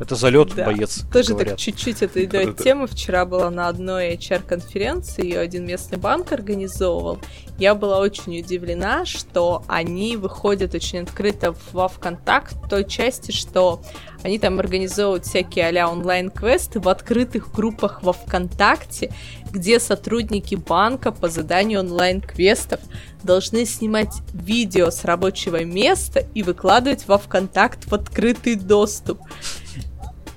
Это 0.00 0.14
залет, 0.14 0.54
Да. 0.54 0.66
боец, 0.66 1.02
Тоже 1.12 1.32
говорят. 1.32 1.50
так 1.54 1.58
чуть-чуть 1.58 2.02
это 2.02 2.20
идет 2.24 2.32
Да-да-да. 2.32 2.62
тема. 2.62 2.86
Вчера 2.86 3.24
была 3.24 3.50
на 3.50 3.68
одной 3.68 4.14
HR-конференции, 4.16 5.24
ее 5.24 5.40
один 5.40 5.66
местный 5.66 5.98
банк 5.98 6.32
организовывал. 6.32 7.18
Я 7.58 7.76
была 7.76 8.00
очень 8.00 8.40
удивлена, 8.40 9.04
что 9.04 9.62
они 9.68 10.16
выходят 10.16 10.74
очень 10.74 11.00
открыто 11.00 11.54
во 11.72 11.88
ВКонтакт 11.88 12.54
в 12.54 12.68
той 12.68 12.84
части, 12.84 13.30
что 13.30 13.80
они 14.24 14.40
там 14.40 14.58
организовывают 14.58 15.24
всякие 15.24 15.68
а 15.80 15.88
онлайн-квесты 15.88 16.80
в 16.80 16.88
открытых 16.88 17.52
группах 17.52 18.02
во 18.02 18.12
ВКонтакте, 18.12 19.12
где 19.52 19.78
сотрудники 19.78 20.56
банка 20.56 21.12
по 21.12 21.28
заданию 21.28 21.80
онлайн-квестов 21.80 22.80
должны 23.22 23.66
снимать 23.66 24.14
видео 24.32 24.90
с 24.90 25.04
рабочего 25.04 25.62
места 25.62 26.26
и 26.34 26.42
выкладывать 26.42 27.06
во 27.06 27.18
ВКонтакт 27.18 27.84
в 27.86 27.94
открытый 27.94 28.56
доступ. 28.56 29.20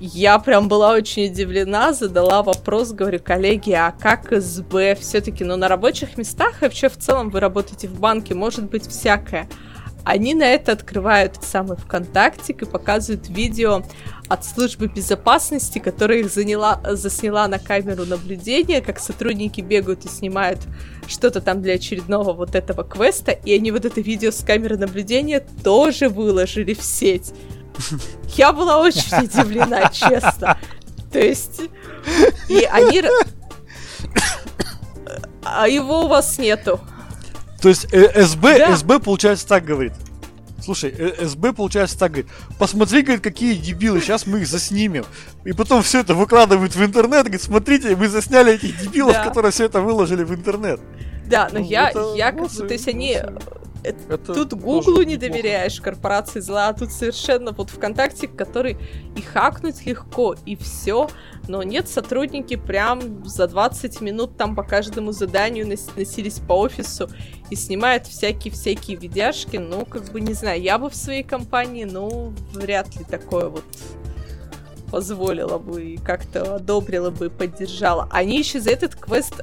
Я 0.00 0.38
прям 0.38 0.68
была 0.68 0.92
очень 0.92 1.26
удивлена, 1.26 1.92
задала 1.92 2.44
вопрос, 2.44 2.92
говорю, 2.92 3.18
коллеги, 3.18 3.72
а 3.72 3.90
как 3.90 4.30
СБ 4.30 4.94
все-таки, 4.94 5.42
ну, 5.42 5.56
на 5.56 5.66
рабочих 5.66 6.16
местах 6.16 6.62
и 6.62 6.66
вообще 6.66 6.88
в 6.88 6.96
целом 6.96 7.30
вы 7.30 7.40
работаете 7.40 7.88
в 7.88 7.98
банке, 7.98 8.34
может 8.34 8.70
быть 8.70 8.86
всякое. 8.86 9.48
Они 10.04 10.34
на 10.34 10.44
это 10.44 10.72
открывают 10.72 11.42
самый 11.42 11.76
ВКонтактик 11.76 12.62
и 12.62 12.66
показывают 12.66 13.28
видео 13.28 13.82
от 14.28 14.44
службы 14.44 14.86
безопасности, 14.86 15.80
которая 15.80 16.18
их 16.18 16.30
заняла, 16.30 16.80
засняла 16.92 17.48
на 17.48 17.58
камеру 17.58 18.06
наблюдения, 18.06 18.80
как 18.80 19.00
сотрудники 19.00 19.60
бегают 19.60 20.04
и 20.04 20.08
снимают 20.08 20.60
что-то 21.08 21.40
там 21.40 21.60
для 21.60 21.74
очередного 21.74 22.32
вот 22.32 22.54
этого 22.54 22.84
квеста, 22.84 23.32
и 23.32 23.52
они 23.52 23.72
вот 23.72 23.84
это 23.84 24.00
видео 24.00 24.30
с 24.30 24.44
камеры 24.44 24.78
наблюдения 24.78 25.44
тоже 25.64 26.08
выложили 26.08 26.74
в 26.74 26.82
сеть. 26.82 27.34
Я 28.36 28.52
была 28.52 28.78
очень 28.78 29.02
удивлена, 29.24 29.88
честно. 29.90 30.58
То 31.12 31.18
есть, 31.18 31.60
и 32.48 32.62
они... 32.64 33.02
А 35.44 35.68
его 35.68 36.04
у 36.04 36.08
вас 36.08 36.38
нету. 36.38 36.80
То 37.62 37.68
есть 37.68 37.86
э, 37.92 38.22
СБ, 38.24 38.58
Да. 38.58 38.76
СБ, 38.76 39.00
получается, 39.00 39.46
так 39.48 39.64
говорит. 39.64 39.92
Слушай, 40.62 40.94
э, 40.96 41.26
СБ, 41.26 41.52
получается, 41.54 41.98
так 41.98 42.12
говорит. 42.12 42.30
Посмотри, 42.58 43.02
говорит, 43.02 43.22
какие 43.22 43.54
дебилы, 43.54 44.00
сейчас 44.00 44.26
мы 44.26 44.40
их 44.40 44.46
заснимем. 44.46 45.06
И 45.44 45.52
потом 45.52 45.82
все 45.82 46.00
это 46.00 46.14
выкладывают 46.14 46.74
в 46.74 46.84
интернет. 46.84 47.22
Говорит, 47.22 47.42
смотрите, 47.42 47.96
мы 47.96 48.08
засняли 48.08 48.54
этих 48.54 48.78
дебилов, 48.80 49.14
Да. 49.14 49.24
которые 49.24 49.50
все 49.50 49.64
это 49.64 49.80
выложили 49.80 50.24
в 50.24 50.34
интернет. 50.34 50.80
Да, 51.26 51.48
но 51.52 51.60
Ну, 51.60 51.64
я, 51.64 51.90
это 51.90 52.14
я 52.14 52.32
молодцы, 52.32 52.66
то 52.66 52.72
есть 52.74 52.88
они. 52.88 53.18
Это 53.84 54.18
тут 54.18 54.54
Гуглу 54.54 55.02
не 55.02 55.14
неплохо. 55.14 55.32
доверяешь, 55.32 55.80
корпорации 55.80 56.40
зла, 56.40 56.68
а 56.68 56.72
тут 56.72 56.90
совершенно 56.90 57.52
вот 57.52 57.70
ВКонтакте, 57.70 58.26
который 58.26 58.76
и 59.16 59.22
хакнуть 59.22 59.86
легко, 59.86 60.34
и 60.44 60.56
все, 60.56 61.08
но 61.46 61.62
нет, 61.62 61.88
сотрудники 61.88 62.56
прям 62.56 63.24
за 63.24 63.46
20 63.46 64.00
минут 64.00 64.36
там 64.36 64.56
по 64.56 64.62
каждому 64.62 65.12
заданию 65.12 65.66
носились 65.66 66.40
по 66.40 66.54
офису 66.54 67.08
и 67.50 67.56
снимают 67.56 68.06
всякие-всякие 68.06 68.96
видяшки, 68.96 69.56
ну, 69.56 69.84
как 69.84 70.04
бы, 70.12 70.20
не 70.20 70.34
знаю, 70.34 70.60
я 70.60 70.78
бы 70.78 70.90
в 70.90 70.94
своей 70.94 71.22
компании, 71.22 71.84
ну, 71.84 72.32
вряд 72.52 72.94
ли 72.96 73.04
такое 73.04 73.48
вот 73.48 73.64
позволила 74.90 75.58
бы 75.58 75.84
и 75.84 75.96
как-то 75.98 76.56
одобрила 76.56 77.10
бы 77.10 77.26
и 77.26 77.28
поддержала. 77.28 78.08
Они 78.10 78.38
еще 78.38 78.60
за 78.60 78.70
этот 78.70 78.94
квест 78.94 79.42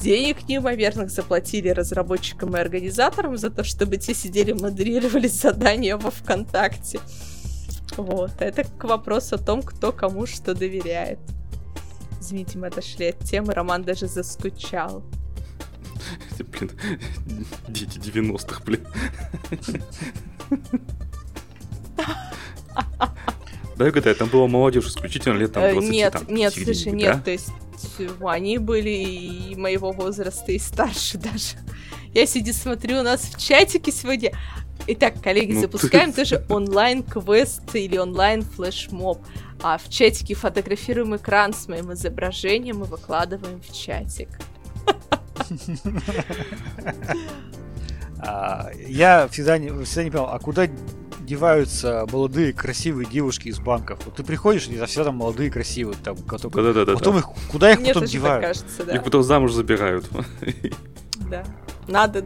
денег 0.00 0.48
неимоверных 0.48 1.10
заплатили 1.10 1.68
разработчикам 1.68 2.56
и 2.56 2.60
организаторам 2.60 3.36
за 3.36 3.50
то, 3.50 3.64
чтобы 3.64 3.96
те 3.98 4.14
сидели 4.14 4.52
модерировали 4.52 5.26
задания 5.26 5.96
во 5.96 6.10
ВКонтакте. 6.10 7.00
Вот, 7.96 8.32
это 8.40 8.64
к 8.64 8.84
вопросу 8.84 9.36
о 9.36 9.38
том, 9.38 9.62
кто 9.62 9.92
кому 9.92 10.26
что 10.26 10.54
доверяет. 10.54 11.18
Извините, 12.20 12.58
мы 12.58 12.68
отошли 12.68 13.08
от 13.08 13.18
темы, 13.18 13.52
Роман 13.52 13.82
даже 13.82 14.06
заскучал. 14.06 15.04
Блин, 16.38 16.70
дети 17.68 17.98
90-х, 17.98 18.62
блин. 18.64 18.86
Да, 23.76 23.86
угадай, 23.86 24.14
там 24.14 24.28
была 24.28 24.46
молодежь 24.46 24.86
исключительно 24.86 25.36
лет 25.36 25.52
там 25.52 25.68
20 25.72 25.88
э, 25.88 25.92
Нет, 25.92 26.12
там, 26.12 26.22
нет, 26.28 26.54
слушай, 26.54 26.92
нет, 26.92 27.16
да? 27.16 27.20
то 27.20 27.30
есть 27.32 27.50
они 28.26 28.58
были 28.58 28.90
и 28.90 29.56
моего 29.56 29.92
возраста, 29.92 30.52
и 30.52 30.58
старше 30.58 31.18
даже. 31.18 31.56
Я 32.12 32.26
сиди 32.26 32.52
смотрю 32.52 33.00
у 33.00 33.02
нас 33.02 33.22
в 33.22 33.38
чатике 33.38 33.90
сегодня. 33.90 34.32
Итак, 34.86 35.14
коллеги, 35.22 35.52
ну, 35.52 35.60
запускаем 35.62 36.12
ты... 36.12 36.22
тоже 36.22 36.44
онлайн-квест 36.48 37.74
или 37.74 37.96
онлайн-флешмоб. 37.96 39.18
А 39.62 39.78
в 39.78 39.88
чатике 39.88 40.34
фотографируем 40.34 41.16
экран 41.16 41.54
с 41.54 41.68
моим 41.68 41.92
изображением 41.92 42.82
и 42.84 42.86
выкладываем 42.86 43.60
в 43.60 43.72
чатик. 43.72 44.28
А, 48.26 48.70
я 48.86 49.28
всегда 49.28 49.58
не, 49.58 49.68
всегда 49.84 50.04
не 50.04 50.10
понял, 50.10 50.28
а 50.30 50.38
куда 50.38 50.66
деваются 51.24 52.06
молодые 52.10 52.52
красивые 52.52 53.06
девушки 53.06 53.48
из 53.48 53.58
банков. 53.58 54.00
Вот 54.04 54.14
ты 54.14 54.22
приходишь, 54.22 54.68
и 54.68 54.84
всегда 54.84 55.04
там 55.04 55.16
молодые 55.16 55.50
красивые, 55.50 55.96
там, 56.02 56.16
которые... 56.18 56.72
Да, 56.72 56.80
да, 56.80 56.92
да, 56.92 56.98
потом 56.98 57.14
да. 57.14 57.20
их, 57.20 57.26
куда 57.50 57.72
их 57.72 57.80
Мне 57.80 57.94
потом 57.94 58.08
девают? 58.08 58.44
Кажется, 58.44 58.84
да. 58.84 58.94
Их 58.94 59.04
потом 59.04 59.22
замуж 59.22 59.52
забирают. 59.52 60.08
Да. 61.30 61.44
Надо... 61.88 62.24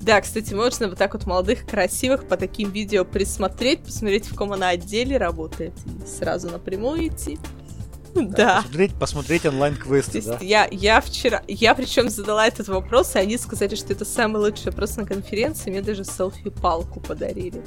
Да, 0.00 0.20
кстати, 0.20 0.54
можно 0.54 0.88
вот 0.88 0.98
так 0.98 1.12
вот 1.12 1.26
молодых, 1.26 1.66
красивых 1.66 2.26
по 2.26 2.36
таким 2.36 2.70
видео 2.70 3.04
присмотреть, 3.04 3.84
посмотреть, 3.84 4.26
в 4.26 4.30
каком 4.30 4.52
она 4.52 4.70
отделе 4.70 5.18
работает, 5.18 5.74
и 5.86 6.06
сразу 6.06 6.48
напрямую 6.48 7.08
идти. 7.08 7.38
Да. 8.14 8.56
Посмотреть, 8.56 8.94
посмотреть 8.94 9.46
онлайн-квесты, 9.46 10.22
да? 10.22 10.38
Я, 10.40 10.68
я 10.70 11.00
вчера, 11.00 11.42
я 11.46 11.74
причем 11.74 12.08
задала 12.10 12.46
этот 12.46 12.68
вопрос, 12.68 13.14
и 13.14 13.18
они 13.18 13.38
сказали, 13.38 13.74
что 13.74 13.92
это 13.92 14.04
самый 14.04 14.38
лучший 14.38 14.66
вопрос 14.66 14.96
на 14.96 15.06
конференции, 15.06 15.70
мне 15.70 15.82
даже 15.82 16.04
селфи-палку 16.04 17.00
подарили. 17.00 17.62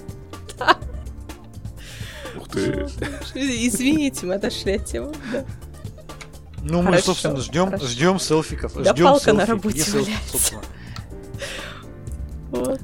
Ух 2.38 2.50
ты. 2.50 2.88
Извините, 3.34 4.26
мы 4.26 4.36
отошли 4.36 4.74
от 4.74 4.86
темы, 4.86 5.14
да. 5.32 5.46
Ну, 6.62 6.82
мы, 6.82 6.98
собственно, 7.00 7.38
ждем, 7.38 7.78
ждем 7.80 8.20
селфиков. 8.20 8.74
Да, 8.76 8.94
ждем 8.94 9.06
палка 9.06 9.26
селфи. 9.26 9.38
на 9.38 9.46
работе 9.46 9.91
валяется. 9.91 10.62
Вот. 12.52 12.82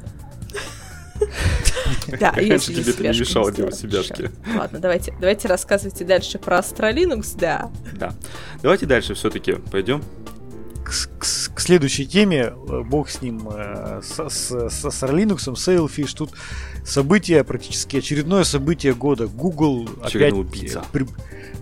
Да, 2.19 2.33
если 2.39 2.73
тебе 2.73 2.91
это 2.91 3.03
не 3.03 3.19
мешало 3.19 3.51
делать 3.51 3.75
себяшки. 3.75 4.31
Ладно, 4.57 4.79
давайте, 4.79 5.13
давайте 5.19 5.47
рассказывайте 5.47 6.05
дальше 6.05 6.39
про 6.39 6.59
Astra 6.59 6.93
Linux, 6.93 7.35
да. 7.37 7.71
Да. 7.93 8.13
Давайте 8.61 8.85
дальше 8.85 9.13
все-таки 9.13 9.53
пойдем. 9.53 10.03
К, 10.83 10.91
к, 11.19 11.53
к 11.53 11.59
следующей 11.59 12.07
теме, 12.07 12.53
э, 12.53 12.81
бог 12.81 13.09
с 13.09 13.21
ним, 13.21 13.47
э, 13.53 14.01
с, 14.03 14.29
с, 14.29 14.69
с 14.69 14.85
Astra 14.85 15.13
Linux, 15.13 15.53
Sailfish, 15.53 16.15
тут 16.17 16.31
событие, 16.83 17.43
практически 17.43 17.97
очередное 17.97 18.43
событие 18.43 18.93
года. 18.93 19.27
Google 19.27 19.87
опять 20.01 20.33
убийца. 20.33 20.83
При, 20.91 21.05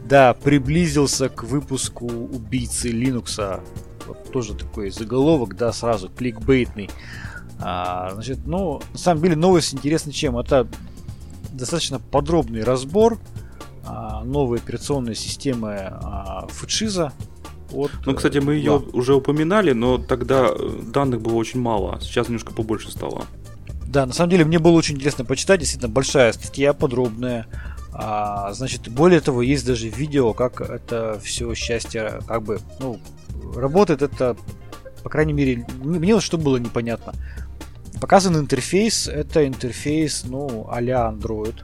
да, 0.06 0.34
приблизился 0.34 1.30
к 1.30 1.44
выпуску 1.44 2.06
убийцы 2.06 2.90
Linux. 2.90 3.62
Вот 4.06 4.32
тоже 4.32 4.54
такой 4.54 4.90
заголовок, 4.90 5.58
да, 5.58 5.74
сразу 5.74 6.10
кликбейтный. 6.10 6.90
А, 7.60 8.12
значит, 8.14 8.40
ну, 8.46 8.82
на 8.94 8.98
самом 8.98 9.24
деле 9.24 9.36
новость 9.36 9.74
интересна 9.74 10.12
чем? 10.12 10.38
Это 10.38 10.68
достаточно 11.52 12.00
подробный 12.00 12.64
разбор 12.64 13.20
а, 13.86 14.24
новой 14.24 14.60
операционной 14.60 15.16
системы 15.16 15.76
а, 15.90 16.48
Фучиза. 16.50 17.14
От, 17.72 17.92
ну, 18.06 18.16
кстати, 18.16 18.38
мы 18.38 18.56
ее 18.56 18.80
да. 18.80 18.98
уже 18.98 19.14
упоминали, 19.14 19.74
но 19.74 19.98
тогда 19.98 20.48
э, 20.50 20.82
данных 20.94 21.22
было 21.22 21.36
очень 21.36 21.60
мало. 21.60 22.00
Сейчас 22.02 22.28
немножко 22.28 22.54
побольше 22.54 22.92
стало. 22.92 23.26
Да, 23.88 24.06
на 24.06 24.14
самом 24.14 24.30
деле 24.30 24.46
мне 24.46 24.60
было 24.60 24.74
очень 24.74 24.96
интересно 24.96 25.26
почитать. 25.26 25.60
Действительно 25.60 25.92
большая 25.92 26.32
статья, 26.32 26.74
подробная. 26.74 27.48
А, 27.94 28.54
значит, 28.54 28.88
более 28.90 29.20
того, 29.20 29.42
есть 29.42 29.66
даже 29.66 29.90
видео, 29.90 30.34
как 30.34 30.62
это 30.62 31.20
все 31.24 31.54
счастье 31.56 32.20
как 32.28 32.44
бы, 32.44 32.60
ну, 32.80 33.00
работает 33.56 34.02
это, 34.02 34.38
по 35.04 35.10
крайней 35.10 35.34
мере, 35.34 35.66
мне 35.82 36.14
вот 36.14 36.24
что 36.24 36.38
было 36.38 36.58
непонятно. 36.58 37.14
Показан 38.00 38.38
интерфейс, 38.38 39.08
это 39.08 39.48
интерфейс, 39.48 40.24
ну, 40.26 40.68
а-ля 40.70 41.12
Android. 41.12 41.56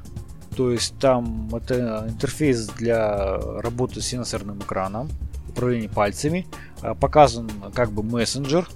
То 0.56 0.72
есть 0.72 0.98
там 1.00 1.50
это 1.54 2.06
интерфейс 2.08 2.68
для 2.68 3.38
работы 3.38 4.02
с 4.02 4.08
сенсорным 4.08 4.60
экраном, 4.60 5.10
управления 5.50 5.90
пальцами. 5.90 6.48
А, 6.82 6.96
показан 6.96 7.50
как 7.74 7.92
бы 7.92 8.04
мессенджер, 8.04 8.68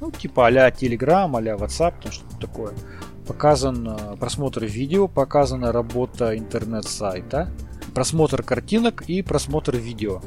ну, 0.00 0.10
типа 0.10 0.46
а-ля 0.46 0.68
Telegram, 0.68 1.30
а-ля 1.36 1.54
WhatsApp, 1.54 1.94
там 2.02 2.12
что-то 2.12 2.38
такое. 2.38 2.74
Показан 3.26 3.88
а, 3.88 4.16
просмотр 4.16 4.64
видео, 4.64 5.08
показана 5.08 5.72
работа 5.72 6.36
интернет-сайта, 6.36 7.50
просмотр 7.94 8.42
картинок 8.42 9.02
и 9.08 9.22
просмотр 9.22 9.76
видео. 9.76 10.20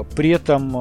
А, 0.00 0.04
при 0.04 0.30
этом 0.30 0.74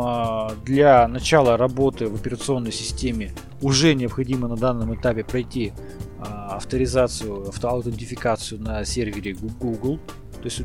для 0.63 1.07
начала 1.07 1.57
работы 1.57 2.07
в 2.07 2.15
операционной 2.15 2.71
системе 2.71 3.33
уже 3.61 3.93
необходимо 3.93 4.47
на 4.47 4.57
данном 4.57 4.95
этапе 4.95 5.23
пройти 5.23 5.73
а, 6.19 6.57
авторизацию, 6.57 7.49
автоаутентификацию 7.49 8.61
на 8.61 8.85
сервере 8.85 9.33
Google, 9.33 9.97
то 10.41 10.45
есть 10.45 10.61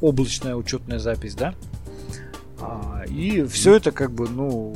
облачная 0.00 0.54
учетная 0.54 0.98
запись, 0.98 1.34
да. 1.34 1.54
А, 2.60 3.04
и 3.08 3.44
все 3.44 3.74
это 3.74 3.92
как 3.92 4.12
бы, 4.12 4.28
ну, 4.28 4.74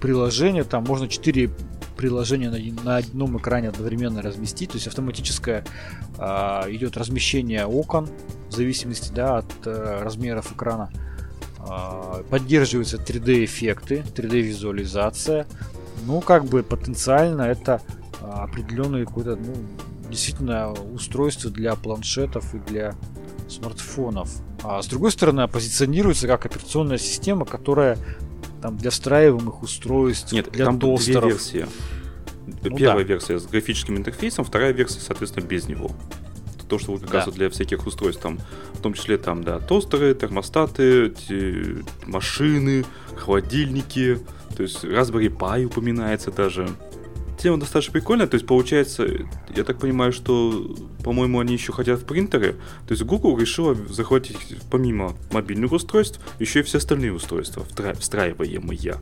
приложение, 0.00 0.64
там 0.64 0.84
можно 0.84 1.08
4 1.08 1.50
приложения 1.96 2.50
на, 2.82 2.96
одном 2.96 3.38
экране 3.38 3.68
одновременно 3.68 4.22
разместить, 4.22 4.70
то 4.70 4.76
есть 4.76 4.86
автоматическое 4.86 5.64
а, 6.18 6.66
идет 6.68 6.96
размещение 6.96 7.64
окон 7.64 8.08
в 8.48 8.52
зависимости 8.52 9.12
да, 9.12 9.38
от 9.38 9.52
а, 9.66 10.02
размеров 10.02 10.52
экрана. 10.52 10.90
А, 11.68 12.22
поддерживаются 12.30 12.96
3D 12.96 13.44
эффекты, 13.44 14.04
3D 14.14 14.40
визуализация, 14.40 15.46
ну, 16.06 16.20
как 16.20 16.44
бы 16.44 16.62
потенциально 16.62 17.42
это 17.42 17.80
а, 18.20 18.44
определенное 18.44 19.04
какое-то, 19.04 19.36
ну, 19.36 19.54
действительно 20.10 20.72
устройство 20.72 21.50
для 21.50 21.74
планшетов 21.76 22.54
и 22.54 22.58
для 22.58 22.94
смартфонов. 23.48 24.30
А 24.62 24.82
с 24.82 24.86
другой 24.86 25.12
стороны, 25.12 25.46
позиционируется 25.48 26.26
как 26.26 26.46
операционная 26.46 26.98
система, 26.98 27.44
которая 27.44 27.98
там 28.60 28.76
для 28.76 28.90
встраиваемых 28.90 29.62
устройств, 29.62 30.32
Нет, 30.32 30.50
для 30.52 30.64
там 30.64 30.78
тостеров. 30.78 31.22
две 31.22 31.32
версии. 31.32 31.66
Ну, 32.46 32.76
Первая 32.76 33.04
да. 33.04 33.08
версия 33.14 33.38
с 33.38 33.46
графическим 33.46 33.96
интерфейсом, 33.96 34.44
вторая 34.44 34.72
версия, 34.72 35.00
соответственно, 35.00 35.44
без 35.44 35.68
него. 35.68 35.90
То, 36.72 36.78
что 36.78 36.92
вот 36.92 37.02
как 37.02 37.10
да. 37.10 37.24
раз 37.26 37.34
для 37.34 37.50
всяких 37.50 37.86
устройств, 37.86 38.22
там, 38.22 38.38
в 38.72 38.80
том 38.80 38.94
числе 38.94 39.18
там, 39.18 39.44
да, 39.44 39.58
тостеры, 39.58 40.14
термостаты, 40.14 41.12
машины, 42.06 42.86
холодильники, 43.14 44.18
то 44.56 44.62
есть 44.62 44.82
Raspberry 44.82 45.28
Pi 45.28 45.66
упоминается 45.66 46.30
даже. 46.30 46.66
Тема 47.38 47.60
достаточно 47.60 47.92
прикольная, 47.92 48.26
то 48.26 48.36
есть 48.36 48.46
получается, 48.46 49.06
я 49.54 49.64
так 49.64 49.80
понимаю, 49.80 50.14
что, 50.14 50.74
по-моему, 51.04 51.40
они 51.40 51.52
еще 51.52 51.72
хотят 51.72 52.00
в 52.00 52.06
принтеры. 52.06 52.54
То 52.88 52.92
есть 52.92 53.02
Google 53.02 53.36
решила 53.36 53.74
захватить 53.74 54.38
помимо 54.70 55.12
мобильных 55.30 55.72
устройств 55.72 56.20
еще 56.38 56.60
и 56.60 56.62
все 56.62 56.78
остальные 56.78 57.12
устройства, 57.12 57.66
встраиваемые. 57.98 58.94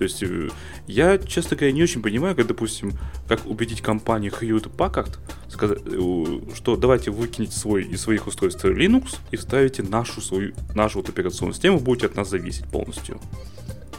То 0.00 0.04
есть 0.04 0.22
э, 0.22 0.48
я, 0.86 1.18
честно 1.18 1.58
говоря, 1.58 1.72
не 1.72 1.82
очень 1.82 2.00
понимаю, 2.00 2.34
как, 2.34 2.46
допустим, 2.46 2.94
как 3.28 3.44
убедить 3.44 3.82
компанию 3.82 4.32
Hewlett 4.32 4.74
Packard, 4.74 5.18
сказать, 5.46 5.80
э, 5.84 6.54
что 6.54 6.76
давайте 6.76 7.10
выкинете 7.10 7.54
свой 7.54 7.84
из 7.84 8.00
своих 8.00 8.26
устройств 8.26 8.64
Linux 8.64 9.18
и 9.30 9.36
вставите 9.36 9.82
нашу 9.82 10.22
свою 10.22 10.54
нашу 10.74 11.00
вот 11.00 11.10
операционную 11.10 11.52
систему, 11.52 11.80
будете 11.80 12.06
от 12.06 12.16
нас 12.16 12.30
зависеть 12.30 12.64
полностью. 12.64 13.20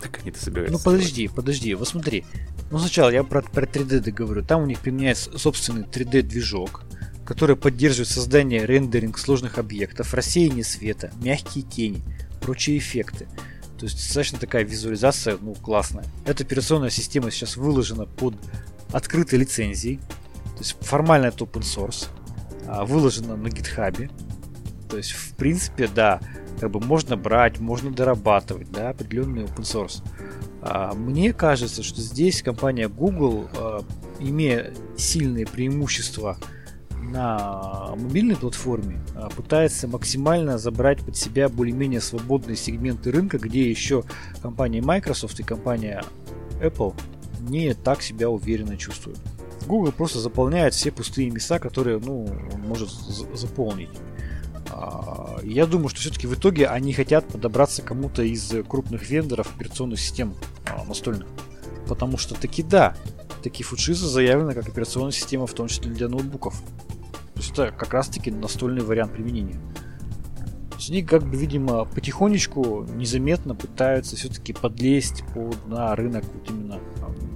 Так 0.02 0.22
они 0.22 0.32
это 0.32 0.44
собираются. 0.44 0.76
Ну 0.76 0.84
подожди, 0.84 1.22
делать. 1.26 1.36
подожди, 1.36 1.76
вот 1.76 1.88
смотри. 1.88 2.26
Ну, 2.72 2.80
сначала 2.80 3.12
я 3.12 3.24
про, 3.24 3.44
про 3.44 3.68
3D 3.68 4.10
говорю. 4.10 4.44
Там 4.44 4.64
у 4.64 4.66
них 4.66 4.80
применяется 4.80 5.38
собственный 5.38 5.84
3D-движок, 5.84 6.82
который 7.28 7.56
поддерживает 7.56 8.10
создание 8.10 8.66
рендеринг 8.66 9.20
сложных 9.20 9.60
объектов, 9.60 10.16
рассеяние 10.16 10.64
света, 10.64 11.12
мягкие 11.22 11.64
тени, 11.64 12.02
прочие 12.42 12.80
эффекты. 12.80 13.28
То 13.82 13.86
есть 13.86 13.98
достаточно 13.98 14.38
такая 14.38 14.64
визуализация, 14.64 15.40
ну, 15.42 15.56
классная. 15.56 16.06
Эта 16.24 16.44
операционная 16.44 16.92
система 16.92 17.32
сейчас 17.32 17.58
выложена 17.58 18.06
под 18.06 18.36
открытой 18.92 19.40
лицензией. 19.40 19.98
То 19.98 20.60
есть 20.60 20.76
формально 20.82 21.26
это 21.26 21.46
open 21.46 21.62
source. 21.62 22.10
А, 22.68 22.86
выложена 22.86 23.36
на 23.36 23.50
гитхабе. 23.50 24.12
То 24.88 24.98
есть, 24.98 25.14
в 25.14 25.34
принципе, 25.34 25.88
да, 25.88 26.20
как 26.60 26.70
бы 26.70 26.80
можно 26.80 27.18
брать, 27.18 27.58
можно 27.60 27.90
дорабатывать, 27.90 28.72
да, 28.72 28.90
определенный 28.90 29.46
open 29.46 29.64
source. 29.64 30.04
А, 30.62 30.94
мне 30.94 31.34
кажется, 31.34 31.82
что 31.82 32.02
здесь 32.02 32.44
компания 32.44 32.88
Google, 32.88 33.50
а, 33.56 33.84
имея 34.20 34.76
сильные 34.96 35.48
преимущества 35.48 36.38
на 37.02 37.96
мобильной 37.98 38.36
платформе, 38.36 39.02
а, 39.16 39.30
пытается 39.30 39.88
максимально 39.88 40.58
забрать 40.58 41.00
под 41.00 41.18
себя 41.18 41.50
более-менее 41.50 42.02
свободные 42.02 42.56
сегменты 42.56 43.12
рынка, 43.12 43.38
где 43.38 43.70
еще 43.70 44.04
компания 44.42 44.82
Microsoft 44.82 45.40
и 45.40 45.44
компания 45.44 46.04
Apple 46.62 46.94
не 47.42 47.74
так 47.74 48.02
себя 48.02 48.30
уверенно 48.30 48.78
чувствуют. 48.78 49.20
Google 49.68 49.92
просто 49.92 50.20
заполняет 50.20 50.74
все 50.74 50.92
пустые 50.92 51.30
места, 51.30 51.60
которые 51.60 52.00
ну, 52.00 52.26
он 52.26 52.62
может 52.62 52.90
заполнить. 52.90 53.90
Я 55.44 55.66
думаю, 55.66 55.90
что 55.90 56.00
все-таки 56.00 56.28
в 56.28 56.34
итоге 56.34 56.68
они 56.68 56.94
хотят 56.94 57.28
подобраться 57.28 57.82
кому-то 57.82 58.24
из 58.24 58.54
крупных 58.68 59.10
вендоров 59.10 59.54
операционных 59.56 60.00
систем 60.00 60.34
настольных. 60.88 61.28
Потому 61.88 62.18
что 62.18 62.36
таки 62.36 62.64
да, 62.64 62.96
таки 63.42 63.64
Fujitsu 63.64 64.06
заявлена 64.06 64.54
как 64.54 64.68
операционная 64.68 65.12
система, 65.12 65.46
в 65.48 65.54
том 65.54 65.68
числе 65.68 65.92
для 65.92 66.08
ноутбуков. 66.08 66.62
Есть 67.42 67.54
это 67.54 67.72
как 67.72 67.92
раз 67.92 68.08
таки 68.08 68.30
настольный 68.30 68.84
вариант 68.84 69.14
применения. 69.14 69.60
То 70.70 70.76
есть 70.78 70.92
они 70.92 71.02
как 71.02 71.24
бы, 71.24 71.36
видимо, 71.36 71.86
потихонечку, 71.86 72.86
незаметно 72.96 73.56
пытаются 73.56 74.16
все-таки 74.16 74.54
подлезть 74.54 75.24
под, 75.34 75.68
на 75.68 75.96
рынок 75.96 76.24
вот 76.36 76.48
именно 76.52 76.80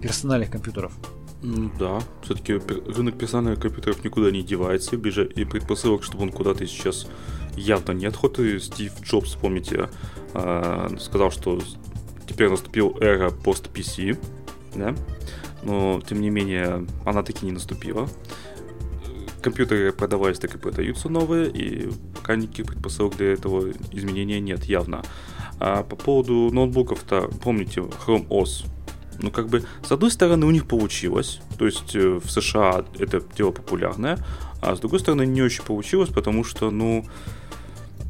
персональных 0.03 0.51
компьютеров. 0.51 0.93
Ну 1.41 1.71
да, 1.79 2.01
все-таки 2.21 2.53
рынок 2.53 3.17
персональных 3.17 3.59
компьютеров 3.59 4.03
никуда 4.03 4.29
не 4.29 4.43
девается, 4.43 4.95
и 4.95 5.45
предпосылок, 5.45 6.03
чтобы 6.03 6.23
он 6.23 6.31
куда-то 6.31 6.67
сейчас 6.67 7.07
явно 7.55 7.93
нет. 7.93 8.15
Хоть 8.15 8.37
и 8.37 8.59
Стив 8.59 8.93
Джобс, 9.01 9.33
помните, 9.33 9.89
а, 10.35 10.95
сказал, 10.99 11.31
что 11.31 11.59
теперь 12.27 12.49
наступил 12.49 12.95
эра 12.99 13.31
пост-PC, 13.31 14.19
да, 14.75 14.95
но 15.63 15.99
тем 16.07 16.21
не 16.21 16.29
менее 16.29 16.85
она 17.05 17.23
таки 17.23 17.43
не 17.47 17.51
наступила. 17.51 18.07
Компьютеры 19.45 19.91
продавались, 19.91 20.39
так 20.39 20.55
и 20.55 20.57
продаются 20.57 21.07
новые, 21.07 21.51
и 21.51 21.91
пока 22.15 22.35
никаких 22.35 22.65
предпосылок 22.65 23.15
для 23.17 23.33
этого 23.33 23.69
изменения 23.91 24.39
нет 24.39 24.63
явно. 24.63 25.03
А 25.59 25.83
по 25.83 25.95
поводу 25.95 26.49
ноутбуков-то, 26.51 27.29
помните, 27.43 27.81
Chrome 27.81 28.27
OS, 28.29 28.65
ну, 29.19 29.29
как 29.29 29.49
бы, 29.49 29.63
с 29.87 29.91
одной 29.91 30.09
стороны, 30.09 30.47
у 30.47 30.49
них 30.49 30.65
получилось, 30.67 31.41
то 31.59 31.67
есть 31.67 31.95
э, 31.95 32.19
в 32.23 32.31
США 32.31 32.85
это 32.97 33.21
дело 33.37 33.51
популярное, 33.51 34.17
а 34.63 34.75
с 34.75 34.79
другой 34.79 34.99
стороны, 34.99 35.27
не 35.27 35.43
очень 35.43 35.63
получилось, 35.63 36.09
потому 36.09 36.43
что, 36.43 36.71
ну, 36.71 37.05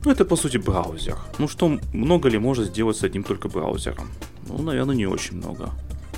ну, 0.06 0.12
это 0.12 0.24
по 0.24 0.38
сути 0.38 0.56
браузер. 0.56 1.18
Ну 1.38 1.50
что, 1.50 1.80
много 1.92 2.30
ли 2.30 2.38
можно 2.38 2.64
сделать 2.64 2.96
с 2.96 3.04
одним 3.04 3.24
только 3.24 3.50
браузером? 3.50 4.08
Ну, 4.48 4.62
наверное, 4.62 4.96
не 4.96 5.06
очень 5.06 5.36
много. 5.36 5.72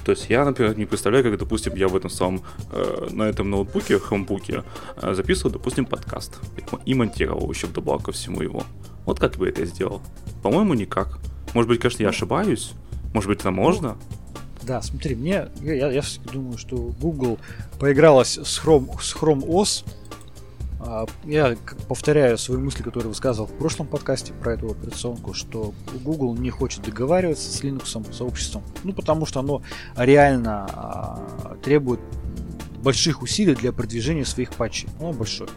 То 0.07 0.11
есть 0.11 0.29
я, 0.29 0.45
например, 0.45 0.77
не 0.77 0.85
представляю, 0.85 1.21
как, 1.25 1.37
допустим, 1.37 1.75
я 1.75 1.89
в 1.89 1.95
этом 1.97 2.09
самом, 2.09 2.41
э, 2.71 3.07
на 3.11 3.23
этом 3.23 3.49
ноутбуке, 3.49 3.99
хромбуке, 3.99 4.63
э, 5.01 5.13
записывал, 5.13 5.51
допустим, 5.51 5.85
подкаст. 5.85 6.39
И 6.85 6.93
монтировал 6.93 7.51
еще 7.51 7.67
вдобавок 7.67 8.05
ко 8.05 8.11
всему 8.13 8.41
его. 8.41 8.63
Вот 9.05 9.19
как 9.19 9.35
бы 9.35 9.49
это 9.49 9.65
сделал? 9.65 10.01
По-моему, 10.43 10.75
никак. 10.75 11.19
Может 11.53 11.67
быть, 11.67 11.81
конечно, 11.81 12.03
я 12.03 12.09
ошибаюсь. 12.09 12.71
Может 13.13 13.27
быть, 13.27 13.41
это 13.41 13.51
можно? 13.51 13.97
Да, 14.63 14.81
смотри, 14.81 15.13
мне, 15.15 15.49
я, 15.61 15.73
я, 15.73 15.91
я 15.91 16.01
думаю, 16.31 16.57
что 16.57 16.77
Google 17.01 17.37
поигралась 17.77 18.37
с 18.37 18.63
Chrome, 18.63 18.89
с 19.01 19.13
Chrome 19.13 19.45
OS, 19.45 19.83
я 21.25 21.55
повторяю 21.87 22.37
свои 22.37 22.57
мысли, 22.57 22.83
которые 22.83 23.09
высказывал 23.09 23.47
в 23.47 23.57
прошлом 23.57 23.87
подкасте 23.87 24.33
про 24.33 24.53
эту 24.53 24.71
операционку, 24.71 25.33
что 25.33 25.73
Google 26.03 26.35
не 26.35 26.49
хочет 26.49 26.83
договариваться 26.83 27.51
с 27.51 27.61
Linux 27.63 28.13
сообществом, 28.13 28.63
ну 28.83 28.93
потому 28.93 29.25
что 29.25 29.39
оно 29.39 29.61
реально 29.95 30.67
а, 30.69 31.57
требует 31.63 31.99
больших 32.83 33.21
усилий 33.21 33.55
для 33.55 33.71
продвижения 33.71 34.25
своих 34.25 34.53
патчей. 34.53 34.87
Оно 34.99 35.13
большое. 35.13 35.49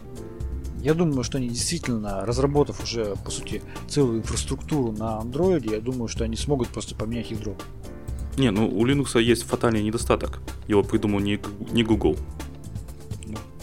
Я 0.81 0.95
думаю, 0.95 1.23
что 1.23 1.37
они 1.37 1.49
действительно, 1.49 2.25
разработав 2.25 2.83
уже, 2.83 3.15
по 3.23 3.29
сути, 3.29 3.61
целую 3.87 4.19
инфраструктуру 4.19 4.91
на 4.91 5.19
андроиде, 5.19 5.75
я 5.75 5.81
думаю, 5.81 6.07
что 6.07 6.23
они 6.23 6.35
смогут 6.35 6.69
просто 6.69 6.95
поменять 6.95 7.29
ядро. 7.29 7.55
Не, 8.37 8.49
ну 8.49 8.67
у 8.67 8.85
Linux 8.87 9.21
есть 9.21 9.43
фатальный 9.43 9.83
недостаток. 9.83 10.41
Его 10.67 10.81
придумал 10.81 11.19
не, 11.19 11.39
не 11.71 11.83
Google. 11.83 12.17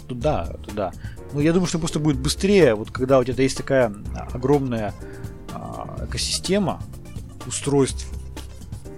Да, 0.08 0.56
да. 0.74 0.92
Ну, 1.32 1.40
я 1.40 1.52
думаю, 1.52 1.66
что 1.66 1.78
просто 1.78 1.98
будет 1.98 2.18
быстрее, 2.18 2.74
вот 2.74 2.90
когда 2.90 3.18
у 3.18 3.24
тебя 3.24 3.42
есть 3.42 3.56
такая 3.56 3.92
огромная 4.32 4.94
а, 5.52 6.06
экосистема 6.08 6.80
устройств, 7.46 8.06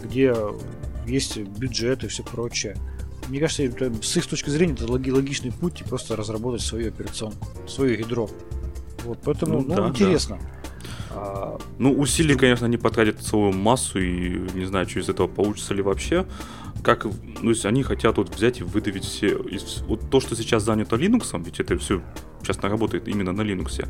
где 0.02 0.34
есть 1.06 1.38
бюджет 1.38 2.04
и 2.04 2.08
все 2.08 2.22
прочее. 2.22 2.76
Мне 3.28 3.40
кажется, 3.40 3.62
с 4.02 4.16
их 4.16 4.26
точки 4.26 4.50
зрения 4.50 4.74
это 4.74 4.90
логичный 4.90 5.52
путь 5.52 5.80
и 5.80 5.84
просто 5.84 6.16
разработать 6.16 6.62
свою 6.62 6.88
операционку, 6.88 7.48
свое 7.68 7.98
ядро. 7.98 8.28
Вот, 9.04 9.18
поэтому, 9.24 9.60
ну, 9.60 9.68
ну 9.68 9.74
да, 9.74 9.88
интересно. 9.88 10.38
Да. 10.40 10.60
А, 11.12 11.58
ну, 11.78 11.92
усилий, 11.92 12.36
конечно, 12.36 12.66
они 12.66 12.76
потратят 12.76 13.20
целую 13.20 13.52
массу, 13.52 14.00
и 14.00 14.38
не 14.54 14.64
знаю, 14.64 14.88
что 14.88 15.00
из 15.00 15.08
этого 15.08 15.26
получится 15.26 15.74
ли 15.74 15.82
вообще. 15.82 16.26
Как, 16.82 17.04
ну, 17.04 17.50
есть 17.50 17.66
они 17.66 17.82
хотят 17.82 18.16
вот 18.16 18.34
взять 18.34 18.60
и 18.60 18.64
выдавить 18.64 19.04
все... 19.04 19.36
Из, 19.36 19.82
вот 19.82 20.10
то, 20.10 20.20
что 20.20 20.34
сейчас 20.34 20.62
занято 20.62 20.96
Linux, 20.96 21.42
ведь 21.44 21.60
это 21.60 21.76
все 21.78 22.02
сейчас 22.40 22.58
работает 22.58 23.08
именно 23.08 23.32
на 23.32 23.42
Linux, 23.42 23.86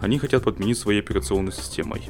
они 0.00 0.18
хотят 0.18 0.44
подменить 0.44 0.78
своей 0.78 1.00
операционной 1.00 1.52
системой. 1.52 2.02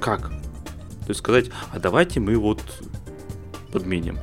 Как? 0.00 0.28
То 0.28 1.10
есть 1.10 1.20
сказать, 1.20 1.50
а 1.72 1.78
давайте 1.78 2.20
мы 2.20 2.36
вот 2.36 2.60
подменим. 3.72 4.18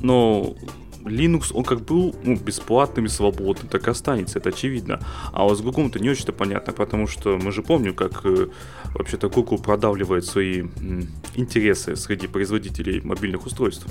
Но 0.00 0.56
Linux, 1.04 1.52
он 1.54 1.64
как 1.64 1.84
был 1.84 2.14
ну, 2.24 2.36
бесплатным 2.36 3.06
и 3.06 3.08
свободным, 3.08 3.68
так 3.68 3.86
и 3.86 3.90
останется, 3.90 4.38
это 4.38 4.48
очевидно. 4.48 5.00
А 5.32 5.44
вот 5.44 5.56
с 5.58 5.62
Google 5.62 5.86
это 5.86 6.00
не 6.00 6.10
очень-то 6.10 6.32
понятно, 6.32 6.72
потому 6.72 7.06
что 7.06 7.38
мы 7.38 7.52
же 7.52 7.62
помним, 7.62 7.94
как 7.94 8.24
э, 8.24 8.48
вообще-то 8.94 9.28
Google 9.28 9.58
продавливает 9.58 10.24
свои 10.24 10.62
м, 10.62 11.08
интересы 11.34 11.96
среди 11.96 12.26
производителей 12.26 13.00
мобильных 13.00 13.46
устройств. 13.46 13.86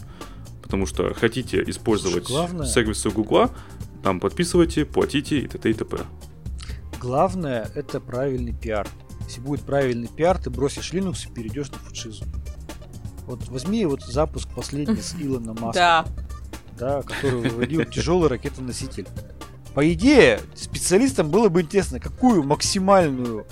Потому 0.76 0.88
что 0.88 1.14
хотите 1.14 1.64
использовать 1.68 2.28
главное... 2.28 2.68
сервисы 2.68 3.10
Google, 3.10 3.50
там 4.04 4.20
подписывайте, 4.20 4.84
платите 4.84 5.40
и 5.40 5.48
т.д. 5.48 5.70
и 5.70 5.74
т.п. 5.74 6.00
Главное 7.00 7.72
это 7.76 8.02
правильный 8.02 8.52
пиар. 8.52 8.86
Если 9.24 9.40
будет 9.40 9.62
правильный 9.62 10.10
пиар, 10.10 10.38
ты 10.38 10.50
бросишь 10.50 10.92
Linux 10.92 11.30
и 11.30 11.34
перейдешь 11.34 11.70
на 11.72 11.76
Fujitsu. 11.76 12.28
Вот 13.26 13.48
возьми 13.48 13.86
вот 13.86 14.04
запуск 14.04 14.50
последний 14.54 14.98
с 14.98 15.16
Илона 15.22 15.54
Маска. 15.54 15.74
Да 15.74 16.06
да, 16.78 17.04
который 17.04 17.40
выводил 17.40 17.86
тяжелый 17.86 18.28
ракетоноситель. 18.28 19.08
По 19.74 19.94
идее, 19.94 20.42
специалистам 20.56 21.30
было 21.30 21.48
бы 21.48 21.62
интересно, 21.62 22.02
какую 22.02 22.44
максимальную 22.44 23.48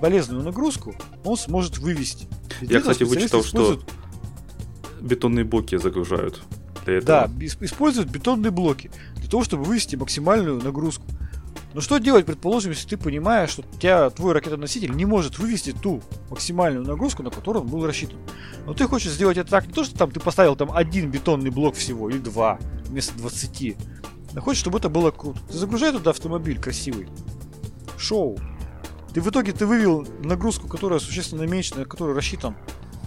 полезную 0.00 0.42
нагрузку 0.42 0.96
он 1.22 1.36
сможет 1.36 1.78
вывести. 1.78 2.26
Ведь 2.60 2.70
Я, 2.70 2.80
кстати, 2.80 3.04
вычитал, 3.04 3.44
что 3.44 3.80
бетонные 5.00 5.44
блоки 5.44 5.76
загружают 5.76 6.42
для 6.84 6.98
этого. 6.98 7.28
Да, 7.28 7.30
используют 7.60 8.10
бетонные 8.10 8.50
блоки 8.50 8.90
для 9.16 9.28
того, 9.28 9.44
чтобы 9.44 9.64
вывести 9.64 9.96
максимальную 9.96 10.62
нагрузку. 10.62 11.04
Но 11.74 11.82
что 11.82 11.98
делать, 11.98 12.24
предположим, 12.24 12.72
если 12.72 12.88
ты 12.88 12.96
понимаешь, 12.96 13.50
что 13.50 13.62
тебя 13.62 14.08
твой 14.10 14.32
ракетоноситель 14.32 14.90
не 14.92 15.04
может 15.04 15.38
вывести 15.38 15.72
ту 15.72 16.02
максимальную 16.30 16.84
нагрузку, 16.84 17.22
на 17.22 17.30
которую 17.30 17.64
он 17.64 17.68
был 17.68 17.86
рассчитан. 17.86 18.18
Но 18.64 18.72
ты 18.72 18.86
хочешь 18.88 19.12
сделать 19.12 19.36
это 19.36 19.50
так, 19.50 19.66
не 19.66 19.72
то, 19.72 19.84
что 19.84 19.96
там 19.96 20.10
ты 20.10 20.18
поставил 20.18 20.56
там 20.56 20.72
один 20.72 21.10
бетонный 21.10 21.50
блок 21.50 21.74
всего, 21.74 22.08
или 22.08 22.18
два, 22.18 22.58
вместо 22.86 23.16
20. 23.18 23.76
А 24.34 24.40
хочешь, 24.40 24.60
чтобы 24.60 24.78
это 24.78 24.88
было 24.88 25.10
круто. 25.10 25.38
Ты 25.50 25.58
загружай 25.58 25.92
туда 25.92 26.10
автомобиль 26.10 26.58
красивый. 26.58 27.08
Шоу. 27.98 28.38
Ты 29.12 29.20
в 29.20 29.28
итоге 29.28 29.52
ты 29.52 29.66
вывел 29.66 30.06
нагрузку, 30.22 30.68
которая 30.68 30.98
существенно 30.98 31.42
меньше, 31.42 31.74
на 31.76 31.84
которую 31.84 32.16
рассчитан 32.16 32.56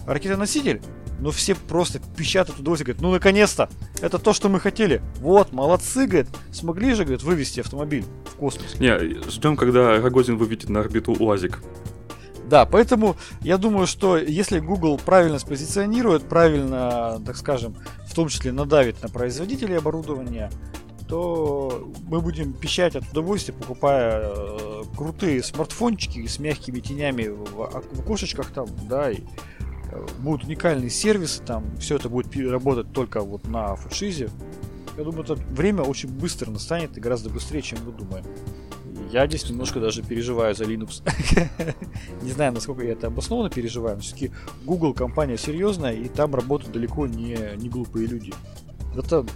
ракетоноситель, 0.06 0.82
но 1.22 1.30
все 1.30 1.54
просто 1.54 2.00
пищат 2.16 2.50
от 2.50 2.58
удовольствия, 2.58 2.86
говорят, 2.86 3.02
ну 3.02 3.12
наконец-то, 3.12 3.70
это 4.00 4.18
то, 4.18 4.32
что 4.32 4.48
мы 4.48 4.58
хотели. 4.58 5.00
Вот, 5.20 5.52
молодцы, 5.52 6.06
говорит, 6.06 6.28
смогли 6.50 6.94
же, 6.94 7.04
говорит, 7.04 7.22
вывести 7.22 7.60
автомобиль 7.60 8.04
в 8.26 8.34
космос. 8.34 8.80
Не, 8.80 8.98
ждем, 9.30 9.56
когда 9.56 10.00
Рогозин 10.00 10.36
выведет 10.36 10.68
на 10.68 10.80
орбиту 10.80 11.12
УАЗик. 11.12 11.62
Да, 12.46 12.66
поэтому 12.66 13.16
я 13.40 13.56
думаю, 13.56 13.86
что 13.86 14.18
если 14.18 14.58
Google 14.58 14.98
правильно 14.98 15.38
спозиционирует, 15.38 16.24
правильно, 16.24 17.22
так 17.24 17.36
скажем, 17.36 17.76
в 18.04 18.14
том 18.14 18.28
числе 18.28 18.50
надавит 18.50 19.00
на 19.00 19.08
производителей 19.08 19.78
оборудования, 19.78 20.50
то 21.08 21.88
мы 22.08 22.20
будем 22.20 22.52
пищать 22.52 22.96
от 22.96 23.04
удовольствия, 23.12 23.54
покупая 23.54 24.22
э, 24.24 24.82
крутые 24.96 25.42
смартфончики 25.42 26.26
с 26.26 26.40
мягкими 26.40 26.80
тенями 26.80 27.28
в, 27.28 27.62
окошечках 28.00 28.50
там, 28.50 28.66
да, 28.88 29.10
и 29.10 29.18
будут 30.18 30.44
уникальные 30.44 30.90
сервисы, 30.90 31.42
там 31.42 31.64
все 31.78 31.96
это 31.96 32.08
будет 32.08 32.34
работать 32.36 32.92
только 32.92 33.20
вот 33.20 33.46
на 33.46 33.74
франшизе. 33.76 34.30
Я 34.96 35.04
думаю, 35.04 35.24
это 35.24 35.34
время 35.34 35.82
очень 35.82 36.08
быстро 36.08 36.50
настанет 36.50 36.96
и 36.96 37.00
гораздо 37.00 37.30
быстрее, 37.30 37.62
чем 37.62 37.78
мы 37.84 37.92
думаем. 37.92 38.24
Я 39.10 39.26
здесь 39.26 39.48
немножко 39.48 39.80
даже 39.80 40.02
переживаю 40.02 40.54
за 40.54 40.64
Linux. 40.64 41.02
не 42.22 42.30
знаю, 42.30 42.52
насколько 42.52 42.82
я 42.82 42.92
это 42.92 43.08
обоснованно 43.08 43.50
переживаю, 43.50 43.96
но 43.96 44.02
все-таки 44.02 44.30
Google 44.64 44.94
компания 44.94 45.36
серьезная, 45.36 45.94
и 45.94 46.08
там 46.08 46.34
работают 46.34 46.72
далеко 46.72 47.06
не, 47.06 47.38
не 47.56 47.68
глупые 47.68 48.06
люди. 48.06 48.32
Это 48.96 49.26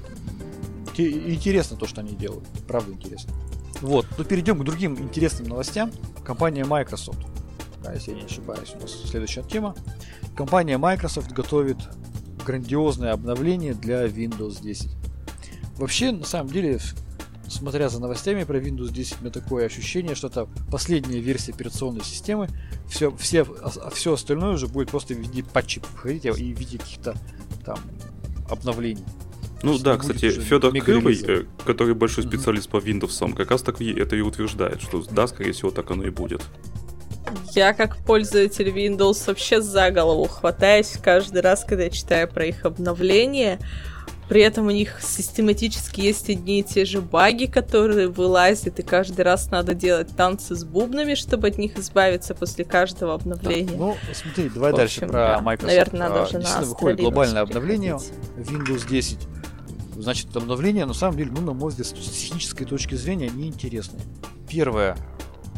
интересно 0.96 1.76
то, 1.76 1.86
что 1.86 2.00
они 2.00 2.14
делают. 2.14 2.44
Правда 2.66 2.92
интересно. 2.92 3.32
Вот, 3.80 4.06
ну 4.16 4.24
перейдем 4.24 4.58
к 4.58 4.64
другим 4.64 4.98
интересным 4.98 5.48
новостям. 5.48 5.92
Компания 6.24 6.64
Microsoft. 6.64 7.18
Да, 7.86 7.92
если 7.92 8.10
я 8.12 8.16
не 8.16 8.24
ошибаюсь, 8.24 8.74
у 8.76 8.80
нас 8.80 8.90
следующая 8.90 9.44
тема. 9.44 9.76
Компания 10.34 10.76
Microsoft 10.76 11.30
готовит 11.30 11.76
грандиозное 12.44 13.12
обновление 13.12 13.74
для 13.74 14.06
Windows 14.06 14.60
10. 14.60 14.90
Вообще, 15.76 16.10
на 16.10 16.24
самом 16.24 16.50
деле, 16.50 16.80
смотря 17.46 17.88
за 17.88 18.00
новостями 18.00 18.42
про 18.42 18.58
Windows 18.58 18.90
10, 18.90 19.18
у 19.18 19.20
меня 19.22 19.30
такое 19.30 19.66
ощущение, 19.66 20.16
что 20.16 20.26
это 20.26 20.48
последняя 20.68 21.20
версия 21.20 21.52
операционной 21.52 22.02
системы. 22.02 22.48
Все, 22.88 23.14
все, 23.16 23.46
а, 23.62 23.90
все 23.90 24.14
остальное 24.14 24.54
уже 24.54 24.66
будет 24.66 24.90
просто 24.90 25.14
в 25.14 25.18
виде 25.18 25.44
патчей 25.44 25.80
входить 25.94 26.24
и 26.24 26.30
в 26.30 26.36
виде 26.36 26.78
каких-то 26.78 27.14
там 27.64 27.78
обновлений. 28.50 29.04
Ну 29.62 29.78
да, 29.78 29.96
кстати, 29.96 30.30
Федор 30.30 30.76
Крылый, 30.76 31.20
э, 31.22 31.44
который 31.64 31.94
большой 31.94 32.24
специалист 32.24 32.68
по 32.68 32.78
Windows, 32.78 33.34
как 33.34 33.52
раз 33.52 33.62
так 33.62 33.80
это 33.80 34.16
и 34.16 34.20
утверждает, 34.20 34.82
что 34.82 35.04
да, 35.08 35.28
скорее 35.28 35.52
всего, 35.52 35.70
так 35.70 35.88
оно 35.92 36.04
и 36.04 36.10
будет. 36.10 36.42
Я 37.52 37.72
как 37.72 37.96
пользователь 37.98 38.68
Windows 38.68 39.26
вообще 39.26 39.60
за 39.60 39.90
голову 39.90 40.26
хватаюсь 40.26 40.98
каждый 41.02 41.42
раз, 41.42 41.64
когда 41.64 41.84
я 41.84 41.90
читаю 41.90 42.28
про 42.28 42.46
их 42.46 42.64
обновление. 42.64 43.58
При 44.28 44.40
этом 44.40 44.66
у 44.66 44.70
них 44.70 45.00
систематически 45.02 46.00
есть 46.00 46.28
одни 46.28 46.60
и 46.60 46.62
те 46.64 46.84
же 46.84 47.00
баги, 47.00 47.46
которые 47.46 48.08
вылазят, 48.08 48.80
и 48.80 48.82
каждый 48.82 49.20
раз 49.20 49.50
надо 49.52 49.72
делать 49.72 50.08
танцы 50.16 50.56
с 50.56 50.64
бубнами, 50.64 51.14
чтобы 51.14 51.46
от 51.48 51.58
них 51.58 51.78
избавиться 51.78 52.34
после 52.34 52.64
каждого 52.64 53.14
обновления. 53.14 53.68
Так, 53.68 53.78
ну, 53.78 53.96
смотри, 54.12 54.48
давай 54.48 54.72
В 54.72 54.76
дальше 54.76 55.06
про 55.06 55.40
Microsoft. 55.40 55.68
Наверное, 55.68 56.08
надо 56.08 56.20
а, 56.20 56.22
уже 56.24 56.38
Действительно, 56.38 56.66
выходит 56.66 57.00
глобальное 57.00 57.42
обновление 57.42 57.98
Windows 58.36 58.88
10. 58.88 59.18
Значит, 59.96 60.36
обновление, 60.36 60.86
на 60.86 60.94
самом 60.94 61.16
деле, 61.16 61.30
ну, 61.30 61.42
на 61.42 61.52
мой 61.52 61.70
взгляд, 61.70 61.86
с 61.86 61.92
технической 61.92 62.66
точки 62.66 62.96
зрения, 62.96 63.30
неинтересные. 63.30 64.02
Первое. 64.48 64.96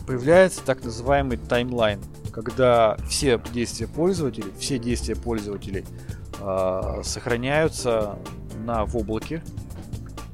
Появляется 0.08 0.62
так 0.64 0.82
называемый 0.82 1.36
таймлайн, 1.36 2.00
когда 2.32 2.96
все 3.10 3.38
действия 3.52 3.86
пользователей, 3.86 4.50
все 4.58 4.78
действия 4.78 5.14
пользователей 5.14 5.84
э, 6.40 7.00
сохраняются 7.04 8.18
на 8.64 8.86
в 8.86 8.96
облаке, 8.96 9.44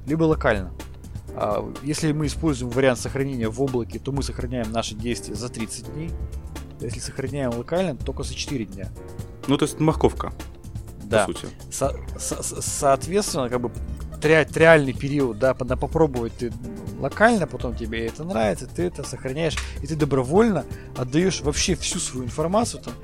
либо 0.06 0.22
локально. 0.22 0.72
А, 1.36 1.68
если 1.82 2.12
мы 2.12 2.26
используем 2.26 2.70
вариант 2.70 3.00
сохранения 3.00 3.48
в 3.48 3.60
облаке, 3.60 3.98
то 3.98 4.12
мы 4.12 4.22
сохраняем 4.22 4.70
наши 4.70 4.94
действия 4.94 5.34
за 5.34 5.48
30 5.48 5.92
дней. 5.92 6.12
Если 6.80 7.00
сохраняем 7.00 7.52
локально, 7.52 7.96
то 7.96 8.04
только 8.04 8.22
за 8.22 8.34
4 8.34 8.64
дня. 8.66 8.92
Ну, 9.48 9.56
то 9.56 9.64
есть 9.64 9.80
морковка. 9.80 10.32
Да. 11.02 11.26
По 11.26 11.32
сути. 11.32 11.48
Со- 11.72 11.96
со- 12.16 12.62
соответственно, 12.62 13.48
как 13.48 13.60
бы 13.60 13.72
реальный 14.24 14.92
период, 14.92 15.38
да, 15.38 15.54
надо 15.58 15.76
попробовать 15.76 16.32
ты 16.34 16.52
локально, 16.98 17.46
потом 17.46 17.76
тебе 17.76 18.06
это 18.06 18.24
нравится, 18.24 18.66
ты 18.66 18.84
это 18.84 19.02
сохраняешь, 19.02 19.56
и 19.82 19.86
ты 19.86 19.96
добровольно 19.96 20.64
отдаешь 20.96 21.40
вообще 21.42 21.74
всю 21.74 21.98
свою 21.98 22.26
информацию 22.26 22.82
там, 22.82 22.94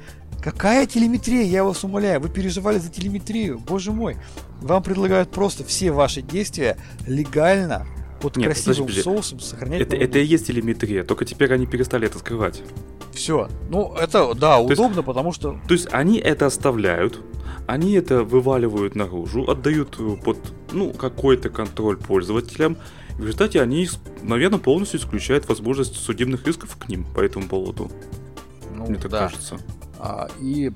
Какая 0.43 0.87
телеметрия, 0.87 1.43
я 1.43 1.65
вас 1.65 1.85
умоляю, 1.85 2.19
вы 2.19 2.31
переживали 2.31 2.79
за 2.79 2.89
телеметрию, 2.89 3.59
боже 3.59 3.93
мой. 3.93 4.17
Вам 4.63 4.83
предлагают 4.83 5.31
просто 5.31 5.65
все 5.65 5.91
ваши 5.91 6.23
действия 6.23 6.79
легально, 7.07 7.87
под 8.21 8.37
Нет, 8.37 8.47
красивым 8.47 8.87
подожди, 8.87 9.03
соусом 9.03 9.41
сохранять. 9.41 9.83
Это, 9.83 9.97
это 9.97 10.19
и 10.19 10.25
есть 10.25 10.47
телеметрия, 10.47 11.05
только 11.05 11.25
теперь 11.25 11.53
они 11.53 11.67
перестали 11.67 12.07
это 12.07 12.19
скрывать. 12.19 12.63
Все. 13.13 13.49
Ну, 13.69 13.95
это, 13.95 14.35
да, 14.35 14.57
то 14.57 14.65
удобно, 14.65 14.97
есть, 14.97 15.07
потому 15.07 15.33
что... 15.33 15.61
То 15.67 15.75
есть 15.75 15.89
они 15.91 16.19
это 16.19 16.47
оставляют, 16.47 17.21
они 17.71 17.93
это 17.93 18.25
вываливают 18.25 18.97
наружу, 18.97 19.49
отдают 19.49 19.97
под, 20.25 20.39
ну, 20.73 20.93
какой-то 20.93 21.51
контроль 21.51 21.97
пользователям, 21.97 22.77
в 23.15 23.21
результате 23.21 23.63
они, 23.63 23.89
наверное, 24.23 24.59
полностью 24.59 24.99
исключают 24.99 25.49
возможность 25.49 25.95
судебных 25.95 26.49
исков 26.49 26.77
к 26.77 26.89
ним 26.89 27.05
по 27.05 27.21
этому 27.21 27.49
поводу. 27.49 27.91
Ну, 28.75 28.87
Мне 28.87 28.99
так 28.99 29.11
да. 29.11 29.19
кажется. 29.21 29.59
А, 29.99 30.29
и 30.41 30.73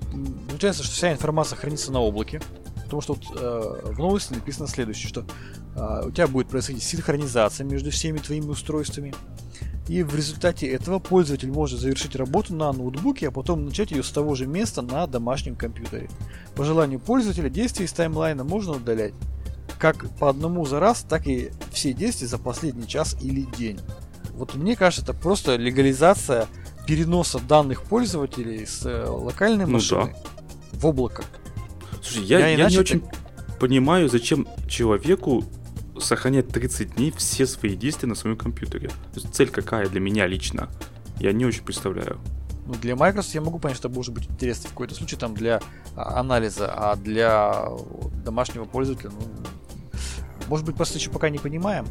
получается, 0.49 0.85
что 0.85 0.95
вся 0.95 1.13
информация 1.13 1.57
хранится 1.57 1.91
на 1.91 2.01
облаке. 2.01 2.41
Потому 2.85 3.01
что 3.01 3.15
вот, 3.15 3.25
э, 3.41 3.93
в 3.93 3.99
новости 3.99 4.35
написано 4.35 4.69
следующее, 4.69 5.09
что 5.09 5.25
э, 5.75 6.07
у 6.07 6.11
тебя 6.11 6.29
будет 6.29 6.49
происходить 6.49 6.83
синхронизация 6.83 7.65
между 7.65 7.91
всеми 7.91 8.19
твоими 8.19 8.47
устройствами. 8.47 9.15
И 9.89 10.03
в 10.03 10.15
результате 10.15 10.67
этого 10.67 10.99
пользователь 10.99 11.51
может 11.51 11.79
завершить 11.79 12.17
работу 12.17 12.55
на 12.55 12.73
ноутбуке, 12.73 13.29
а 13.29 13.31
потом 13.31 13.67
начать 13.67 13.91
ее 13.91 14.03
с 14.03 14.11
того 14.11 14.35
же 14.35 14.47
места 14.47 14.81
на 14.81 15.07
домашнем 15.07 15.57
компьютере. 15.57 16.09
По 16.55 16.65
желанию 16.65 17.01
пользователя 17.01 17.51
действия 17.51 17.85
из 17.85 17.93
таймлайна 17.93 18.45
можно 18.45 18.73
удалять. 18.73 19.13
Как 19.79 20.09
по 20.19 20.31
одному 20.31 20.65
за 20.65 20.81
раз, 20.81 21.05
так 21.07 21.27
и 21.27 21.51
все 21.71 21.93
действия 21.93 22.29
за 22.29 22.39
последний 22.39 22.87
час 22.87 23.17
или 23.21 23.43
день. 23.59 23.79
Вот 24.33 24.55
мне 24.55 24.75
кажется, 24.75 25.03
это 25.03 25.13
просто 25.13 25.57
легализация 25.57 26.47
переноса 26.87 27.39
данных 27.39 27.83
пользователей 27.83 28.67
с 28.67 28.85
э, 28.85 29.07
локальной 29.07 29.67
машины 29.67 30.01
ну, 30.01 30.13
да. 30.13 30.79
в 30.79 30.87
облако. 30.87 31.25
Слушай, 32.03 32.25
я, 32.25 32.39
я, 32.41 32.49
я 32.49 32.71
не 32.71 32.79
очень 32.79 33.03
понимаю, 33.61 34.09
зачем 34.09 34.47
человеку 34.69 35.45
сохранять 35.99 36.49
30 36.49 36.97
дней 36.97 37.13
все 37.17 37.47
свои 37.47 37.77
действия 37.77 38.09
на 38.09 38.15
своем 38.15 38.37
компьютере. 38.37 38.89
То 38.89 39.21
есть 39.21 39.35
цель 39.35 39.51
какая 39.51 39.89
для 39.89 40.01
меня 40.01 40.27
лично? 40.27 40.69
Я 41.21 41.33
не 41.33 41.47
очень 41.47 41.65
представляю. 41.65 42.19
Ну, 42.67 42.75
для 42.75 42.97
Microsoft 42.97 43.35
я 43.35 43.41
могу 43.41 43.59
понять, 43.59 43.77
что 43.77 43.89
это 43.89 43.97
может 43.97 44.15
быть 44.15 44.27
интересно 44.29 44.69
в 44.69 44.73
какой-то 44.73 44.95
случае 44.95 45.19
там 45.19 45.35
для 45.35 45.61
а, 45.97 46.21
анализа, 46.21 46.73
а 46.75 46.97
для 46.97 47.69
домашнего 48.25 48.65
пользователя, 48.65 49.11
ну, 49.11 49.29
может 50.49 50.65
быть, 50.65 50.77
просто 50.77 50.99
еще 50.99 51.11
пока 51.11 51.29
не 51.29 51.39
понимаем. 51.39 51.87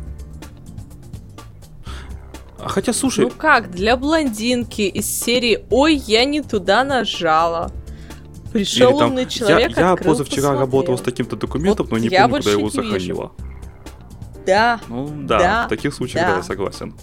А 2.59 2.69
хотя, 2.69 2.93
слушай... 2.93 3.25
Ну 3.25 3.29
как, 3.29 3.71
для 3.71 3.97
блондинки 3.97 4.83
из 4.83 5.05
серии 5.05 5.65
«Ой, 5.69 5.95
я 5.95 6.25
не 6.25 6.41
туда 6.41 6.83
нажала». 6.83 7.71
Пришел 8.51 8.97
там, 8.99 9.09
умный 9.09 9.25
человек, 9.25 9.75
Я, 9.75 9.89
я 9.89 9.95
позавчера 9.95 10.49
посмотрел. 10.49 10.59
работал 10.59 10.97
с 10.97 11.01
таким-то 11.01 11.35
документом, 11.35 11.87
вот 11.87 11.91
но 11.91 11.97
не 11.97 12.09
помню, 12.09 12.37
куда 12.37 12.51
его 12.51 12.69
сохранила. 12.69 13.31
Да. 14.45 14.79
Ну 14.87 15.07
да, 15.07 15.39
да 15.39 15.65
в 15.65 15.69
таких 15.69 15.93
случаях, 15.93 16.25
да, 16.25 16.31
да 16.31 16.37
я 16.37 16.43
согласен. 16.43 16.93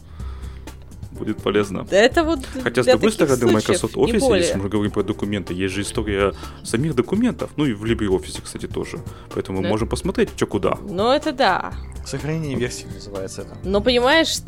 Будет 1.13 1.43
полезно. 1.43 1.85
Да 1.85 1.99
это 1.99 2.25
вот 2.25 2.41
Хотя, 2.63 2.83
с 2.83 2.87
другой 2.87 3.13
стороны, 3.13 3.53
Microsoft 3.53 3.95
Office, 3.95 4.37
если 4.39 4.57
мы 4.57 4.71
говорим 4.71 4.91
про 4.91 5.03
документы, 5.03 5.53
есть 5.53 5.75
же 5.75 5.83
история 5.83 6.33
самих 6.63 6.95
документов. 6.95 7.51
Ну 7.57 7.67
и 7.67 7.75
в 7.75 7.85
LibreOffice, 7.85 8.41
кстати, 8.43 8.67
тоже. 8.67 9.01
Поэтому 9.35 9.61
мы 9.61 9.69
можем 9.69 9.89
посмотреть, 9.89 10.31
что 10.35 10.47
куда. 10.47 10.79
Ну 10.81 11.11
это 11.11 11.33
да. 11.33 11.75
Сохранение 12.07 12.57
версии 12.57 12.87
называется 12.87 13.43
это. 13.43 13.57
Но 13.65 13.83
понимаешь, 13.83 14.39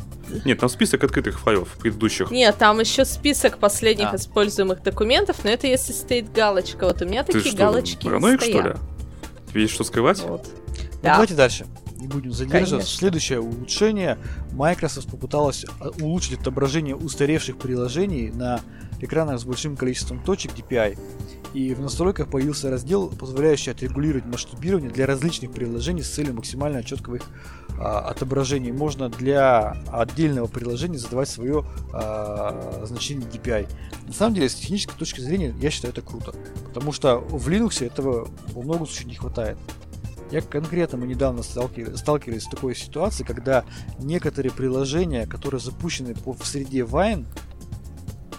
нет, 0.44 0.60
там 0.60 0.68
список 0.68 1.04
открытых 1.04 1.38
файлов 1.38 1.68
предыдущих. 1.78 2.30
Нет, 2.30 2.56
там 2.56 2.80
еще 2.80 3.04
список 3.04 3.58
последних 3.58 4.12
а. 4.12 4.16
используемых 4.16 4.82
документов, 4.82 5.44
но 5.44 5.50
это 5.50 5.66
если 5.66 5.92
стоит 5.92 6.32
галочка. 6.32 6.86
Вот 6.86 7.02
у 7.02 7.06
меня 7.06 7.22
Ты 7.22 7.34
такие 7.34 7.50
что, 7.50 7.58
галочки 7.58 8.04
параноик, 8.04 8.40
что 8.40 8.60
ли? 8.60 8.74
Тебе 9.50 9.62
есть 9.62 9.74
что 9.74 9.84
скрывать? 9.84 10.20
Вот. 10.20 10.46
Ну, 10.46 10.88
да. 11.02 11.12
давайте 11.12 11.34
дальше. 11.34 11.66
Не 12.02 12.08
будем 12.08 12.32
задерживаться. 12.32 12.74
Конечно. 12.74 12.98
Следующее 12.98 13.40
улучшение. 13.40 14.18
Microsoft 14.54 15.08
попыталась 15.08 15.64
а, 15.78 15.90
улучшить 16.00 16.40
отображение 16.40 16.96
устаревших 16.96 17.58
приложений 17.58 18.32
на 18.34 18.60
экранах 19.00 19.38
с 19.38 19.44
большим 19.44 19.76
количеством 19.76 20.20
точек 20.20 20.50
DPI. 20.56 20.98
И 21.54 21.74
в 21.74 21.80
настройках 21.80 22.28
появился 22.28 22.70
раздел, 22.70 23.08
позволяющий 23.08 23.70
отрегулировать 23.70 24.26
масштабирование 24.26 24.90
для 24.90 25.06
различных 25.06 25.52
приложений 25.52 26.02
с 26.02 26.10
целью 26.10 26.34
максимально 26.34 26.82
четкого 26.82 27.16
их 27.16 27.22
а, 27.78 28.00
отображения. 28.00 28.72
Можно 28.72 29.08
для 29.08 29.76
отдельного 29.92 30.48
приложения 30.48 30.98
задавать 30.98 31.28
свое 31.28 31.64
а, 31.92 32.82
значение 32.84 33.28
DPI. 33.28 33.68
На 34.08 34.12
самом 34.12 34.34
деле, 34.34 34.48
с 34.48 34.56
технической 34.56 34.98
точки 34.98 35.20
зрения, 35.20 35.54
я 35.60 35.70
считаю 35.70 35.92
это 35.92 36.02
круто. 36.02 36.34
Потому 36.64 36.90
что 36.90 37.18
в 37.18 37.48
Linux 37.48 37.86
этого 37.86 38.28
во 38.48 38.62
многом 38.62 38.88
случаях 38.88 39.06
не 39.06 39.14
хватает. 39.14 39.56
Я 40.32 40.40
конкретно 40.40 40.96
мы 40.96 41.06
недавно 41.06 41.42
сталкивались, 41.42 41.98
сталкивались 41.98 42.44
с 42.44 42.48
такой 42.48 42.74
ситуацией, 42.74 43.26
когда 43.26 43.64
некоторые 43.98 44.50
приложения, 44.50 45.26
которые 45.26 45.60
запущены 45.60 46.14
по, 46.14 46.32
в 46.32 46.46
среде 46.46 46.80
Wine, 46.80 47.26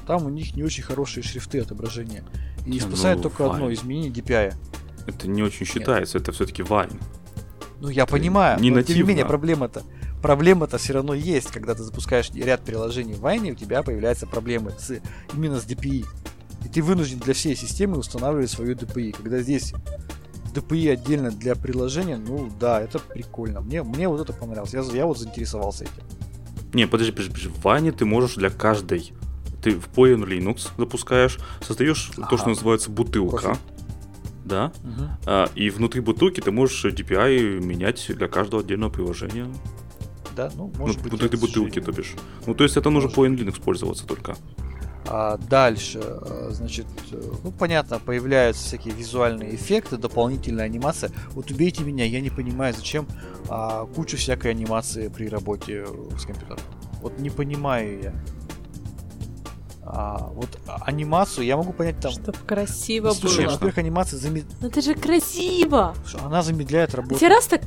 там 0.07 0.25
у 0.25 0.29
них 0.29 0.55
не 0.55 0.63
очень 0.63 0.83
хорошие 0.83 1.23
шрифты 1.23 1.59
отображения. 1.59 2.23
И 2.65 2.71
Не, 2.71 2.79
спасает 2.79 3.17
ну, 3.17 3.23
только 3.23 3.45
одно 3.49 3.69
Vine. 3.69 3.75
изменение 3.75 4.11
DPI. 4.11 4.55
Это 5.05 5.27
не 5.27 5.43
очень 5.43 5.67
считается, 5.67 6.17
это 6.17 6.31
все-таки 6.31 6.63
Vine. 6.63 6.99
Ну, 7.79 7.89
я 7.89 8.03
Это 8.03 8.11
понимаю, 8.11 8.59
не 8.59 8.71
но 8.71 8.77
тем 8.81 8.87
не 8.87 8.93
нативно. 8.93 9.07
менее 9.09 9.25
проблема-то 9.25 9.83
проблема-то 10.23 10.77
все 10.79 10.93
равно 10.93 11.13
есть, 11.13 11.51
когда 11.51 11.75
ты 11.75 11.83
запускаешь 11.83 12.31
ряд 12.31 12.61
приложений 12.61 13.15
в 13.15 13.19
Вайне, 13.19 13.51
у 13.51 13.55
тебя 13.55 13.83
появляются 13.83 14.25
проблемы 14.25 14.71
с, 14.79 14.99
именно 15.33 15.59
с 15.59 15.65
DPI. 15.65 16.05
И 16.65 16.69
ты 16.69 16.81
вынужден 16.81 17.19
для 17.19 17.33
всей 17.33 17.55
системы 17.55 17.97
устанавливать 17.97 18.49
свою 18.49 18.73
DPI. 18.73 19.17
Когда 19.17 19.39
здесь 19.39 19.73
DPI 20.53 20.91
отдельно 20.91 21.31
для 21.31 21.55
приложения, 21.55 22.17
ну 22.17 22.49
да, 22.59 22.81
это 22.81 22.99
прикольно. 22.99 23.61
Мне, 23.61 23.83
мне 23.83 24.07
вот 24.07 24.21
это 24.21 24.33
понравилось. 24.33 24.73
Я, 24.73 24.81
я 24.93 25.05
вот 25.05 25.17
заинтересовался 25.17 25.85
этим. 25.85 26.03
Не, 26.73 26.87
подожди, 26.87 27.11
подожди, 27.11 27.31
подожди. 27.31 27.49
В 27.49 27.63
Ване 27.63 27.91
ты 27.91 28.05
можешь 28.05 28.35
для 28.35 28.49
каждой. 28.49 29.13
Ты 29.61 29.71
в 29.79 29.87
Poen 29.89 30.23
Linux 30.25 30.69
запускаешь, 30.77 31.37
создаешь 31.61 32.11
то, 32.15 32.25
что 32.25 32.35
Ага. 32.35 32.49
называется 32.49 32.89
бутылка. 32.91 33.37
Профиль. 33.41 33.59
Да. 34.45 34.73
А, 35.25 35.49
и 35.55 35.69
внутри 35.69 36.01
бутылки 36.01 36.41
ты 36.41 36.51
можешь 36.51 36.83
DPI 36.83 37.61
менять 37.63 38.05
для 38.15 38.27
каждого 38.27 38.61
отдельного 38.61 38.89
приложения. 38.91 39.47
Да, 40.35 40.51
ну, 40.55 40.71
Ну, 40.73 40.79
может 40.79 41.01
быть. 41.01 41.13
внутри 41.13 41.37
бутылки, 41.39 41.79
то 41.79 41.91
бишь. 41.91 42.13
Ну, 42.47 42.53
то 42.55 42.63
есть 42.63 42.75
это 42.75 42.89
нужно 42.89 43.09
Может. 43.15 43.17
Poen 43.17 43.37
Linux 43.37 43.61
пользоваться 43.61 44.05
только. 44.05 44.35
А 45.05 45.37
дальше, 45.37 45.99
э, 46.01 46.47
значит, 46.51 46.87
э, 47.11 47.21
ну 47.43 47.51
понятно, 47.51 47.99
появляются 47.99 48.63
всякие 48.63 48.93
визуальные 48.93 49.55
эффекты, 49.55 49.97
дополнительная 49.97 50.65
анимация. 50.65 51.11
Вот 51.31 51.51
убейте 51.51 51.83
меня, 51.83 52.05
я 52.05 52.21
не 52.21 52.29
понимаю, 52.29 52.73
зачем 52.73 53.07
а, 53.49 53.85
кучу 53.85 54.15
всякой 54.17 54.51
анимации 54.51 55.09
при 55.09 55.27
работе 55.27 55.85
э, 55.85 56.17
с 56.17 56.25
компьютером. 56.25 56.59
Вот 57.01 57.19
не 57.19 57.29
понимаю 57.29 58.01
я. 58.01 58.13
А, 59.85 60.29
вот 60.33 60.57
а- 60.67 60.83
анимацию 60.85 61.45
я 61.45 61.57
могу 61.57 61.73
понять 61.73 61.99
там. 61.99 62.11
Чтоб 62.11 62.37
красиво 62.37 63.11
Слушай, 63.11 63.45
было. 63.45 63.53
во-первых, 63.53 63.77
анимация 63.77 64.17
заме- 64.17 64.45
Ну 64.61 64.67
это 64.69 64.81
же 64.81 64.95
красиво! 64.95 65.93
она 66.23 66.41
замедляет 66.41 66.95
работу. 66.95 67.15
Тебе 67.19 67.29
раз 67.29 67.47
так 67.47 67.61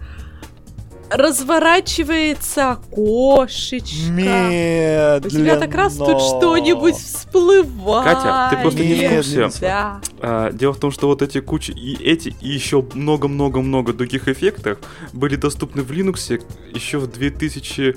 разворачивается 1.11 2.73
окошечко. 2.73 4.11
Медленно. 4.11 5.21
У 5.25 5.29
тебя 5.29 5.57
так 5.59 5.75
раз 5.75 5.97
тут 5.97 6.21
что-нибудь 6.21 6.97
всплывает. 6.97 8.05
Катя, 8.05 8.49
ты 8.51 8.63
просто 8.63 8.85
не 8.85 8.95
в 9.09 9.15
курсе. 9.15 9.51
Да. 9.61 10.01
А, 10.21 10.53
дело 10.53 10.73
в 10.75 10.79
том, 10.79 10.91
что 10.91 11.07
вот 11.07 11.23
эти 11.23 11.41
кучи 11.41 11.71
и 11.71 11.95
эти, 12.03 12.35
и 12.41 12.49
еще 12.49 12.85
много-много-много 12.95 13.93
других 13.93 14.29
эффектов 14.29 14.79
были 15.13 15.37
доступны 15.37 15.83
в 15.83 15.91
Linux 15.91 16.43
еще 16.75 16.99
в 16.99 17.07
2000... 17.07 17.97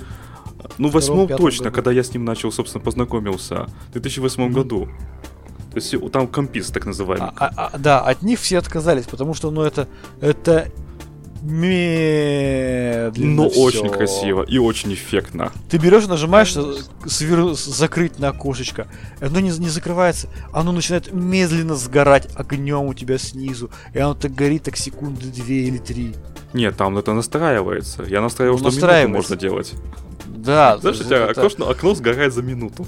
Ну, 0.78 0.88
восьмом 0.88 1.26
точно, 1.26 1.64
году. 1.64 1.74
когда 1.76 1.90
я 1.90 2.02
с 2.04 2.12
ним 2.12 2.24
начал, 2.24 2.52
собственно, 2.52 2.84
познакомился. 2.84 3.66
В 3.88 3.92
2008 3.92 4.44
Мгм. 4.44 4.52
году. 4.52 4.88
То 5.70 5.76
есть 5.76 5.94
у- 5.94 6.08
там 6.10 6.26
компиз, 6.26 6.68
так 6.68 6.84
называемый. 6.84 7.30
А- 7.36 7.50
а- 7.56 7.70
а, 7.72 7.78
да, 7.78 8.00
от 8.00 8.22
них 8.22 8.38
все 8.40 8.58
отказались, 8.58 9.06
потому 9.06 9.34
что, 9.34 9.50
ну, 9.50 9.62
это, 9.62 9.88
это 10.20 10.68
медленно 11.42 13.34
Но 13.44 13.50
всё. 13.50 13.60
очень 13.62 13.88
красиво 13.88 14.42
и 14.42 14.58
очень 14.58 14.92
эффектно. 14.94 15.52
Ты 15.68 15.78
берешь, 15.78 16.06
нажимаешь 16.06 16.54
э, 16.56 16.74
свер- 17.06 17.54
закрыть 17.54 18.18
на 18.18 18.28
окошечко, 18.28 18.86
оно 19.20 19.40
не, 19.40 19.50
не 19.50 19.68
закрывается, 19.68 20.28
оно 20.52 20.72
начинает 20.72 21.12
медленно 21.12 21.74
сгорать 21.74 22.28
огнем 22.34 22.84
у 22.86 22.94
тебя 22.94 23.18
снизу, 23.18 23.70
и 23.94 23.98
оно 23.98 24.14
так 24.14 24.34
горит 24.34 24.64
так 24.64 24.76
секунды 24.76 25.26
две 25.26 25.64
или 25.64 25.78
три. 25.78 26.14
Нет, 26.52 26.76
там 26.76 26.98
это 26.98 27.12
настраивается. 27.14 28.02
Я 28.04 28.20
настраивал, 28.20 28.58
Ну, 28.58 28.70
что 28.70 28.86
минуту 28.86 29.08
можно 29.08 29.36
делать. 29.36 29.72
Да, 30.26 30.78
Знаешь, 30.78 31.00
у 31.00 31.04
тебя 31.04 31.28
это- 31.28 31.40
окошно- 31.42 31.70
окно 31.70 31.94
сгорает 31.94 32.34
за 32.34 32.42
минуту. 32.42 32.86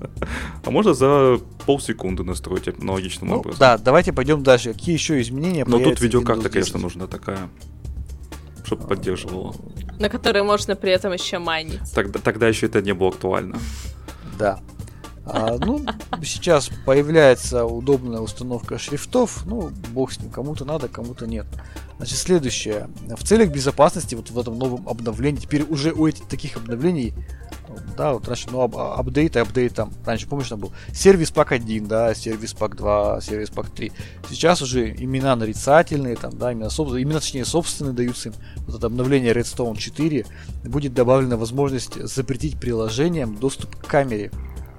А 0.64 0.70
можно 0.70 0.94
за 0.94 1.38
полсекунды 1.66 2.22
настроить 2.24 2.68
аналогичным 2.68 3.30
Ну, 3.30 3.36
образом. 3.40 3.58
да, 3.58 3.78
давайте 3.78 4.12
пойдем 4.12 4.42
дальше. 4.42 4.72
Какие 4.72 4.94
еще 4.94 5.20
изменения 5.20 5.64
Но 5.66 5.78
тут 5.78 6.00
видеокарта, 6.00 6.48
конечно, 6.48 6.78
10? 6.78 6.82
нужна 6.82 7.06
такая, 7.06 7.48
чтобы 8.70 8.86
поддерживала. 8.86 9.52
На 9.98 10.08
который 10.08 10.44
можно 10.44 10.76
при 10.76 10.92
этом 10.92 11.12
еще 11.12 11.40
майнить. 11.40 11.92
Тогда, 11.92 12.20
тогда 12.20 12.46
еще 12.46 12.66
это 12.66 12.80
не 12.80 12.94
было 12.94 13.08
актуально. 13.08 13.58
Да. 14.38 14.60
А, 15.26 15.56
ну, 15.58 15.84
сейчас 16.22 16.70
появляется 16.86 17.64
удобная 17.64 18.20
установка 18.20 18.78
шрифтов. 18.78 19.44
Ну, 19.44 19.72
бог 19.92 20.12
с 20.12 20.20
ним, 20.20 20.30
кому-то 20.30 20.64
надо, 20.64 20.86
кому-то 20.86 21.26
нет. 21.26 21.46
Значит, 21.96 22.18
следующее. 22.18 22.88
В 23.08 23.24
целях 23.24 23.50
безопасности, 23.50 24.14
вот 24.14 24.30
в 24.30 24.38
этом 24.38 24.56
новом 24.56 24.88
обновлении, 24.88 25.40
теперь 25.40 25.64
уже 25.64 25.90
у 25.90 26.06
этих 26.06 26.28
таких 26.28 26.56
обновлений, 26.56 27.12
да, 27.96 28.14
вот 28.14 28.26
раньше, 28.26 28.48
ну, 28.50 28.62
ап- 28.64 28.94
апдейт, 28.94 29.36
апдейт 29.36 29.74
там, 29.74 29.92
раньше, 30.04 30.26
помнишь, 30.26 30.48
там 30.48 30.60
был 30.60 30.72
сервис 30.92 31.30
пак 31.30 31.52
1, 31.52 31.86
да, 31.86 32.14
сервис 32.14 32.52
пак 32.52 32.76
2, 32.76 33.20
сервис 33.20 33.50
пак 33.50 33.70
3. 33.70 33.92
Сейчас 34.28 34.62
уже 34.62 34.90
имена 34.94 35.36
нарицательные, 35.36 36.16
там, 36.16 36.36
да, 36.36 36.52
имена, 36.52 36.70
собственные, 36.70 37.04
имена, 37.04 37.20
точнее, 37.20 37.44
собственные 37.44 37.92
даются 37.92 38.30
им. 38.30 38.34
Вот 38.66 38.76
это 38.76 38.86
обновление 38.86 39.32
Redstone 39.32 39.76
4 39.76 40.26
будет 40.64 40.94
добавлена 40.94 41.36
возможность 41.36 42.02
запретить 42.02 42.58
приложениям 42.58 43.36
доступ 43.36 43.76
к 43.76 43.86
камере. 43.86 44.30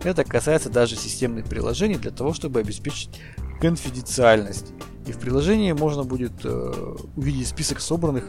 Это 0.03 0.23
касается 0.23 0.69
даже 0.69 0.95
системных 0.95 1.45
приложений 1.45 1.97
для 1.97 2.11
того, 2.11 2.33
чтобы 2.33 2.59
обеспечить 2.59 3.09
конфиденциальность. 3.59 4.73
И 5.05 5.11
в 5.11 5.19
приложении 5.19 5.71
можно 5.71 6.03
будет 6.03 6.33
э, 6.43 6.95
увидеть 7.15 7.47
список 7.47 7.79
собранных... 7.79 8.25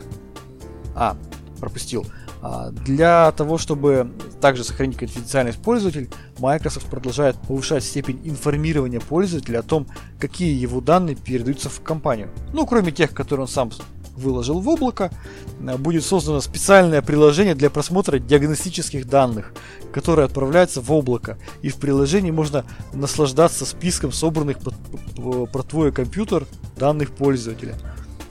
А, 0.95 1.17
пропустил. 1.61 2.05
А, 2.45 2.71
для 2.71 3.31
того, 3.33 3.57
чтобы 3.57 4.11
также 4.41 4.65
сохранить 4.65 4.97
конфиденциальность 4.97 5.63
пользователя, 5.63 6.09
Microsoft 6.39 6.87
продолжает 6.87 7.37
повышать 7.37 7.85
степень 7.85 8.21
информирования 8.25 8.99
пользователя 8.99 9.61
о 9.61 9.63
том, 9.63 9.87
какие 10.19 10.53
его 10.53 10.81
данные 10.81 11.15
передаются 11.15 11.71
в 11.71 11.81
компанию. 11.83 12.31
Ну, 12.53 12.67
кроме 12.67 12.91
тех, 12.91 13.13
которые 13.13 13.45
он 13.45 13.49
сам 13.49 13.71
выложил 14.17 14.61
в 14.61 14.69
облако, 14.69 15.13
э, 15.61 15.77
будет 15.77 16.05
создано 16.05 16.41
специальное 16.41 17.01
приложение 17.01 17.55
для 17.55 17.71
просмотра 17.71 18.19
диагностических 18.19 19.09
данных, 19.09 19.53
которые 19.93 20.27
отправляются 20.27 20.81
в 20.81 20.91
облако. 20.91 21.39
И 21.63 21.69
в 21.69 21.77
приложении 21.77 22.33
можно 22.33 22.65
наслаждаться 22.93 23.65
списком 23.65 24.11
собранных 24.11 24.59
про 24.59 25.63
твой 25.63 25.93
компьютер 25.93 26.47
данных 26.77 27.13
пользователя. 27.13 27.77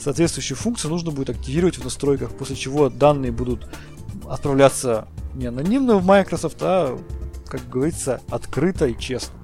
Соответствующую 0.01 0.57
функцию 0.57 0.89
нужно 0.89 1.11
будет 1.11 1.29
активировать 1.29 1.77
в 1.77 1.83
настройках, 1.83 2.31
после 2.31 2.55
чего 2.55 2.89
данные 2.89 3.31
будут 3.31 3.67
отправляться 4.31 5.07
не 5.35 5.47
анонимно 5.47 5.97
в 5.97 6.05
Microsoft, 6.05 6.57
а, 6.61 6.97
как 7.47 7.67
говорится, 7.69 8.21
открыто 8.29 8.87
и 8.87 8.97
честно. 8.97 9.35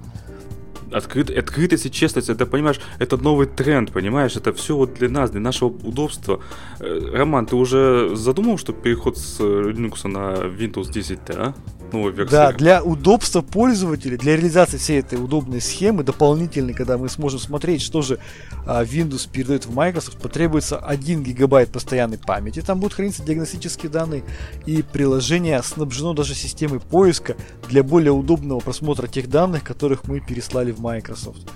Открыт, 0.90 1.28
открытость 1.28 1.84
и 1.84 1.90
честность, 1.90 2.30
это, 2.30 2.46
понимаешь, 2.46 2.80
это 2.98 3.18
новый 3.18 3.46
тренд, 3.46 3.92
понимаешь, 3.92 4.36
это 4.36 4.54
все 4.54 4.74
вот 4.74 4.94
для 4.94 5.10
нас, 5.10 5.30
для 5.30 5.40
нашего 5.40 5.68
удобства. 5.68 6.40
Э, 6.80 7.10
Роман, 7.12 7.44
ты 7.44 7.56
уже 7.56 8.16
задумал, 8.16 8.56
что 8.56 8.72
переход 8.72 9.18
с 9.18 9.38
Linux 9.38 10.08
на 10.08 10.46
Windows 10.46 10.90
10, 10.90 11.18
а? 11.30 11.54
Новая 11.92 12.12
версия? 12.12 12.30
Да, 12.30 12.52
для 12.52 12.82
удобства 12.82 13.40
пользователя, 13.40 14.16
для 14.16 14.36
реализации 14.36 14.76
всей 14.76 15.00
этой 15.00 15.22
удобной 15.22 15.60
схемы, 15.60 16.02
дополнительной, 16.02 16.74
когда 16.74 16.98
мы 16.98 17.08
сможем 17.08 17.38
смотреть, 17.38 17.82
что 17.82 18.02
же 18.02 18.18
а, 18.66 18.84
Windows 18.84 19.28
передает 19.30 19.66
в 19.66 19.74
Microsoft, 19.74 20.20
потребуется 20.20 20.78
1 20.78 21.22
гигабайт 21.22 21.70
постоянной 21.70 22.18
памяти, 22.18 22.60
там 22.60 22.80
будут 22.80 22.94
храниться 22.94 23.22
диагностические 23.22 23.90
данные, 23.90 24.22
и 24.66 24.82
приложение 24.82 25.62
снабжено 25.62 26.14
даже 26.14 26.34
системой 26.34 26.80
поиска 26.80 27.36
для 27.68 27.82
более 27.82 28.12
удобного 28.12 28.60
просмотра 28.60 29.06
тех 29.06 29.28
данных, 29.28 29.64
которых 29.64 30.06
мы 30.06 30.20
переслали 30.20 30.72
в 30.72 30.80
Microsoft. 30.80 31.48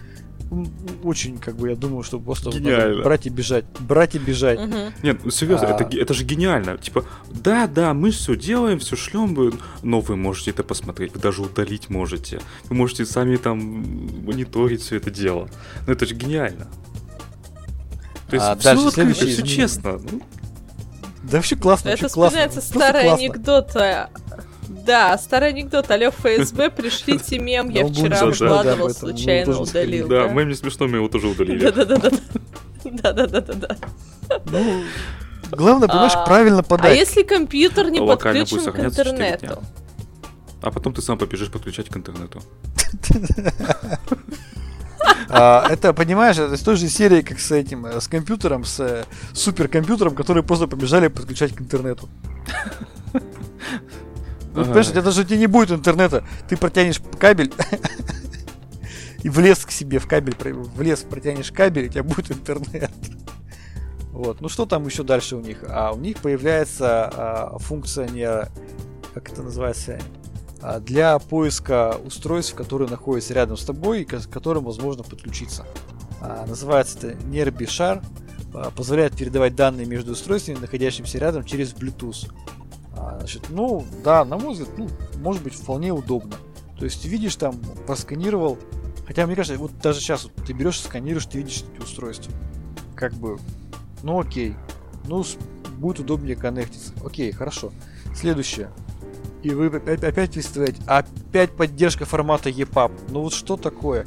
Очень, 1.02 1.38
как 1.38 1.56
бы, 1.56 1.70
я 1.70 1.76
думаю, 1.76 2.02
что 2.02 2.18
просто 2.20 2.50
Гениально. 2.50 3.02
брать 3.02 3.26
и 3.26 3.30
бежать, 3.30 3.64
брать 3.80 4.14
и 4.14 4.18
бежать. 4.18 4.60
Мгм. 4.60 4.92
Нет, 5.02 5.20
ну 5.24 5.30
серьезно, 5.30 5.68
А. 5.68 5.80
это, 5.80 5.96
это 5.96 6.12
же 6.14 6.24
гениально. 6.24 6.76
Типа, 6.76 7.04
да, 7.30 7.66
да, 7.66 7.94
мы 7.94 8.10
все 8.10 8.36
делаем, 8.36 8.78
все 8.78 8.94
шлем, 8.96 9.34
но 9.82 10.00
вы 10.00 10.16
можете 10.16 10.50
это 10.50 10.62
посмотреть, 10.62 11.14
вы 11.14 11.20
даже 11.20 11.40
удалить 11.42 11.88
можете. 11.88 12.40
Вы 12.68 12.76
можете 12.76 13.06
сами 13.06 13.36
там 13.36 13.58
мониторить 14.26 14.82
все 14.82 14.96
это 14.96 15.10
дело. 15.10 15.48
Ну 15.86 15.92
это 15.94 16.04
же 16.06 16.14
гениально. 16.14 16.66
То 18.28 18.36
есть 18.36 18.46
А 18.46 18.54
все 18.56 18.64
дальше 18.74 18.86
открыто, 18.88 19.14
все 19.26 19.42
честно. 19.42 19.92
Ну, 20.10 20.20
Да 21.22 21.38
вообще 21.38 21.56
классно, 21.56 21.88
Это 21.90 22.02
вообще 22.02 22.14
классно. 22.14 22.38
вспоминается 22.40 22.60
старый 22.60 23.02
классно. 23.04 23.24
анекдот. 23.24 23.76
Да, 24.72 25.16
старый 25.18 25.50
анекдот. 25.50 25.90
Алло, 25.90 26.10
ФСБ, 26.10 26.70
пришлите 26.70 27.38
мем. 27.38 27.68
Я 27.68 27.86
вчера 27.86 28.24
выкладывал, 28.24 28.90
случайно 28.90 29.46
тоже 29.46 29.70
удалил. 29.70 30.08
да, 30.08 30.28
мем 30.28 30.48
не 30.48 30.54
смешно, 30.54 30.88
мы 30.88 30.96
его 30.96 31.08
тоже 31.08 31.28
удалили. 31.28 31.70
Да-да-да-да. 31.70 32.10
Да-да-да-да. 32.84 33.76
Ну, 34.46 34.84
главное, 35.50 35.88
понимаешь, 35.88 36.12
А, 36.14 36.24
правильно 36.24 36.60
А 36.60 36.62
подать. 36.62 36.96
если 36.98 37.22
компьютер 37.22 37.90
не 37.90 37.98
подключен 37.98 38.72
к 38.72 38.78
интернету? 38.78 39.62
А 40.62 40.70
потом 40.70 40.94
ты 40.94 41.02
сам 41.02 41.18
побежишь 41.18 41.50
подключать 41.50 41.88
к 41.88 41.96
интернету. 41.96 42.42
А, 45.28 45.66
это, 45.68 45.94
понимаешь, 45.94 46.38
это 46.38 46.54
из 46.54 46.60
той 46.60 46.76
же 46.76 46.88
серии, 46.88 47.22
как 47.22 47.40
с 47.40 47.50
этим, 47.50 47.86
э, 47.86 48.00
с 48.00 48.06
компьютером, 48.06 48.64
с 48.64 48.78
э, 48.80 49.04
суперкомпьютером, 49.32 50.14
которые 50.14 50.44
просто 50.44 50.66
побежали 50.66 51.08
подключать 51.08 51.54
к 51.54 51.60
интернету. 51.60 52.08
Ну, 54.54 54.64
понимаешь, 54.64 54.88
тебя 54.88 55.02
даже 55.02 55.22
у 55.22 55.24
тебя 55.24 55.38
не 55.38 55.46
будет 55.46 55.70
интернета, 55.70 56.24
ты 56.48 56.56
протянешь 56.56 57.00
кабель, 57.18 57.52
и 59.22 59.28
в 59.28 59.38
лес 59.38 59.64
к 59.64 59.70
себе 59.70 59.98
в 59.98 60.06
кабель, 60.06 60.34
в 60.38 60.80
лес 60.82 61.00
протянешь 61.00 61.50
кабель, 61.52 61.86
у 61.86 61.88
тебя 61.88 62.02
будет 62.02 62.30
интернет. 62.30 62.90
Вот. 64.12 64.42
Ну 64.42 64.50
что 64.50 64.66
там 64.66 64.84
еще 64.84 65.04
дальше 65.04 65.36
у 65.36 65.40
них? 65.40 65.64
А 65.66 65.92
у 65.92 65.98
них 65.98 66.18
появляется 66.18 67.10
а, 67.12 67.58
функция 67.58 68.06
не, 68.08 68.28
как 69.14 69.32
это 69.32 69.42
называется, 69.42 69.98
а, 70.60 70.80
для 70.80 71.18
поиска 71.18 71.96
устройств, 72.04 72.54
которые 72.54 72.90
находятся 72.90 73.32
рядом 73.32 73.56
с 73.56 73.64
тобой 73.64 74.02
и 74.02 74.04
к 74.04 74.28
которым 74.28 74.64
возможно 74.64 75.02
подключиться. 75.02 75.66
А, 76.20 76.46
называется 76.46 76.98
это 76.98 77.16
NearBishar. 77.24 78.04
А, 78.54 78.70
позволяет 78.70 79.16
передавать 79.16 79.56
данные 79.56 79.86
между 79.86 80.12
устройствами, 80.12 80.58
находящимися 80.58 81.18
рядом, 81.18 81.44
через 81.44 81.72
Bluetooth. 81.72 82.30
А, 83.02 83.18
значит, 83.18 83.46
ну, 83.48 83.84
да, 84.04 84.24
на 84.24 84.38
мой 84.38 84.52
взгляд, 84.52 84.70
ну, 84.78 84.88
может 85.16 85.42
быть 85.42 85.54
вполне 85.54 85.92
удобно. 85.92 86.36
То 86.78 86.84
есть 86.84 87.04
видишь 87.04 87.36
там, 87.36 87.56
просканировал, 87.86 88.58
хотя 89.06 89.26
мне 89.26 89.34
кажется, 89.34 89.58
вот 89.58 89.72
даже 89.82 90.00
сейчас 90.00 90.24
вот, 90.24 90.32
ты 90.46 90.52
берешь, 90.52 90.80
сканируешь, 90.80 91.26
ты 91.26 91.38
видишь 91.38 91.64
эти 91.72 91.82
устройства. 91.82 92.32
Как 92.94 93.12
бы, 93.14 93.38
ну 94.02 94.20
окей, 94.20 94.54
ну 95.06 95.24
будет 95.78 96.00
удобнее 96.00 96.36
коннектиться. 96.36 96.92
Окей, 97.04 97.32
хорошо. 97.32 97.72
Следующее. 98.14 98.70
И 99.42 99.50
вы 99.50 99.66
опять, 99.66 100.04
опять 100.04 100.36
опять 100.86 101.56
поддержка 101.56 102.04
формата 102.04 102.48
EPUB. 102.50 102.92
Ну 103.10 103.22
вот 103.22 103.32
что 103.32 103.56
такое? 103.56 104.06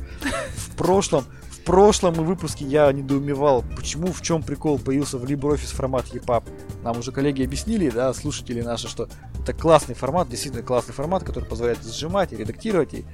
В 0.55 0.75
прошлом, 0.77 1.25
прошлом 1.65 2.13
выпуске 2.13 2.65
я 2.65 2.91
недоумевал, 2.91 3.63
почему, 3.75 4.13
в 4.13 4.21
чем 4.21 4.43
прикол 4.43 4.77
появился 4.77 5.17
в 5.17 5.25
LibreOffice 5.25 5.75
формат 5.75 6.05
EPUB. 6.13 6.43
Нам 6.83 6.99
уже 6.99 7.11
коллеги 7.11 7.43
объяснили, 7.43 7.89
да, 7.89 8.13
слушатели 8.13 8.61
наши, 8.61 8.87
что 8.87 9.09
это 9.41 9.53
классный 9.53 9.95
формат, 9.95 10.29
действительно 10.29 10.63
классный 10.63 10.93
формат, 10.93 11.23
который 11.23 11.45
позволяет 11.45 11.83
сжимать 11.83 12.31
и 12.33 12.37
редактировать 12.37 12.93
и 12.93 13.05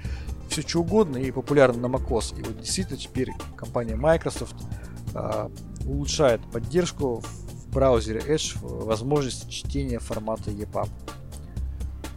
все 0.49 0.62
что 0.62 0.82
угодно 0.82 1.18
и 1.18 1.32
популярен 1.32 1.80
на 1.82 1.86
macOS. 1.86 2.38
И 2.38 2.43
вот 2.43 2.60
действительно 2.60 2.99
теперь 2.99 3.32
компания 3.56 3.95
Microsoft 3.95 4.56
э, 5.16 5.49
улучшает 5.86 6.41
поддержку 6.52 7.22
в 7.22 7.68
браузере 7.70 8.20
Edge 8.20 8.58
возможность 8.62 9.49
чтения 9.49 9.99
формата 9.99 10.52
EPUB. 10.52 10.89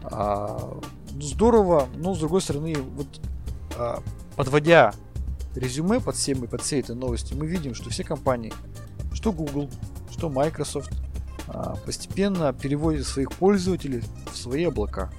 А, 0.03 0.79
ну, 1.13 1.21
здорово, 1.23 1.89
но 1.95 2.15
с 2.15 2.19
другой 2.19 2.43
стороны, 2.43 2.75
вот 2.97 3.07
а, 3.77 4.03
подводя 4.37 4.93
резюме 5.55 6.01
под 6.01 6.17
всем 6.17 6.47
под 6.47 6.63
всей 6.63 6.81
этой 6.81 6.95
новости, 6.95 7.35
мы 7.35 7.47
видим, 7.47 7.75
что 7.75 7.91
все 7.91 8.05
компании, 8.05 8.53
что 9.13 9.33
Google, 9.33 9.71
что 10.11 10.29
Microsoft, 10.29 10.93
а, 11.47 11.77
постепенно 11.85 12.53
переводят 12.53 13.07
своих 13.07 13.33
пользователей 13.33 14.03
в 14.33 14.37
свои 14.37 14.65
облака. 14.65 15.11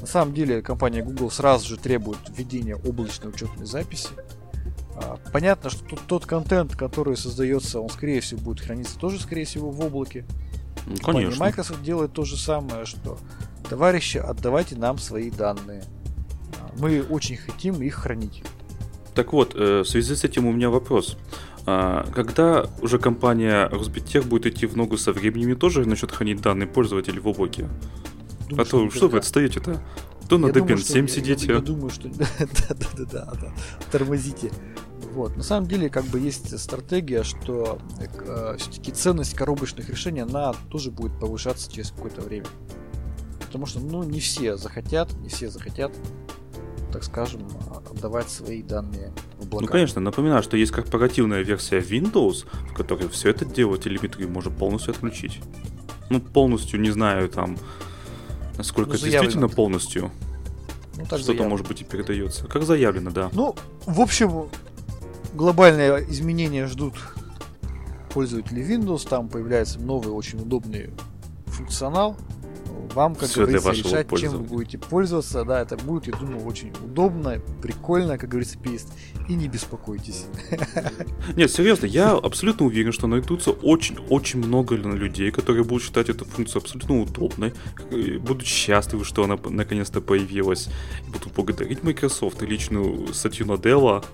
На 0.00 0.06
самом 0.06 0.34
деле 0.34 0.60
компания 0.62 1.02
Google 1.02 1.30
сразу 1.30 1.66
же 1.68 1.76
требует 1.76 2.18
введения 2.28 2.76
облачной 2.76 3.30
учетной 3.30 3.66
записи. 3.66 4.10
А, 4.94 5.18
понятно, 5.32 5.70
что 5.70 5.84
тот, 5.84 6.00
тот 6.06 6.26
контент, 6.26 6.76
который 6.76 7.16
создается, 7.16 7.80
он 7.80 7.88
скорее 7.88 8.20
всего 8.20 8.40
будет 8.40 8.60
храниться 8.60 8.98
тоже, 8.98 9.20
скорее 9.20 9.44
всего, 9.44 9.70
в 9.70 9.80
облаке. 9.84 10.24
Ну, 10.86 10.96
конечно. 10.96 11.44
Microsoft 11.44 11.82
делает 11.82 12.12
то 12.12 12.24
же 12.24 12.36
самое, 12.36 12.84
что 12.84 13.18
товарищи, 13.68 14.18
отдавайте 14.18 14.76
нам 14.76 14.98
свои 14.98 15.30
данные. 15.30 15.84
А, 16.60 16.70
мы 16.78 17.02
очень 17.02 17.36
хотим 17.36 17.82
их 17.82 17.94
хранить. 17.94 18.42
Так 19.16 19.32
вот, 19.32 19.54
э, 19.54 19.80
в 19.80 19.88
связи 19.88 20.14
с 20.14 20.24
этим 20.24 20.46
у 20.46 20.52
меня 20.52 20.68
вопрос. 20.68 21.16
А, 21.64 22.06
когда 22.14 22.66
уже 22.82 22.98
компания 22.98 23.66
Росбиттех 23.66 24.26
будет 24.26 24.46
идти 24.46 24.66
в 24.66 24.76
ногу 24.76 24.98
со 24.98 25.12
временем, 25.12 25.56
тоже 25.56 25.86
начнет 25.86 26.12
хранить 26.12 26.42
данные 26.42 26.68
пользователей 26.68 27.18
в 27.18 27.26
облаке? 27.26 27.68
Думаю, 28.50 28.62
а 28.62 28.64
то 28.64 28.88
что, 28.88 28.90
что 28.90 29.08
вы 29.08 29.18
отстаете-то? 29.18 29.82
То 30.28 30.36
на 30.36 30.46
Debian 30.46 30.78
7 30.78 31.08
сидите. 31.08 31.46
Я, 31.46 31.54
я 31.54 31.60
думаю, 31.60 31.88
что... 31.88 32.08
Да-да-да, 32.38 33.32
тормозите. 33.90 34.50
Вот. 35.14 35.34
На 35.34 35.42
самом 35.42 35.66
деле, 35.66 35.88
как 35.88 36.04
бы 36.04 36.20
есть 36.20 36.56
стратегия, 36.58 37.22
что 37.22 37.78
э, 37.98 38.56
все-таки 38.58 38.92
ценность 38.92 39.34
коробочных 39.34 39.88
решений, 39.88 40.20
она 40.20 40.52
тоже 40.70 40.90
будет 40.90 41.18
повышаться 41.18 41.72
через 41.72 41.90
какое-то 41.90 42.20
время. 42.20 42.46
Потому 43.40 43.64
что, 43.64 43.80
ну, 43.80 44.02
не 44.02 44.20
все 44.20 44.58
захотят, 44.58 45.10
не 45.20 45.30
все 45.30 45.48
захотят, 45.48 45.92
так 46.92 47.04
скажем, 47.04 47.42
отдавать 47.90 48.30
свои 48.30 48.62
данные 48.62 49.12
в 49.38 49.44
облака. 49.44 49.66
Ну, 49.66 49.70
конечно, 49.70 50.00
напоминаю, 50.00 50.42
что 50.42 50.56
есть 50.56 50.72
корпоративная 50.72 51.42
версия 51.42 51.78
Windows, 51.78 52.46
в 52.70 52.74
которой 52.74 53.08
все 53.08 53.30
это 53.30 53.44
дело 53.44 53.78
телеметрию 53.78 54.28
можно 54.28 54.50
полностью 54.50 54.92
отключить. 54.92 55.40
Ну, 56.08 56.20
полностью, 56.20 56.80
не 56.80 56.90
знаю, 56.90 57.28
там, 57.28 57.58
насколько 58.56 58.92
ну, 58.92 58.98
действительно 58.98 59.48
полностью. 59.48 60.10
Ну, 60.96 61.04
Что-то, 61.18 61.44
может 61.44 61.68
быть, 61.68 61.82
и 61.82 61.84
передается. 61.84 62.46
Как 62.46 62.62
заявлено, 62.62 63.10
да. 63.10 63.28
Ну, 63.32 63.54
в 63.84 64.00
общем, 64.00 64.48
глобальные 65.34 66.06
изменения 66.10 66.66
ждут 66.66 66.94
пользователи 68.10 68.64
Windows. 68.64 69.06
Там 69.06 69.28
появляется 69.28 69.78
новый, 69.78 70.12
очень 70.12 70.40
удобный 70.40 70.90
функционал 71.46 72.16
вам, 72.94 73.14
как 73.14 73.28
Все 73.28 73.42
говорится, 73.42 73.72
решать, 73.72 74.08
чем 74.18 74.32
вы 74.32 74.38
будете 74.38 74.78
пользоваться. 74.78 75.44
Да, 75.44 75.60
это 75.60 75.76
будет, 75.76 76.06
я 76.06 76.14
думаю, 76.14 76.44
очень 76.46 76.72
удобно, 76.84 77.40
прикольно, 77.62 78.18
как 78.18 78.30
говорится, 78.30 78.58
пист. 78.58 78.92
И 79.28 79.34
не 79.34 79.48
беспокойтесь. 79.48 80.26
Нет, 81.36 81.50
серьезно, 81.50 81.86
я 81.86 82.12
абсолютно 82.12 82.66
уверен, 82.66 82.92
что 82.92 83.06
найдутся 83.06 83.50
очень-очень 83.50 84.38
много 84.38 84.76
людей, 84.76 85.30
которые 85.30 85.64
будут 85.64 85.82
считать 85.82 86.08
эту 86.08 86.24
функцию 86.24 86.62
абсолютно 86.62 87.02
удобной, 87.02 87.52
будут 88.20 88.46
счастливы, 88.46 89.04
что 89.04 89.24
она 89.24 89.38
наконец-то 89.44 90.00
появилась, 90.00 90.68
будут 91.08 91.32
благодарить 91.34 91.82
Microsoft 91.82 92.42
и 92.42 92.46
личную 92.46 93.12
статью 93.12 93.46
Наделла 93.46 94.04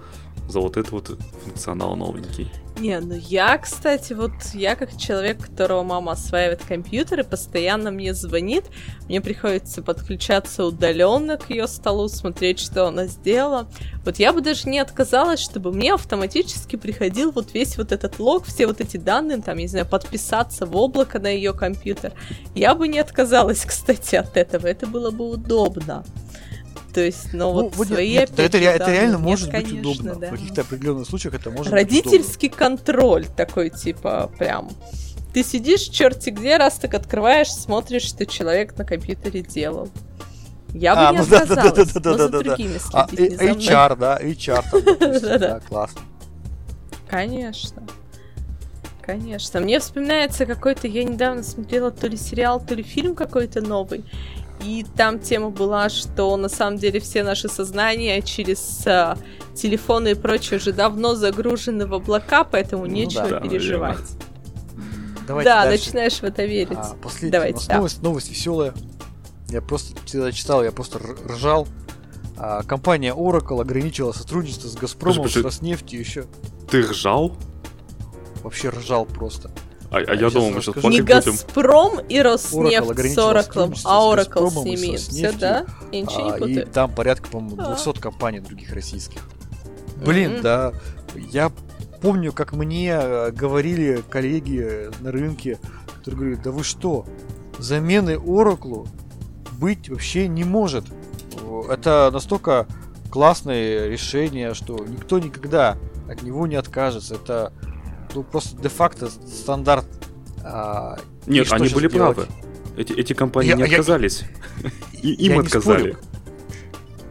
за 0.53 0.61
вот 0.61 0.77
этот 0.77 0.93
вот 0.93 1.19
функционал 1.45 1.97
новенький. 1.97 2.49
Не, 2.79 3.01
ну 3.01 3.15
я, 3.15 3.59
кстати, 3.59 4.13
вот 4.13 4.33
я 4.55 4.77
как 4.77 4.97
человек, 4.97 5.41
которого 5.41 5.83
мама 5.83 6.13
осваивает 6.13 6.63
компьютеры, 6.65 7.23
постоянно 7.23 7.91
мне 7.91 8.15
звонит, 8.15 8.65
мне 9.09 9.21
приходится 9.21 9.83
подключаться 9.83 10.65
удаленно 10.65 11.37
к 11.37 11.51
ее 11.51 11.69
столу, 11.69 12.09
смотреть, 12.09 12.59
что 12.59 12.87
она 12.87 13.07
сделала. 13.07 13.69
Вот 14.05 14.19
я 14.19 14.33
бы 14.33 14.41
даже 14.41 14.69
не 14.69 14.79
отказалась, 14.79 15.41
чтобы 15.41 15.73
мне 15.73 15.95
автоматически 15.95 16.77
приходил 16.77 17.31
вот 17.31 17.55
весь 17.55 17.77
вот 17.77 17.93
этот 17.93 18.19
лог, 18.19 18.47
все 18.47 18.67
вот 18.67 18.81
эти 18.81 18.97
данные, 18.97 19.43
там, 19.43 19.59
я 19.59 19.63
не 19.63 19.69
знаю, 19.69 19.87
подписаться 19.87 20.67
в 20.67 20.75
облако 20.77 21.19
на 21.19 21.29
ее 21.29 21.53
компьютер. 21.53 22.13
Я 22.55 22.75
бы 22.75 22.89
не 22.89 22.99
отказалась, 22.99 23.65
кстати, 23.67 24.17
от 24.17 24.37
этого, 24.37 24.67
это 24.67 24.87
было 24.87 25.11
бы 25.11 25.29
удобно. 25.29 26.05
То 26.93 27.01
есть, 27.01 27.33
ну, 27.33 27.53
ну 27.53 27.71
вот 27.75 27.87
свои 27.87 28.13
нет, 28.13 28.31
это, 28.39 28.59
это 28.59 28.59
реально 28.91 29.17
нет, 29.17 29.21
может 29.21 29.51
конечно, 29.51 29.77
быть 29.77 29.87
удобно. 29.87 30.15
Да. 30.17 30.27
В 30.29 30.31
каких-то 30.31 30.61
определенных 30.61 31.07
случаях 31.09 31.35
это 31.35 31.51
может 31.51 31.73
Родительский 31.73 32.49
быть 32.49 32.59
контроль 32.59 33.27
такой, 33.27 33.71
типа, 33.71 34.31
прям. 34.39 34.71
Ты 35.33 35.43
сидишь 35.43 35.83
черти 35.83 36.29
где, 36.29 36.59
раз 36.59 36.75
так 36.75 36.93
открываешь, 36.93 37.49
смотришь, 37.49 38.03
что 38.03 38.27
человек 38.27 38.77
на 38.77 38.85
компьютере 38.85 39.41
делал. 39.41 39.89
Я 40.75 40.95
бы 40.95 41.09
а, 41.09 41.13
не 41.13 41.19
ну, 41.19 41.25
отказалась, 41.25 41.49
да, 41.49 41.85
да, 41.85 41.85
да, 41.85 42.01
да, 42.01 42.11
но 42.11 42.17
да, 42.17 42.25
за 42.25 42.29
да, 42.29 42.39
другими 42.39 42.79
да. 42.93 43.07
следить 43.09 43.41
а, 43.41 43.45
не 43.45 43.51
HR, 43.53 43.97
да, 43.97 44.19
HR 44.21 44.99
там, 44.99 45.21
да, 45.21 45.39
да, 45.39 45.61
классно. 45.61 46.01
Конечно. 47.09 47.83
Конечно. 49.03 49.61
Мне 49.61 49.81
вспоминается 49.81 50.47
какой-то, 50.47 50.87
я 50.87 51.05
недавно 51.05 51.43
смотрела 51.43 51.91
то 51.91 52.07
ли 52.07 52.17
сериал, 52.17 52.61
то 52.61 52.75
ли 52.75 52.83
фильм 52.83 53.15
какой-то 53.15 53.61
новый, 53.61 54.05
и 54.65 54.85
там 54.97 55.19
тема 55.19 55.51
была, 55.51 55.89
что 55.89 56.37
на 56.37 56.49
самом 56.49 56.79
деле 56.79 57.01
все 57.01 57.23
наши 57.23 57.49
сознания 57.49 58.23
через 58.23 58.87
а, 58.87 59.17
телефоны 59.55 60.13
и 60.13 60.15
прочее 60.15 60.59
уже 60.59 60.73
давно 60.73 61.15
загружены 61.15 61.87
в 61.87 61.95
облака, 61.95 62.45
поэтому 62.45 62.87
ну, 62.87 62.93
нечего 62.93 63.29
да, 63.29 63.41
переживать. 63.41 63.99
Давайте 65.27 65.51
да, 65.51 65.65
дальше. 65.65 65.87
начинаешь 65.87 66.19
в 66.19 66.25
это 66.25 66.45
верить. 66.45 66.77
А, 66.77 66.95
последняя 67.01 67.33
Давайте, 67.33 67.67
да. 67.69 67.77
новость, 67.77 68.03
новость 68.03 68.31
веселая. 68.31 68.75
Я 69.49 69.61
просто 69.61 69.95
когда 70.11 70.33
читал, 70.33 70.65
я 70.65 70.73
просто 70.73 70.99
ржал. 70.99 71.69
А, 72.37 72.63
компания 72.63 73.15
Oracle 73.15 73.61
ограничила 73.61 74.13
сотрудничество 74.13 74.69
с 74.69 74.75
Газпромом, 74.75 75.29
с 75.29 75.37
Роснефтью 75.37 76.01
еще. 76.01 76.25
Ты 76.71 76.83
ржал? 76.83 77.37
Вообще 78.43 78.71
ржал 78.71 79.05
просто. 79.05 79.51
А, 79.93 79.99
а 79.99 80.15
я 80.15 80.31
думал, 80.31 80.53
мы 80.53 80.63
сейчас 80.63 80.83
Не 80.85 81.03
Газпром 81.03 82.01
и 82.09 82.21
Роснефть 82.23 83.15
с 83.15 83.19
Oracle, 83.19 83.79
а 83.85 84.01
Oracle 84.01 84.51
с 84.51 84.65
ними. 84.65 84.97
Все, 84.97 85.33
да? 85.33 85.67
Я 85.93 86.01
ничего 86.01 86.23
не 86.23 86.33
путаю. 86.33 86.63
И 86.63 86.65
там 86.65 86.95
порядка, 86.95 87.29
по-моему, 87.29 87.63
200 87.63 88.01
компаний 88.01 88.41
других 88.41 88.73
российских. 88.73 89.21
Блин, 90.05 90.41
да. 90.43 90.73
Я 91.15 91.53
помню, 92.01 92.33
как 92.33 92.55
мне 92.55 92.99
э, 93.01 93.31
говорили 93.33 94.03
коллеги 94.09 94.91
на 95.01 95.13
рынке, 95.13 95.59
которые 95.99 96.21
говорили, 96.21 96.43
да 96.43 96.51
вы 96.53 96.65
что, 96.65 97.05
замены 97.59 98.15
Oracle 98.15 98.89
быть 99.61 99.91
вообще 99.91 100.27
не 100.27 100.45
может. 100.45 100.87
Это 101.69 102.11
настолько 102.11 102.67
классное 103.11 103.89
решение, 103.89 104.55
что 104.55 104.79
никто 104.87 105.19
никогда 105.19 105.77
от 106.09 106.23
него 106.23 106.47
не 106.47 106.57
откажется. 106.57 107.17
Это 107.17 107.53
ну, 108.15 108.23
просто 108.23 108.61
де-факто 108.61 109.11
стандарт. 109.11 109.87
А, 110.45 110.99
Нет, 111.27 111.53
они 111.53 111.69
были 111.69 111.89
делать? 111.89 112.17
правы. 112.17 112.29
Эти, 112.77 112.93
эти 112.93 113.13
компании 113.13 113.51
я, 113.51 113.57
не 113.57 113.65
отказались. 113.65 114.25
Я, 114.93 115.11
Им 115.13 115.33
я 115.33 115.41
отказали. 115.41 115.97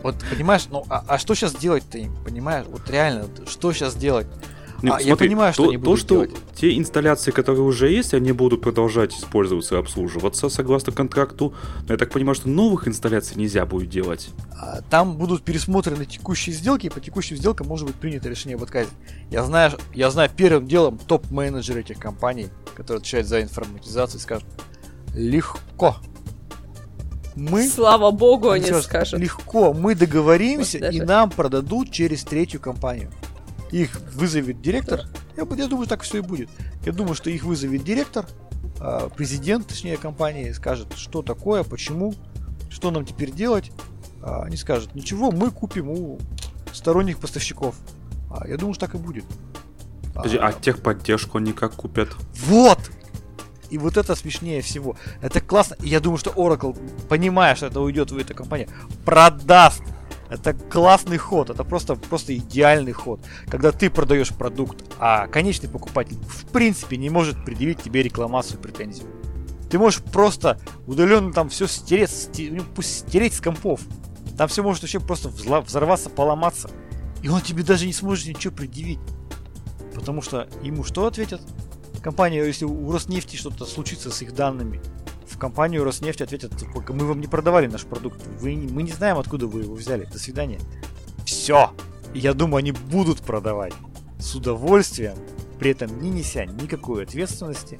Вот 0.03 0.15
понимаешь, 0.29 0.65
ну 0.69 0.83
а, 0.89 1.03
а 1.07 1.17
что 1.19 1.35
сейчас 1.35 1.53
делать-то 1.53 1.97
им? 1.97 2.15
Понимаешь? 2.23 2.65
Вот 2.67 2.89
реально, 2.89 3.27
что 3.47 3.71
сейчас 3.71 3.95
делать? 3.95 4.27
Ну, 4.83 4.93
А, 4.93 5.01
я 5.01 5.15
понимаю, 5.15 5.53
что 5.53 5.63
то, 5.65 5.69
они 5.69 5.77
то, 5.77 5.83
будут 5.83 5.99
что 5.99 6.25
делать. 6.25 6.31
те 6.55 6.75
инсталляции, 6.77 7.29
которые 7.31 7.61
уже 7.63 7.89
есть, 7.91 8.13
они 8.15 8.31
будут 8.31 8.61
продолжать 8.61 9.13
использоваться 9.13 9.75
и 9.75 9.79
обслуживаться 9.79 10.49
согласно 10.49 10.91
контракту. 10.91 11.53
Но 11.87 11.93
я 11.93 11.97
так 11.97 12.09
понимаю, 12.09 12.33
что 12.35 12.49
новых 12.49 12.87
инсталляций 12.87 13.37
нельзя 13.37 13.65
будет 13.65 13.89
делать. 13.89 14.29
А, 14.59 14.81
Там 14.89 15.17
будут 15.17 15.43
пересмотрены 15.43 16.05
текущие 16.05 16.55
сделки, 16.55 16.87
и 16.87 16.89
по 16.89 16.99
текущим 16.99 17.37
сделкам 17.37 17.67
может 17.67 17.85
быть 17.87 17.95
принято 17.95 18.27
решение 18.27 18.55
об 18.55 18.63
отказе. 18.63 18.89
Я 19.29 19.43
знаю, 19.43 19.73
я 19.93 20.09
знаю 20.09 20.31
первым 20.35 20.67
делом 20.67 20.97
топ-менеджеры 20.97 21.81
этих 21.81 21.99
компаний, 21.99 22.47
которые 22.75 22.99
отвечают 23.01 23.27
за 23.27 23.41
информатизацию, 23.41 24.19
скажут, 24.19 24.47
легко. 25.13 25.97
Мы 27.35 27.67
Слава 27.69 28.11
богу, 28.11 28.49
они 28.49 28.71
скажут. 28.81 29.19
легко, 29.19 29.73
мы 29.73 29.95
договоримся, 29.95 30.79
Вот 30.79 30.87
даже. 30.87 30.97
и 30.97 31.01
нам 31.01 31.29
продадут 31.29 31.91
через 31.91 32.23
третью 32.23 32.59
компанию. 32.59 33.09
Их 33.71 33.99
вызовет 34.13 34.61
директор. 34.61 35.01
Я, 35.37 35.47
я 35.55 35.67
думаю, 35.67 35.87
так 35.87 36.01
все 36.01 36.17
и 36.17 36.21
будет. 36.21 36.49
Я 36.85 36.91
думаю, 36.91 37.15
что 37.15 37.29
их 37.29 37.43
вызовет 37.43 37.83
директор, 37.83 38.25
а, 38.79 39.09
президент, 39.09 39.67
точнее, 39.67 39.97
компании, 39.97 40.51
скажет, 40.51 40.93
что 40.95 41.21
такое, 41.21 41.63
почему, 41.63 42.13
что 42.69 42.91
нам 42.91 43.05
теперь 43.05 43.31
делать. 43.31 43.71
А, 44.21 44.43
Они 44.43 44.57
скажут, 44.57 44.93
ничего, 44.95 45.31
мы 45.31 45.51
купим 45.51 45.89
у 45.89 46.19
сторонних 46.73 47.19
поставщиков. 47.19 47.75
А, 48.29 48.47
Я 48.47 48.57
думаю, 48.57 48.73
что 48.73 48.85
так 48.87 48.95
и 48.95 48.97
будет. 48.97 49.23
Подожди, 50.13 50.37
А, 50.37 50.47
а 50.47 50.53
техподдержку 50.53 51.37
они 51.37 51.53
как 51.53 51.73
купят? 51.75 52.09
вот! 52.45 52.79
И 53.69 53.77
вот 53.77 53.95
это 53.95 54.15
смешнее 54.15 54.61
всего. 54.61 54.97
Это 55.21 55.39
классно. 55.39 55.77
И 55.81 55.87
я 55.87 56.01
думаю, 56.01 56.17
что 56.17 56.31
Oracle, 56.31 56.77
понимая, 57.07 57.55
что 57.55 57.67
это 57.67 57.79
уйдет 57.79 58.11
в 58.11 58.17
эту 58.17 58.35
компанию, 58.35 58.67
продаст. 59.05 59.81
Это 60.31 60.53
классный 60.53 61.17
ход. 61.17 61.49
Это 61.49 61.65
просто, 61.65 61.95
просто 61.95 62.33
идеальный 62.37 62.93
ход. 62.93 63.19
Когда 63.47 63.73
ты 63.73 63.89
продаешь 63.89 64.29
продукт, 64.29 64.85
а 64.97 65.27
конечный 65.27 65.67
покупатель 65.67 66.15
в 66.15 66.45
принципе 66.45 66.95
не 66.95 67.09
может 67.09 67.43
предъявить 67.43 67.83
тебе 67.83 68.01
рекламацию, 68.01 68.57
претензию. 68.57 69.07
Ты 69.69 69.77
можешь 69.77 70.01
просто 70.01 70.57
удаленно 70.87 71.33
там 71.33 71.49
все 71.49 71.67
стереть, 71.67 72.11
сте- 72.11 72.49
ну, 72.49 72.63
стереть 72.81 73.33
с 73.33 73.41
компов. 73.41 73.81
Там 74.37 74.47
все 74.47 74.63
может 74.63 74.83
вообще 74.83 75.01
просто 75.01 75.27
взорваться, 75.27 76.09
поломаться. 76.09 76.69
И 77.21 77.27
он 77.27 77.41
тебе 77.41 77.63
даже 77.63 77.85
не 77.85 77.93
сможет 77.93 78.27
ничего 78.27 78.53
предъявить. 78.55 78.99
Потому 79.93 80.21
что 80.21 80.47
ему 80.63 80.85
что 80.85 81.07
ответят? 81.07 81.41
Компания, 82.01 82.41
если 82.45 82.63
у 82.63 82.89
Роснефти 82.89 83.35
что-то 83.35 83.65
случится 83.65 84.09
с 84.09 84.21
их 84.21 84.33
данными, 84.33 84.81
компанию 85.41 85.83
Роснефть 85.83 86.21
ответят, 86.21 86.55
«Типа, 86.55 86.85
мы 86.93 87.07
вам 87.07 87.19
не 87.19 87.25
продавали 87.25 87.65
наш 87.65 87.83
продукт, 87.83 88.21
вы, 88.39 88.55
мы 88.71 88.83
не 88.83 88.91
знаем, 88.91 89.17
откуда 89.17 89.47
вы 89.47 89.61
его 89.61 89.73
взяли, 89.73 90.05
до 90.05 90.19
свидания. 90.19 90.59
Все. 91.25 91.71
Я 92.13 92.35
думаю, 92.35 92.57
они 92.57 92.71
будут 92.71 93.21
продавать 93.21 93.73
с 94.19 94.35
удовольствием, 94.35 95.15
при 95.59 95.71
этом 95.71 95.99
не 95.99 96.11
неся 96.11 96.45
никакой 96.45 97.03
ответственности, 97.03 97.79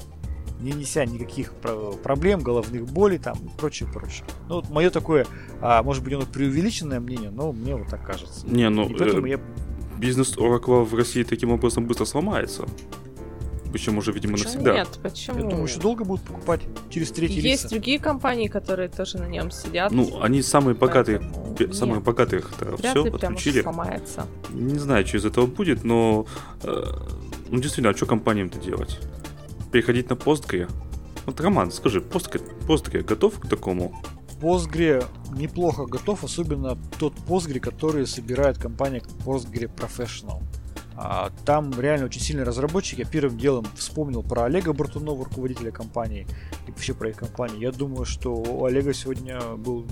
не 0.59 0.71
неся 0.71 1.05
никаких 1.05 1.53
про- 1.53 1.91
проблем, 1.91 2.39
головных 2.39 2.85
болей 2.87 3.19
там 3.19 3.37
и 3.37 3.59
прочее, 3.59 3.87
прочее. 3.93 4.25
Ну 4.49 4.55
вот 4.55 4.69
мое 4.71 4.89
такое, 4.89 5.27
а, 5.61 5.83
может 5.83 6.03
быть, 6.03 6.13
оно 6.13 6.25
преувеличенное 6.25 6.99
мнение, 6.99 7.29
но 7.29 7.51
мне 7.51 7.75
вот 7.75 7.89
так 7.89 8.03
кажется. 8.03 8.47
Не, 8.47 8.69
ну, 8.69 8.89
И 8.89 8.97
поэтому 8.97 9.27
э, 9.27 9.31
я 9.31 9.39
бизнес 9.99 10.35
Oracle 10.35 10.83
в 10.83 10.95
России 10.95 11.21
таким 11.21 11.51
образом 11.51 11.85
быстро 11.85 12.05
сломается. 12.05 12.65
Причем 13.71 13.97
уже, 13.97 14.11
видимо, 14.11 14.33
Почему 14.33 14.49
навсегда. 14.49 14.73
Нет, 14.73 14.99
почему? 15.01 15.37
Я 15.37 15.43
думаю, 15.43 15.63
еще 15.65 15.79
долго 15.79 16.03
будут 16.03 16.25
покупать 16.25 16.61
через 16.89 17.11
третьи 17.11 17.35
Есть 17.41 17.63
лица. 17.63 17.69
другие 17.69 17.99
компании, 17.99 18.47
которые 18.47 18.89
тоже 18.89 19.17
на 19.17 19.27
нем 19.27 19.49
сидят. 19.51 19.91
Ну, 19.91 20.21
они 20.21 20.41
самые 20.41 20.75
богатые, 20.75 21.19
Поэтому 21.19 21.73
самые 21.73 21.95
нет. 21.95 22.03
богатые 22.03 22.39
их 22.41 22.51
Вряд 22.59 22.79
все 22.79 23.03
ли 23.03 23.11
прям 23.11 23.33
уж 23.33 23.39
отключили. 23.39 23.61
сломается. 23.61 24.25
Не 24.51 24.77
знаю, 24.77 25.05
что 25.07 25.17
из 25.17 25.25
этого 25.25 25.45
будет, 25.45 25.83
но 25.83 26.25
э, 26.63 26.83
ну 27.49 27.57
действительно, 27.59 27.89
а 27.89 27.95
что 27.95 28.05
компаниям-то 28.05 28.59
делать? 28.59 28.99
Переходить 29.71 30.09
на 30.09 30.15
постгре? 30.15 30.67
Вот, 31.25 31.39
Роман, 31.39 31.71
скажи, 31.71 32.01
постгре, 32.01 32.41
постгре 32.67 33.01
готов 33.01 33.39
к 33.39 33.47
такому? 33.47 34.01
Postgre 34.41 35.05
неплохо 35.33 35.85
готов, 35.85 36.23
особенно 36.23 36.75
тот 36.99 37.13
Postgre, 37.27 37.59
который 37.59 38.07
собирает 38.07 38.57
компания 38.57 39.01
Postgre 39.23 39.69
Professional. 39.73 40.41
А, 41.03 41.31
там 41.45 41.71
реально 41.79 42.05
очень 42.05 42.21
сильный 42.21 42.43
разработчик. 42.43 42.99
Я 42.99 43.05
первым 43.05 43.35
делом 43.37 43.65
вспомнил 43.75 44.21
про 44.21 44.43
Олега 44.43 44.71
Бартунова, 44.71 45.25
руководителя 45.25 45.71
компании, 45.71 46.27
и 46.67 46.71
вообще 46.71 46.93
про 46.93 47.09
их 47.09 47.17
компанию. 47.17 47.59
Я 47.59 47.71
думаю, 47.71 48.05
что 48.05 48.35
у 48.35 48.65
Олега 48.65 48.93
сегодня 48.93 49.39
был 49.55 49.87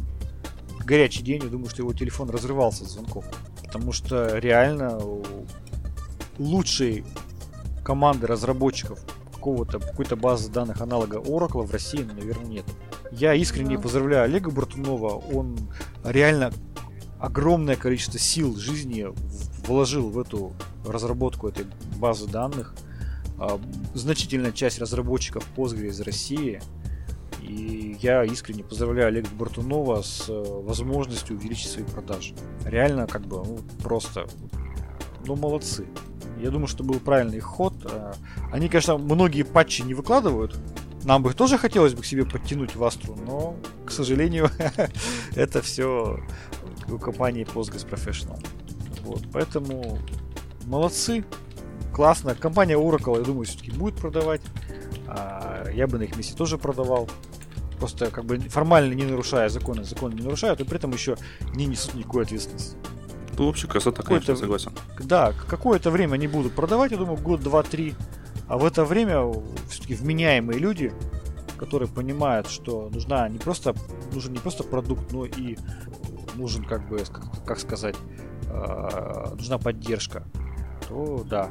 горячий 0.86 1.24
день. 1.24 1.41
Я 1.43 1.49
думаю, 1.49 1.70
что 1.70 1.82
его 1.82 1.93
телефон 1.93 2.30
разрывался 2.30 2.84
от 2.84 2.91
звонков. 2.91 3.26
Потому 3.64 3.91
что 3.91 4.38
реально 4.38 4.99
лучшей 6.38 7.03
команды 7.84 8.28
разработчиков 8.28 8.99
какого-то 9.34 9.80
какой-то 9.80 10.16
базы 10.16 10.51
данных 10.51 10.82
аналога 10.82 11.18
Oracle 11.18 11.64
в 11.64 11.72
России, 11.72 12.03
наверное, 12.03 12.45
нет. 12.45 12.66
Я 13.12 13.34
искренне 13.34 13.78
Да. 13.78 13.82
поздравляю 13.82 14.26
Олега 14.26 14.51
Бартунова. 14.51 15.16
Он 15.34 15.57
реально 16.03 16.51
огромное 17.20 17.76
количество 17.76 18.20
сил 18.20 18.56
жизни 18.56 19.08
вложил 19.68 20.10
в 20.10 20.18
эту 20.18 20.54
разработку 20.86 21.48
этой 21.48 21.66
базы 21.98 22.28
данных. 22.28 22.74
А, 23.38 23.60
Значительная 23.94 24.52
часть 24.52 24.80
разработчиков 24.80 25.46
Postgre 25.56 25.88
из 25.88 26.00
России. 26.02 26.62
И 27.42 27.98
я 28.02 28.24
искренне 28.24 28.64
поздравляю 28.64 29.08
Олега 29.08 29.30
Бартунова 29.34 30.02
с 30.02 30.30
э, 30.30 30.34
возможностью 30.34 31.36
увеличить 31.36 31.72
свои 31.72 31.84
продажи. 31.86 32.36
Реально, 32.64 33.08
как 33.08 33.24
бы, 33.24 33.38
ну, 33.38 33.60
просто, 33.82 34.28
ну, 35.26 35.36
молодцы. 35.36 35.88
Я 36.40 36.52
думаю, 36.52 36.68
что 36.68 36.84
был 36.84 37.00
правильный 37.00 37.40
ход. 37.40 37.74
А, 37.86 38.14
Они, 38.52 38.68
конечно, 38.70 38.98
многие 38.98 39.44
патчи 39.44 39.82
не 39.82 39.94
выкладывают. 39.94 40.58
Нам 41.04 41.24
бы 41.24 41.34
тоже 41.34 41.58
хотелось 41.58 41.94
бы 41.94 42.02
к 42.02 42.06
себе 42.06 42.26
подтянуть 42.26 42.76
в 42.76 42.84
Астру, 42.84 43.16
но, 43.16 43.56
к 43.86 43.92
сожалению, 43.92 44.50
это 45.36 45.62
все 45.62 46.20
у 46.92 47.00
компании 47.00 47.46
Postgres 47.46 47.88
Professional. 47.88 48.40
Вот, 49.04 49.24
поэтому 49.32 50.00
молодцы, 50.66 51.26
классно. 51.94 52.36
Компания 52.36 52.76
Oracle, 52.76 53.18
я 53.18 53.24
думаю, 53.24 53.46
все-таки 53.46 53.72
будет 53.72 53.96
продавать. 53.96 54.42
А, 55.08 55.68
Я 55.74 55.88
бы 55.88 55.98
на 55.98 56.04
их 56.04 56.16
месте 56.16 56.36
тоже 56.36 56.58
продавал. 56.58 57.10
Просто 57.80 58.12
как 58.12 58.26
бы 58.26 58.38
формально 58.40 58.94
не 58.94 59.06
нарушая 59.06 59.50
законы, 59.50 59.84
законы 59.84 60.14
не 60.14 60.22
нарушают, 60.22 60.60
и 60.60 60.66
при 60.66 60.76
этом 60.76 60.92
еще 60.92 61.18
не 61.56 61.66
несут 61.66 61.96
никакой 61.96 62.24
ответственности. 62.24 62.76
Ну, 63.38 63.48
вообще, 63.48 63.68
красота, 63.68 64.04
конечно, 64.04 64.36
согласен. 64.36 64.74
Да, 65.00 65.34
какое-то 65.48 65.92
время 65.92 66.16
они 66.16 66.28
будут 66.28 66.54
продавать, 66.54 66.92
я 66.92 66.98
думаю, 66.98 67.18
год, 67.18 67.42
два, 67.42 67.64
три. 67.64 67.96
А 68.50 68.58
в 68.58 68.66
это 68.66 68.84
время 68.84 69.32
все-таки 69.70 69.94
вменяемые 69.96 70.60
люди, 70.60 70.92
которые 71.58 71.88
понимают, 71.88 72.50
что 72.50 72.90
нужна 72.90 73.30
не 73.30 73.38
просто 73.38 73.76
нужен 74.14 74.34
не 74.34 74.40
просто 74.40 74.64
продукт, 74.64 75.12
но 75.12 75.26
и 75.26 75.58
нужен 76.40 76.64
как 76.64 76.88
бы 76.90 77.04
как, 77.46 77.60
сказать 77.60 77.96
э, 78.48 79.26
нужна 79.36 79.58
поддержка, 79.58 80.24
то 80.88 81.24
да. 81.30 81.50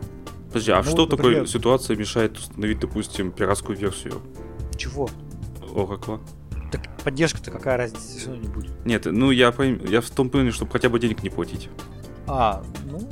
Подожди, 0.49 0.73
а 0.73 0.79
Ну, 0.79 0.83
что 0.85 0.97
вот, 1.03 1.11
такой 1.11 1.25
например- 1.27 1.49
ситуации 1.49 1.95
мешает 1.95 2.39
установить, 2.39 2.81
допустим, 2.81 3.31
пиратскую 3.33 3.77
версию 3.79 4.23
Чего? 4.77 5.09
Oracle? 5.75 6.21
Так 6.73 6.83
поддержка-то 7.05 7.51
какая 7.51 7.77
разница, 7.77 8.19
все 8.19 8.29
равно 8.31 8.43
не 8.43 8.49
будет. 8.49 8.87
Нет, 8.87 9.05
ну 9.07 9.31
я, 9.31 9.51
пойм- 9.51 9.89
я 9.91 10.01
в 10.01 10.11
том 10.11 10.31
плане, 10.31 10.51
чтобы 10.51 10.73
хотя 10.73 10.89
бы 10.89 10.99
денег 10.99 11.23
не 11.23 11.31
платить. 11.31 11.69
А, 12.27 12.63
ну, 12.91 13.09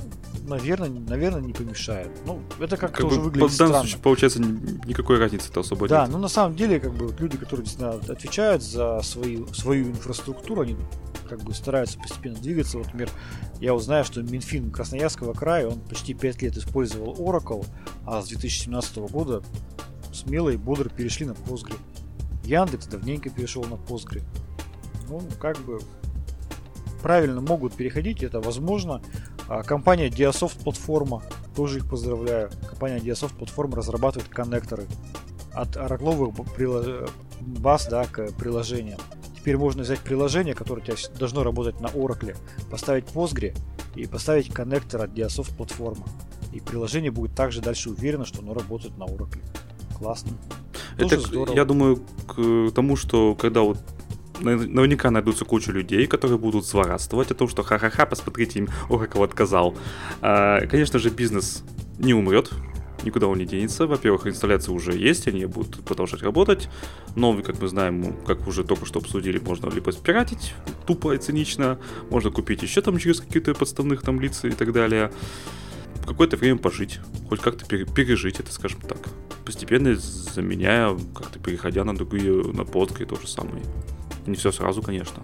наверное, 0.47 0.89
наверное, 0.91 1.41
не 1.41 1.53
помешает. 1.55 2.11
Ну, 2.27 2.41
это 2.59 2.77
как-то 2.77 2.99
Как 3.03 3.07
уже 3.07 3.19
бы, 3.19 3.25
выглядит 3.25 3.51
в 3.51 3.57
данном 3.59 3.73
странно. 3.73 3.89
случае, 3.89 4.03
получается, 4.03 4.41
ни- 4.43 4.87
никакой 4.89 5.19
разницы-то 5.19 5.61
особо 5.61 5.89
Да, 5.89 6.03
нет. 6.03 6.11
ну 6.13 6.19
на 6.19 6.29
самом 6.29 6.55
деле, 6.57 6.79
как 6.81 6.93
бы 6.95 7.07
вот 7.09 7.19
люди, 7.21 7.37
которые 7.39 7.65
действительно 7.65 7.99
отвечают 8.13 8.63
за 8.63 9.01
свои, 9.03 9.45
свою 9.53 9.89
инфраструктуру, 9.91 10.63
они 10.63 10.77
как 11.27 11.43
бы 11.43 11.55
стараются 11.55 11.99
постепенно 11.99 12.37
двигаться. 12.37 12.79
Вот, 12.79 12.87
например, 12.87 13.11
я 13.61 13.75
узнаю, 13.75 14.05
что 14.05 14.23
Минфин 14.23 14.71
Красноярского 14.71 15.33
края, 15.33 15.69
он 15.69 15.81
почти 15.81 16.15
5 16.15 16.43
лет 16.43 16.57
использовал 16.57 17.15
Oracle, 17.15 17.67
а 18.05 18.23
с 18.23 18.29
2017 18.29 18.97
года 19.11 19.43
смело 20.13 20.49
и 20.51 20.57
бодро 20.57 20.89
перешли 20.89 21.27
на 21.27 21.33
Postgre. 21.33 21.77
Яндекс 22.45 22.87
давненько 22.87 23.31
перешел 23.31 23.65
на 23.65 23.75
Postgre. 23.75 24.23
Ну, 25.09 25.23
как 25.39 25.59
бы 25.59 25.81
правильно 27.03 27.41
могут 27.41 27.75
переходить, 27.75 28.23
это 28.23 28.41
возможно. 28.41 29.03
А 29.49 29.63
компания 29.63 30.09
Diasoft 30.09 30.63
платформа, 30.63 31.23
тоже 31.55 31.79
их 31.79 31.89
поздравляю. 31.89 32.51
Компания 32.69 32.99
Diasoft 32.99 33.37
платформа 33.37 33.77
разрабатывает 33.77 34.29
коннекторы 34.29 34.87
от 35.53 35.77
оракловых 35.77 36.35
прила- 36.57 37.09
баз 37.41 37.87
да, 37.89 38.05
к 38.05 38.33
приложениям. 38.33 38.99
Теперь 39.47 39.59
можно 39.59 39.85
взять 39.85 40.01
приложение, 40.01 40.55
которое 40.55 40.81
у 40.81 40.85
тебя 40.85 40.97
должно 41.21 41.45
работать 41.45 41.81
на 41.81 41.87
Oracle, 41.87 42.37
поставить 42.69 43.05
Postgre 43.05 43.57
и 43.95 44.05
поставить 44.09 44.53
коннектор 44.53 45.03
от 45.03 45.11
Diasoft 45.11 45.57
платформы. 45.57 46.03
И 46.53 46.59
приложение 46.59 47.13
будет 47.13 47.37
также 47.37 47.61
дальше 47.61 47.91
уверено, 47.91 48.25
что 48.25 48.41
оно 48.41 48.55
работает 48.55 48.99
на 48.99 49.05
Oracle. 49.05 49.39
Классно. 49.97 50.33
Это, 50.99 51.21
здорово. 51.21 51.55
я 51.55 51.65
думаю, 51.65 52.03
к 52.27 52.73
тому, 52.75 52.97
что 52.97 53.37
когда 53.37 53.61
вот 53.61 53.79
наверняка 54.41 55.13
найдутся 55.13 55.45
куча 55.45 55.71
людей, 55.71 56.09
которые 56.09 56.39
будут 56.39 56.67
злорадствовать 56.67 57.31
о 57.31 57.35
том, 57.35 57.47
что 57.47 57.63
ха-ха-ха, 57.63 58.05
посмотрите, 58.05 58.59
им 58.59 58.69
Oracle 58.89 59.23
отказал. 59.23 59.77
А, 60.23 60.67
конечно 60.67 60.99
же, 60.99 61.11
бизнес 61.11 61.63
не 62.01 62.15
умрет, 62.15 62.51
никуда 63.07 63.29
он 63.29 63.39
не 63.39 63.47
денется. 63.47 63.87
Во-первых, 63.87 64.27
инсталляции 64.27 64.73
уже 64.73 64.93
есть, 64.93 65.27
они 65.29 65.47
будут 65.47 65.83
продолжать 65.85 66.23
работать. 66.23 66.69
Новый, 67.15 67.43
как 67.43 67.61
мы 67.63 67.69
знаем, 67.69 68.15
как 68.27 68.47
уже 68.47 68.65
только 68.65 68.85
что 68.85 68.99
обсудили, 68.99 69.39
можно 69.39 69.71
либо 69.71 69.91
спиратить 69.91 70.55
тупо 70.87 71.15
и 71.15 71.19
цинично, 71.19 71.79
можно 72.11 72.31
купить 72.31 72.63
еще 72.63 72.83
там 72.83 72.99
через 72.99 73.21
какие-то 73.21 73.55
подставных 73.55 74.03
там 74.03 74.21
лиц 74.21 74.45
и 74.45 74.51
так 74.51 74.73
далее. 74.73 75.11
Какое-то 76.07 76.37
время 76.37 76.59
пожить, 76.59 77.01
хоть 77.29 77.41
как-то 77.41 77.65
пережить 77.67 78.39
это, 78.39 78.53
скажем 78.53 78.81
так. 78.81 78.99
Постепенно 79.45 79.97
заменяя, 79.97 80.97
как-то 81.15 81.39
переходя 81.39 81.85
на 81.85 81.97
другие, 81.97 82.33
на 82.53 82.65
постгрей 82.65 83.07
то 83.07 83.17
же 83.17 83.27
самое. 83.27 83.63
Не 84.27 84.35
все 84.35 84.53
сразу, 84.53 84.83
конечно. 84.83 85.23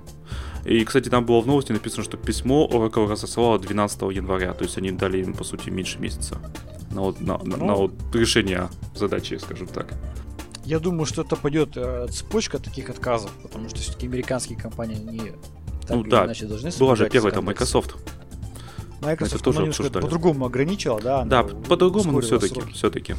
И, 0.64 0.85
кстати, 0.85 1.09
там 1.09 1.26
было 1.26 1.41
в 1.41 1.47
новости 1.47 1.72
написано, 1.72 2.05
что 2.05 2.16
письмо 2.16 2.68
Oracle 2.72 3.09
разослало 3.09 3.59
12 3.59 4.03
января, 4.12 4.53
то 4.53 4.64
есть 4.64 4.78
они 4.78 4.93
дали 4.93 5.18
им, 5.18 5.35
по 5.35 5.43
сути, 5.45 5.70
меньше 5.70 5.99
месяца 5.99 6.41
на, 6.93 7.12
на, 7.20 7.38
ну, 7.45 7.66
на, 7.66 7.74
вот 7.74 7.93
решение 8.12 8.68
задачи, 8.95 9.34
скажем 9.34 9.66
так. 9.66 9.95
Я 10.64 10.78
думаю, 10.78 11.07
что 11.07 11.22
это 11.22 11.34
пойдет 11.36 11.76
э, 11.76 12.07
цепочка 12.11 12.59
таких 12.59 12.88
отказов, 12.88 13.32
потому 13.43 13.68
что 13.68 13.80
все-таки 13.80 14.07
американские 14.07 14.59
компании 14.59 14.97
не 14.97 15.32
так 15.86 15.97
ну, 15.97 16.05
да. 16.05 16.24
иначе 16.26 16.47
должны 16.47 16.70
Была 16.78 16.97
же 16.97 17.09
первая 17.11 17.32
там 17.32 17.45
Microsoft. 17.45 17.97
Microsoft 19.01 19.34
это 19.34 19.53
тоже 19.53 19.90
по-другому 19.90 20.47
ограничила, 20.47 21.01
да? 21.01 21.24
Да, 21.24 21.43
по-другому, 21.43 22.12
но 22.12 22.20
все-таки, 22.20 22.61
все-таки. 22.72 23.16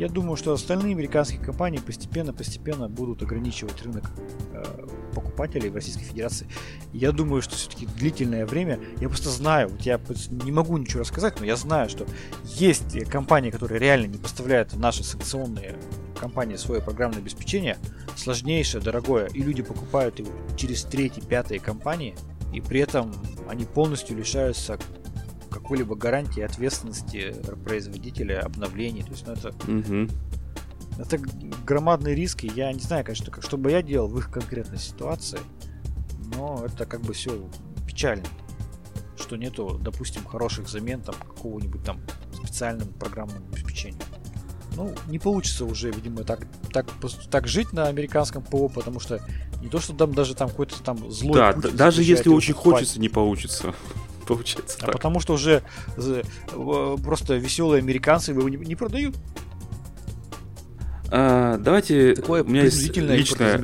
Я 0.00 0.08
думаю, 0.08 0.36
что 0.36 0.54
остальные 0.54 0.94
американские 0.94 1.42
компании 1.42 1.76
постепенно-постепенно 1.76 2.88
будут 2.88 3.22
ограничивать 3.22 3.82
рынок 3.82 4.10
э, 4.54 4.86
покупателей 5.14 5.68
в 5.68 5.74
Российской 5.74 6.04
Федерации. 6.04 6.46
Я 6.94 7.12
думаю, 7.12 7.42
что 7.42 7.54
все-таки 7.54 7.84
длительное 7.84 8.46
время, 8.46 8.80
я 8.98 9.10
просто 9.10 9.28
знаю, 9.28 9.68
вот 9.68 9.82
я 9.82 10.00
не 10.30 10.52
могу 10.52 10.78
ничего 10.78 11.00
рассказать, 11.00 11.38
но 11.38 11.44
я 11.44 11.54
знаю, 11.54 11.90
что 11.90 12.06
есть 12.44 12.98
компании, 13.10 13.50
которые 13.50 13.78
реально 13.78 14.06
не 14.06 14.16
поставляют 14.16 14.74
наши 14.74 15.04
санкционные 15.04 15.76
компании 16.18 16.56
свое 16.56 16.80
программное 16.80 17.18
обеспечение, 17.18 17.76
сложнейшее, 18.16 18.82
дорогое, 18.82 19.26
и 19.26 19.42
люди 19.42 19.62
покупают 19.62 20.18
его 20.18 20.30
через 20.56 20.82
третьи, 20.82 21.20
пятые 21.20 21.60
компании, 21.60 22.16
и 22.54 22.62
при 22.62 22.80
этом 22.80 23.12
они 23.50 23.66
полностью 23.66 24.16
лишаются 24.16 24.78
какой-либо 25.50 25.94
гарантии 25.96 26.42
ответственности 26.42 27.34
производителя 27.64 28.40
обновлений. 28.40 29.02
То 29.02 29.10
есть, 29.10 29.26
ну, 29.26 29.32
это, 29.32 29.48
угу. 29.48 30.08
это 30.98 31.18
громадный 31.66 32.14
риск, 32.14 32.44
и 32.44 32.48
я 32.48 32.72
не 32.72 32.80
знаю, 32.80 33.04
конечно, 33.04 33.30
как, 33.30 33.44
что 33.44 33.56
бы 33.56 33.70
я 33.70 33.82
делал 33.82 34.08
в 34.08 34.18
их 34.18 34.30
конкретной 34.30 34.78
ситуации, 34.78 35.40
но 36.34 36.64
это 36.64 36.86
как 36.86 37.02
бы 37.02 37.12
все 37.12 37.48
печально, 37.86 38.24
что 39.18 39.36
нету, 39.36 39.78
допустим, 39.82 40.24
хороших 40.24 40.68
замен 40.68 41.00
там 41.00 41.14
какого-нибудь 41.14 41.84
там 41.84 42.00
специального 42.32 42.90
программного 42.92 43.44
обеспечения. 43.48 44.00
Ну, 44.76 44.94
не 45.08 45.18
получится 45.18 45.64
уже, 45.64 45.90
видимо, 45.90 46.22
так, 46.22 46.46
так, 46.72 46.86
так 47.30 47.48
жить 47.48 47.72
на 47.72 47.88
американском 47.88 48.42
ПО, 48.42 48.68
потому 48.68 49.00
что 49.00 49.20
не 49.60 49.68
то, 49.68 49.80
что 49.80 49.92
там 49.94 50.14
даже 50.14 50.34
там 50.34 50.48
какой-то 50.48 50.80
там 50.82 51.10
злой 51.10 51.34
Да, 51.34 51.52
даже 51.52 52.02
если 52.02 52.30
очень 52.30 52.54
хочется, 52.54 53.00
не 53.00 53.08
получится 53.08 53.74
получается. 54.34 54.78
А 54.80 54.86
так. 54.86 54.92
потому 54.92 55.20
что 55.20 55.34
уже 55.34 55.62
просто 55.96 57.36
веселые 57.36 57.80
американцы 57.80 58.32
его 58.32 58.48
не, 58.48 58.56
не 58.56 58.76
продают. 58.76 59.16
А, 61.10 61.58
давайте. 61.58 62.14
Такое 62.14 62.44
у 62.44 62.48
меня 62.48 62.62
есть 62.62 62.96
личная, 62.96 63.56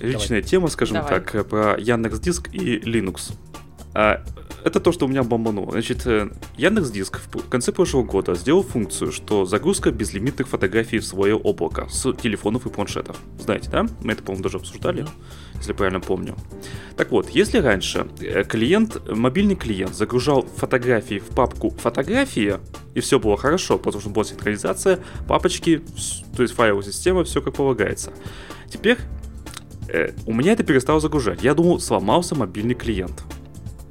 личная 0.00 0.42
тема, 0.42 0.68
скажем 0.68 0.96
Давай. 0.96 1.20
так, 1.20 1.48
про 1.48 1.76
Яндекс 1.78 2.20
Диск 2.20 2.48
и 2.54 2.78
Linux. 2.78 3.32
А, 3.92 4.24
это 4.64 4.80
то, 4.80 4.92
что 4.92 5.04
у 5.04 5.08
меня 5.08 5.22
бомбануло. 5.22 5.72
Значит, 5.72 6.06
э, 6.06 6.30
Яндекс 6.56 6.90
Диск 6.90 7.20
в 7.32 7.48
конце 7.50 7.70
прошлого 7.70 8.02
года 8.02 8.34
сделал 8.34 8.62
функцию, 8.62 9.12
что 9.12 9.44
загрузка 9.44 9.90
безлимитных 9.92 10.48
фотографий 10.48 10.98
в 10.98 11.04
свое 11.04 11.36
облако 11.36 11.86
с 11.90 12.10
телефонов 12.14 12.66
и 12.66 12.70
планшетов. 12.70 13.18
Знаете, 13.38 13.68
да? 13.70 13.86
Мы 14.02 14.14
это, 14.14 14.22
по-моему, 14.22 14.42
даже 14.42 14.56
обсуждали, 14.56 15.06
если 15.56 15.74
правильно 15.74 16.00
помню. 16.00 16.34
Так 16.96 17.10
вот, 17.10 17.28
если 17.28 17.58
раньше 17.58 18.06
э, 18.20 18.44
клиент, 18.44 19.02
мобильный 19.10 19.54
клиент 19.54 19.94
загружал 19.94 20.42
фотографии 20.56 21.18
в 21.18 21.34
папку 21.34 21.68
фотографии, 21.68 22.54
и 22.94 23.00
все 23.00 23.18
было 23.18 23.36
хорошо, 23.36 23.76
потому 23.76 24.00
что 24.00 24.08
была 24.08 24.24
синхронизация, 24.24 24.98
папочки, 25.28 25.82
то 26.34 26.42
есть 26.42 26.54
файловая 26.54 26.84
система, 26.84 27.24
все 27.24 27.42
как 27.42 27.54
полагается. 27.54 28.14
Теперь 28.70 28.96
э, 29.88 30.12
у 30.24 30.32
меня 30.32 30.52
это 30.52 30.64
перестало 30.64 31.00
загружать. 31.00 31.42
Я 31.42 31.54
думал, 31.54 31.80
сломался 31.80 32.34
мобильный 32.34 32.74
клиент 32.74 33.24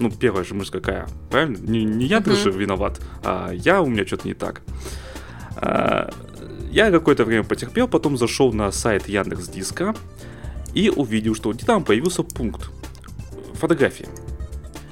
ну, 0.03 0.11
первая 0.11 0.43
же 0.43 0.53
мысль 0.53 0.71
какая, 0.71 1.07
правильно? 1.29 1.57
Не, 1.57 1.83
не 1.83 2.05
я 2.05 2.19
uh-huh. 2.19 2.35
же 2.35 2.51
виноват, 2.51 3.01
а 3.23 3.51
я, 3.51 3.81
у 3.81 3.87
меня 3.87 4.05
что-то 4.05 4.27
не 4.27 4.33
так. 4.33 4.61
А, 5.55 6.09
я 6.71 6.91
какое-то 6.91 7.25
время 7.25 7.43
потерпел, 7.43 7.87
потом 7.87 8.17
зашел 8.17 8.51
на 8.51 8.71
сайт 8.71 9.07
Яндекс 9.07 9.47
Диска 9.47 9.95
и 10.73 10.89
увидел, 10.89 11.35
что 11.35 11.53
там 11.53 11.83
появился 11.83 12.23
пункт 12.23 12.69
фотографии, 13.53 14.07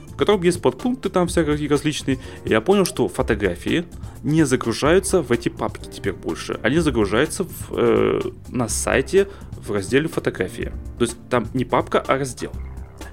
в 0.09 0.15
котором 0.15 0.43
есть 0.43 0.61
подпункты 0.61 1.09
там 1.09 1.27
всякие 1.27 1.67
различные. 1.67 2.19
И 2.45 2.49
я 2.49 2.61
понял, 2.61 2.85
что 2.85 3.07
фотографии 3.07 3.85
не 4.23 4.45
загружаются 4.45 5.21
в 5.21 5.31
эти 5.31 5.49
папки 5.49 5.89
теперь 5.89 6.13
больше. 6.13 6.59
Они 6.63 6.77
загружаются 6.79 7.43
в, 7.43 7.71
э, 7.71 8.21
на 8.49 8.69
сайте 8.69 9.27
в 9.57 9.71
разделе 9.71 10.07
фотографии. 10.07 10.71
То 10.97 11.05
есть 11.05 11.17
там 11.29 11.47
не 11.53 11.65
папка, 11.65 11.99
а 11.99 12.17
раздел. 12.17 12.51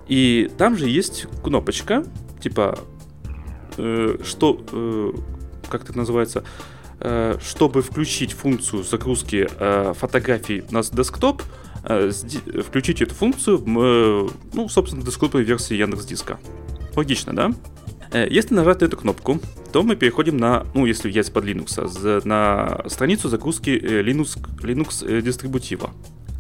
И 0.09 0.51
там 0.57 0.77
же 0.77 0.89
есть 0.89 1.27
кнопочка, 1.43 2.05
типа, 2.41 2.79
э, 3.77 4.19
что, 4.25 4.61
э, 4.73 5.13
как 5.69 5.85
это 5.85 5.97
называется, 5.97 6.45
э, 7.01 7.37
чтобы 7.41 7.83
включить 7.83 8.33
функцию 8.33 8.83
загрузки 8.83 9.49
э, 9.59 9.93
фотографий 9.95 10.65
на 10.71 10.83
десктоп, 10.83 11.43
э, 11.85 12.11
включить 12.67 13.03
эту 13.03 13.15
функцию, 13.15 13.59
э, 13.59 14.29
ну, 14.55 14.69
собственно, 14.69 15.03
десктопной 15.05 15.43
версии 15.43 15.75
Яндекс 15.77 16.07
Диска. 16.07 16.39
Логично, 16.97 17.35
да? 17.35 17.53
Э, 18.11 18.27
если 18.31 18.55
нажать 18.55 18.81
на 18.81 18.87
эту 18.87 18.97
кнопку, 18.97 19.39
то 19.73 19.83
мы 19.83 19.97
переходим 19.97 20.39
на, 20.39 20.67
ну, 20.75 20.87
если 20.87 21.11
есть 21.11 21.33
под 21.33 21.45
Linux, 21.45 22.27
на 22.27 22.83
страницу 22.87 23.29
загрузки 23.29 23.71
э, 23.71 24.03
Linux, 24.03 24.39
Linux 24.63 25.07
э, 25.07 25.21
дистрибутива. 25.21 25.91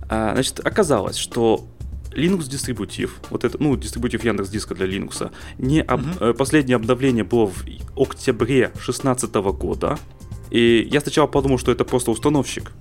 А, 0.08 0.32
значит, 0.32 0.60
оказалось, 0.60 1.18
что 1.18 1.66
Linux 2.12 2.48
дистрибутив, 2.48 3.20
вот 3.30 3.44
это, 3.44 3.56
ну, 3.60 3.76
дистрибутив 3.76 4.24
Яндекс 4.24 4.50
Диска 4.50 4.74
для 4.74 4.86
Linux, 4.86 5.30
не 5.58 5.82
об, 5.82 6.00
uh-huh. 6.00 6.34
последнее 6.34 6.76
обновление 6.76 7.24
было 7.24 7.46
в 7.46 7.64
октябре 7.96 8.70
2016 8.74 9.34
года. 9.34 9.98
И 10.50 10.88
я 10.90 11.00
сначала 11.00 11.26
подумал, 11.26 11.58
что 11.58 11.72
это 11.72 11.84
просто 11.84 12.10
установщик. 12.10 12.72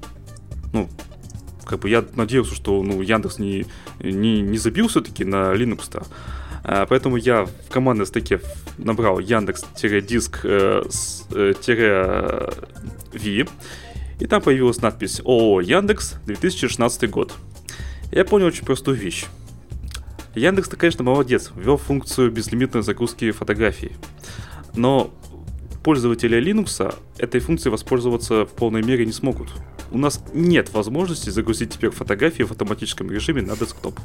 Ну, 0.74 0.90
как 1.66 1.80
бы 1.80 1.90
я 1.90 2.06
надеялся, 2.16 2.56
что 2.56 2.82
ну, 2.82 3.02
Яндекс 3.02 3.40
не, 3.40 3.66
не, 4.00 4.42
не 4.42 4.58
забил 4.58 4.88
все-таки 4.88 5.26
на 5.26 5.54
Linux-то. 5.54 6.04
А, 6.64 6.86
поэтому 6.86 7.18
я 7.18 7.46
в 7.46 7.70
командной 7.70 8.06
стеке 8.06 8.42
набрал 8.78 9.20
Яндекс-диск 9.20 10.42
э, 10.44 10.84
э, 11.32 11.54
и 14.20 14.26
там 14.26 14.42
появилась 14.42 14.82
надпись 14.82 15.22
ООО 15.24 15.62
Яндекс 15.62 16.16
2016 16.26 17.10
год 17.10 17.34
я 18.12 18.26
понял 18.26 18.48
очень 18.48 18.66
простую 18.66 18.98
вещь. 18.98 19.26
Яндекс-то, 20.36 20.78
конечно, 20.78 21.04
молодец, 21.04 21.52
ввел 21.56 21.78
функцию 21.78 22.32
безлимитной 22.32 22.84
загрузки 22.84 23.32
фотографий. 23.32 23.94
Но 24.76 25.12
пользователи 25.84 26.40
Linux 26.40 26.94
этой 27.18 27.40
функцией 27.40 27.72
воспользоваться 27.72 28.46
в 28.46 28.52
полной 28.52 28.84
мере 28.84 29.06
не 29.06 29.12
смогут. 29.12 29.50
У 29.92 29.98
нас 29.98 30.22
нет 30.34 30.74
возможности 30.74 31.30
загрузить 31.30 31.72
теперь 31.74 31.90
фотографии 31.90 32.44
в 32.44 32.52
автоматическом 32.52 33.10
режиме 33.10 33.42
на 33.42 33.56
десктоп. 33.56 34.00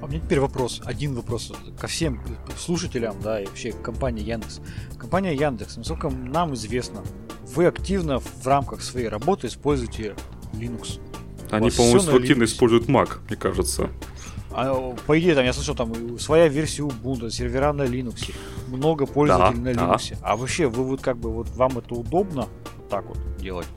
А 0.00 0.06
у 0.06 0.08
меня 0.08 0.20
теперь 0.20 0.40
вопрос, 0.40 0.80
один 0.84 1.14
вопрос 1.14 1.52
ко 1.78 1.86
всем 1.86 2.20
слушателям, 2.58 3.16
да, 3.22 3.40
и 3.40 3.46
вообще 3.46 3.72
компании 3.72 4.24
Яндекс. 4.24 4.60
Компания 4.98 5.34
Яндекс, 5.34 5.76
насколько 5.76 6.10
нам 6.10 6.54
известно, 6.54 7.02
вы 7.54 7.66
активно 7.66 8.18
в 8.18 8.46
рамках 8.46 8.82
своей 8.82 9.08
работы 9.08 9.46
используете 9.46 10.14
Linux. 10.54 11.00
Они, 11.50 11.70
по-моему, 11.70 12.16
активно 12.16 12.44
используют 12.44 12.86
Mac, 12.86 13.18
мне 13.28 13.36
кажется. 13.36 13.90
А, 14.52 14.94
по 15.06 15.18
идее, 15.18 15.34
там 15.34 15.44
я 15.44 15.52
слышал, 15.52 15.74
там 15.74 16.18
своя 16.18 16.48
версия 16.48 16.82
Ubuntu, 16.82 17.30
сервера 17.30 17.72
на 17.72 17.82
Linux, 17.82 18.32
много 18.66 19.06
пользователей 19.06 19.74
да, 19.74 19.86
на 19.86 19.92
Linux. 19.92 20.10
Да. 20.10 20.16
А 20.22 20.36
вообще, 20.36 20.66
вы 20.66 20.84
вот 20.84 21.00
как 21.00 21.18
бы 21.18 21.30
вот 21.30 21.48
вам 21.50 21.78
это 21.78 21.94
удобно 21.94 22.48
так 22.88 23.06
вот 23.06 23.18
делать? 23.38 23.68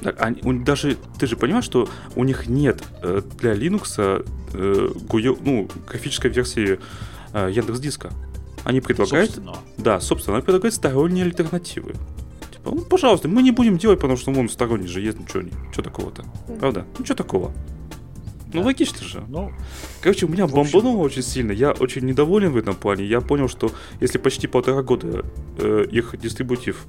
Так, 0.00 0.20
они, 0.20 0.40
у, 0.42 0.52
даже 0.52 0.96
ты 1.18 1.26
же 1.26 1.36
понимаешь, 1.36 1.64
что 1.64 1.88
у 2.16 2.24
них 2.24 2.48
нет 2.48 2.82
э, 3.02 3.22
для 3.38 3.54
Linux 3.54 4.24
э, 4.52 4.88
гуё, 5.08 5.36
ну, 5.40 5.68
графической 5.86 6.30
версии 6.30 6.78
э, 7.32 7.50
Яндекс 7.52 7.80
Диска. 7.80 8.10
Они 8.64 8.80
предлагают, 8.80 9.30
собственно. 9.30 9.56
да, 9.78 10.00
собственно, 10.00 10.36
они 10.36 10.44
предлагают 10.44 10.74
сторонние 10.74 11.24
альтернативы. 11.24 11.94
Ну, 12.74 12.80
пожалуйста, 12.82 13.28
мы 13.28 13.42
не 13.42 13.50
будем 13.52 13.78
делать, 13.78 13.98
потому 14.00 14.16
что 14.16 14.32
вон 14.32 14.48
сторонний 14.48 14.86
же 14.88 15.00
есть, 15.00 15.18
ничего, 15.18 15.42
ничего 15.42 15.82
такого-то. 15.82 16.24
Правда? 16.60 16.84
Ничего 16.98 17.14
такого. 17.14 17.52
Ну, 18.52 18.60
Да. 18.60 18.66
логично 18.66 19.04
же. 19.06 19.24
Ну, 19.28 19.52
Короче, 20.00 20.26
у 20.26 20.28
меня 20.28 20.46
В 20.46 20.56
общем- 20.56 20.72
бомбануло 20.72 21.02
очень 21.02 21.22
сильно. 21.22 21.52
Я 21.52 21.72
очень 21.72 22.04
недоволен 22.06 22.52
в 22.52 22.56
этом 22.56 22.74
плане. 22.74 23.04
Я 23.04 23.20
понял, 23.20 23.48
что 23.48 23.70
если 24.00 24.18
почти 24.18 24.46
полтора 24.46 24.82
года 24.82 25.24
э, 25.58 25.84
их 25.90 26.14
дистрибутив 26.20 26.86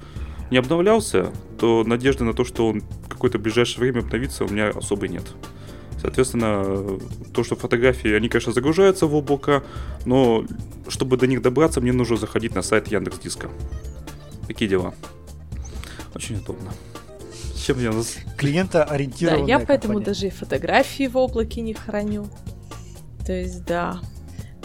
не 0.50 0.56
обновлялся, 0.58 1.30
то 1.58 1.84
надежды 1.84 2.24
на 2.24 2.32
то, 2.32 2.44
что 2.44 2.68
он 2.68 2.82
какое-то 3.08 3.38
ближайшее 3.38 3.80
время 3.80 4.00
обновится, 4.00 4.44
у 4.44 4.48
меня 4.48 4.68
особой 4.70 5.08
нет. 5.08 5.24
Соответственно, 6.00 6.98
то, 7.34 7.42
что 7.42 7.56
фотографии, 7.56 8.12
они, 8.12 8.28
конечно, 8.28 8.52
загружаются 8.52 9.06
в 9.06 9.14
облако, 9.16 9.64
но 10.06 10.44
чтобы 10.86 11.16
до 11.16 11.26
них 11.26 11.42
добраться, 11.42 11.80
мне 11.80 11.92
нужно 11.92 12.16
заходить 12.16 12.54
на 12.54 12.62
сайт 12.62 12.86
Яндекс 12.88 13.18
Диска. 13.18 13.50
Такие 14.46 14.68
дела. 14.70 14.94
Очень 16.14 16.36
удобно. 16.36 16.72
С 17.54 17.60
чем 17.60 17.80
я 17.80 17.92
нас... 17.92 18.14
Да, 18.24 18.32
клиентоориентированная 18.36 19.46
я 19.46 19.58
поэтому 19.58 19.94
компания. 19.94 20.04
даже 20.06 20.26
и 20.28 20.30
фотографии 20.30 21.06
в 21.06 21.16
облаке 21.16 21.60
не 21.60 21.74
храню. 21.74 22.28
То 23.26 23.32
есть, 23.32 23.64
да. 23.64 24.00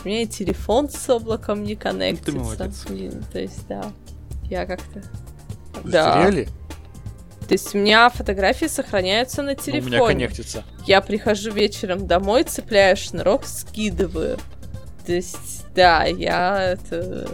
У 0.03 0.07
меня 0.07 0.21
и 0.21 0.27
телефон 0.27 0.89
с 0.89 1.09
облаком 1.09 1.63
не 1.63 1.75
коннектится. 1.75 2.31
молодец. 2.39 2.85
И, 2.89 3.09
То 3.31 3.39
есть, 3.39 3.67
да. 3.67 3.91
Я 4.49 4.65
как-то... 4.65 5.03
Да. 5.83 6.23
сериале? 6.27 6.45
То 7.47 7.53
есть 7.55 7.75
у 7.75 7.77
меня 7.77 8.09
фотографии 8.09 8.67
сохраняются 8.67 9.41
на 9.41 9.51
Ну, 9.51 9.57
У 9.57 9.69
меня 9.69 9.81
телефоне. 9.81 10.07
коннектится. 10.07 10.63
Я 10.85 11.01
прихожу 11.01 11.51
вечером 11.51 12.07
домой, 12.07 12.43
цепляю 12.43 12.95
шнурок, 12.95 13.45
скидываю. 13.45 14.37
То 15.05 15.11
есть, 15.13 15.65
да, 15.75 16.05
я 16.05 16.71
это... 16.73 17.27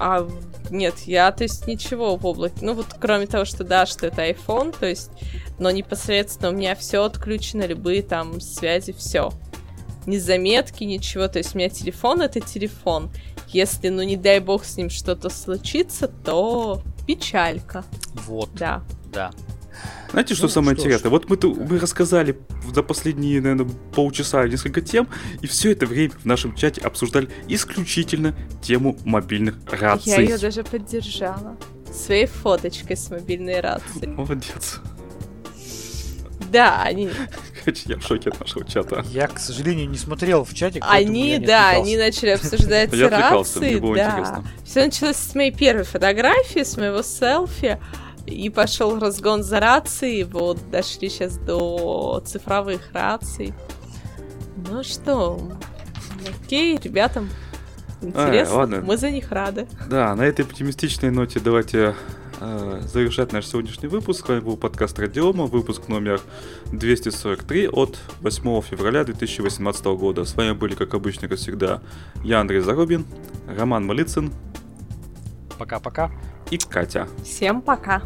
А, 0.00 0.28
нет, 0.70 0.94
я, 1.06 1.30
то 1.32 1.44
есть, 1.44 1.66
ничего 1.66 2.16
в 2.16 2.26
облаке. 2.26 2.56
Ну, 2.62 2.74
вот 2.74 2.86
кроме 3.00 3.26
того, 3.26 3.44
что 3.44 3.64
да, 3.64 3.86
что 3.86 4.06
это 4.06 4.28
iPhone, 4.28 4.76
то 4.78 4.86
есть, 4.86 5.10
но 5.58 5.70
непосредственно 5.70 6.50
у 6.50 6.52
меня 6.52 6.74
все 6.74 7.04
отключено, 7.04 7.66
любые 7.66 8.02
там 8.02 8.40
связи, 8.40 8.92
все. 8.92 9.32
Ни 10.06 10.18
заметки, 10.18 10.84
ничего. 10.84 11.28
То 11.28 11.38
есть, 11.38 11.54
у 11.54 11.58
меня 11.58 11.68
телефон 11.68 12.22
это 12.22 12.40
телефон. 12.40 13.10
Если, 13.48 13.88
ну, 13.88 14.02
не 14.02 14.16
дай 14.16 14.40
бог, 14.40 14.64
с 14.64 14.76
ним 14.76 14.90
что-то 14.90 15.30
случится, 15.30 16.08
то 16.08 16.82
печалька, 17.06 17.84
Вот, 18.26 18.50
да. 18.54 18.82
да. 19.12 19.30
Знаете, 20.10 20.34
что 20.34 20.44
Ну, 20.44 20.48
самое 20.48 20.76
что 20.76 20.84
интересное? 20.84 21.10
Вот 21.10 21.28
мы, 21.28 21.36
ту- 21.36 21.54
мы 21.54 21.78
рассказали 21.78 22.38
за 22.72 22.82
последние, 22.82 23.40
наверное, 23.40 23.66
полчаса 23.94 24.46
несколько 24.46 24.80
тем, 24.80 25.08
и 25.40 25.46
все 25.46 25.72
это 25.72 25.86
время 25.86 26.12
в 26.22 26.24
нашем 26.24 26.54
чате 26.54 26.80
обсуждали 26.82 27.28
исключительно 27.48 28.34
тему 28.62 28.96
мобильных 29.04 29.56
раций. 29.66 30.12
Я 30.12 30.20
ее 30.20 30.38
даже 30.38 30.62
поддержала. 30.62 31.56
Своей 31.92 32.26
фоточкой 32.26 32.96
с 32.96 33.10
мобильной 33.10 33.60
рацией. 33.60 34.08
Молодец. 34.08 34.80
Да, 36.50 36.82
они, 36.82 37.10
я 37.86 37.96
в 37.98 38.02
шоке 38.02 38.30
от 38.30 38.40
нашего 38.40 38.64
чата. 38.64 39.04
Я, 39.10 39.26
к 39.26 39.38
сожалению, 39.38 39.88
не 39.88 39.98
смотрел 39.98 40.44
в 40.44 40.54
чатик. 40.54 40.84
поэтому 40.86 41.10
они, 41.10 41.38
да, 41.38 41.70
они 41.70 41.96
начали 41.96 42.30
обсуждать 42.30 42.92
Я 42.92 43.06
отвлекался, 43.06 43.60
рации, 43.60 43.70
мне 43.72 43.80
было 43.80 43.96
да. 43.96 44.10
интересно. 44.10 44.44
Все 44.64 44.84
началось 44.84 45.16
с 45.16 45.34
моей 45.34 45.50
первой 45.50 45.84
фотографии, 45.84 46.62
с 46.62 46.76
моего 46.76 47.02
селфи, 47.02 47.78
и 48.26 48.48
пошел 48.50 48.98
разгон 48.98 49.42
за 49.42 49.60
рации, 49.60 50.22
вот 50.22 50.58
дошли 50.70 51.08
сейчас 51.08 51.38
до 51.38 52.22
цифровых 52.24 52.92
раций. 52.92 53.54
Ну 54.70 54.82
что, 54.82 55.40
окей, 56.44 56.78
ребятам 56.82 57.28
интересно, 58.00 58.56
ладно. 58.56 58.82
мы 58.82 58.96
за 58.96 59.10
них 59.10 59.30
рады. 59.30 59.66
Да, 59.88 60.14
на 60.14 60.22
этой 60.22 60.44
оптимистичной 60.44 61.10
ноте 61.10 61.40
давайте 61.40 61.94
э, 62.40 62.80
завершать 62.84 63.32
наш 63.32 63.46
сегодняшний 63.46 63.88
выпуск. 63.88 64.24
С 64.24 64.28
вами 64.28 64.40
был 64.40 64.56
подкаст 64.56 64.98
Радиома, 64.98 65.44
выпуск 65.44 65.88
номер 65.88 66.20
243 66.72 67.68
от 67.68 67.98
8 68.20 68.62
февраля 68.62 69.04
2018 69.04 69.84
года. 69.84 70.24
С 70.24 70.34
вами 70.34 70.52
были, 70.52 70.74
как 70.74 70.94
обычно, 70.94 71.28
как 71.28 71.38
всегда, 71.38 71.82
я, 72.22 72.40
Андрей 72.40 72.60
Зарубин, 72.60 73.04
Роман 73.48 73.84
Малицын 73.84 74.32
Пока-пока. 75.58 76.10
И 76.50 76.58
Катя. 76.58 77.08
Всем 77.22 77.60
пока! 77.60 78.02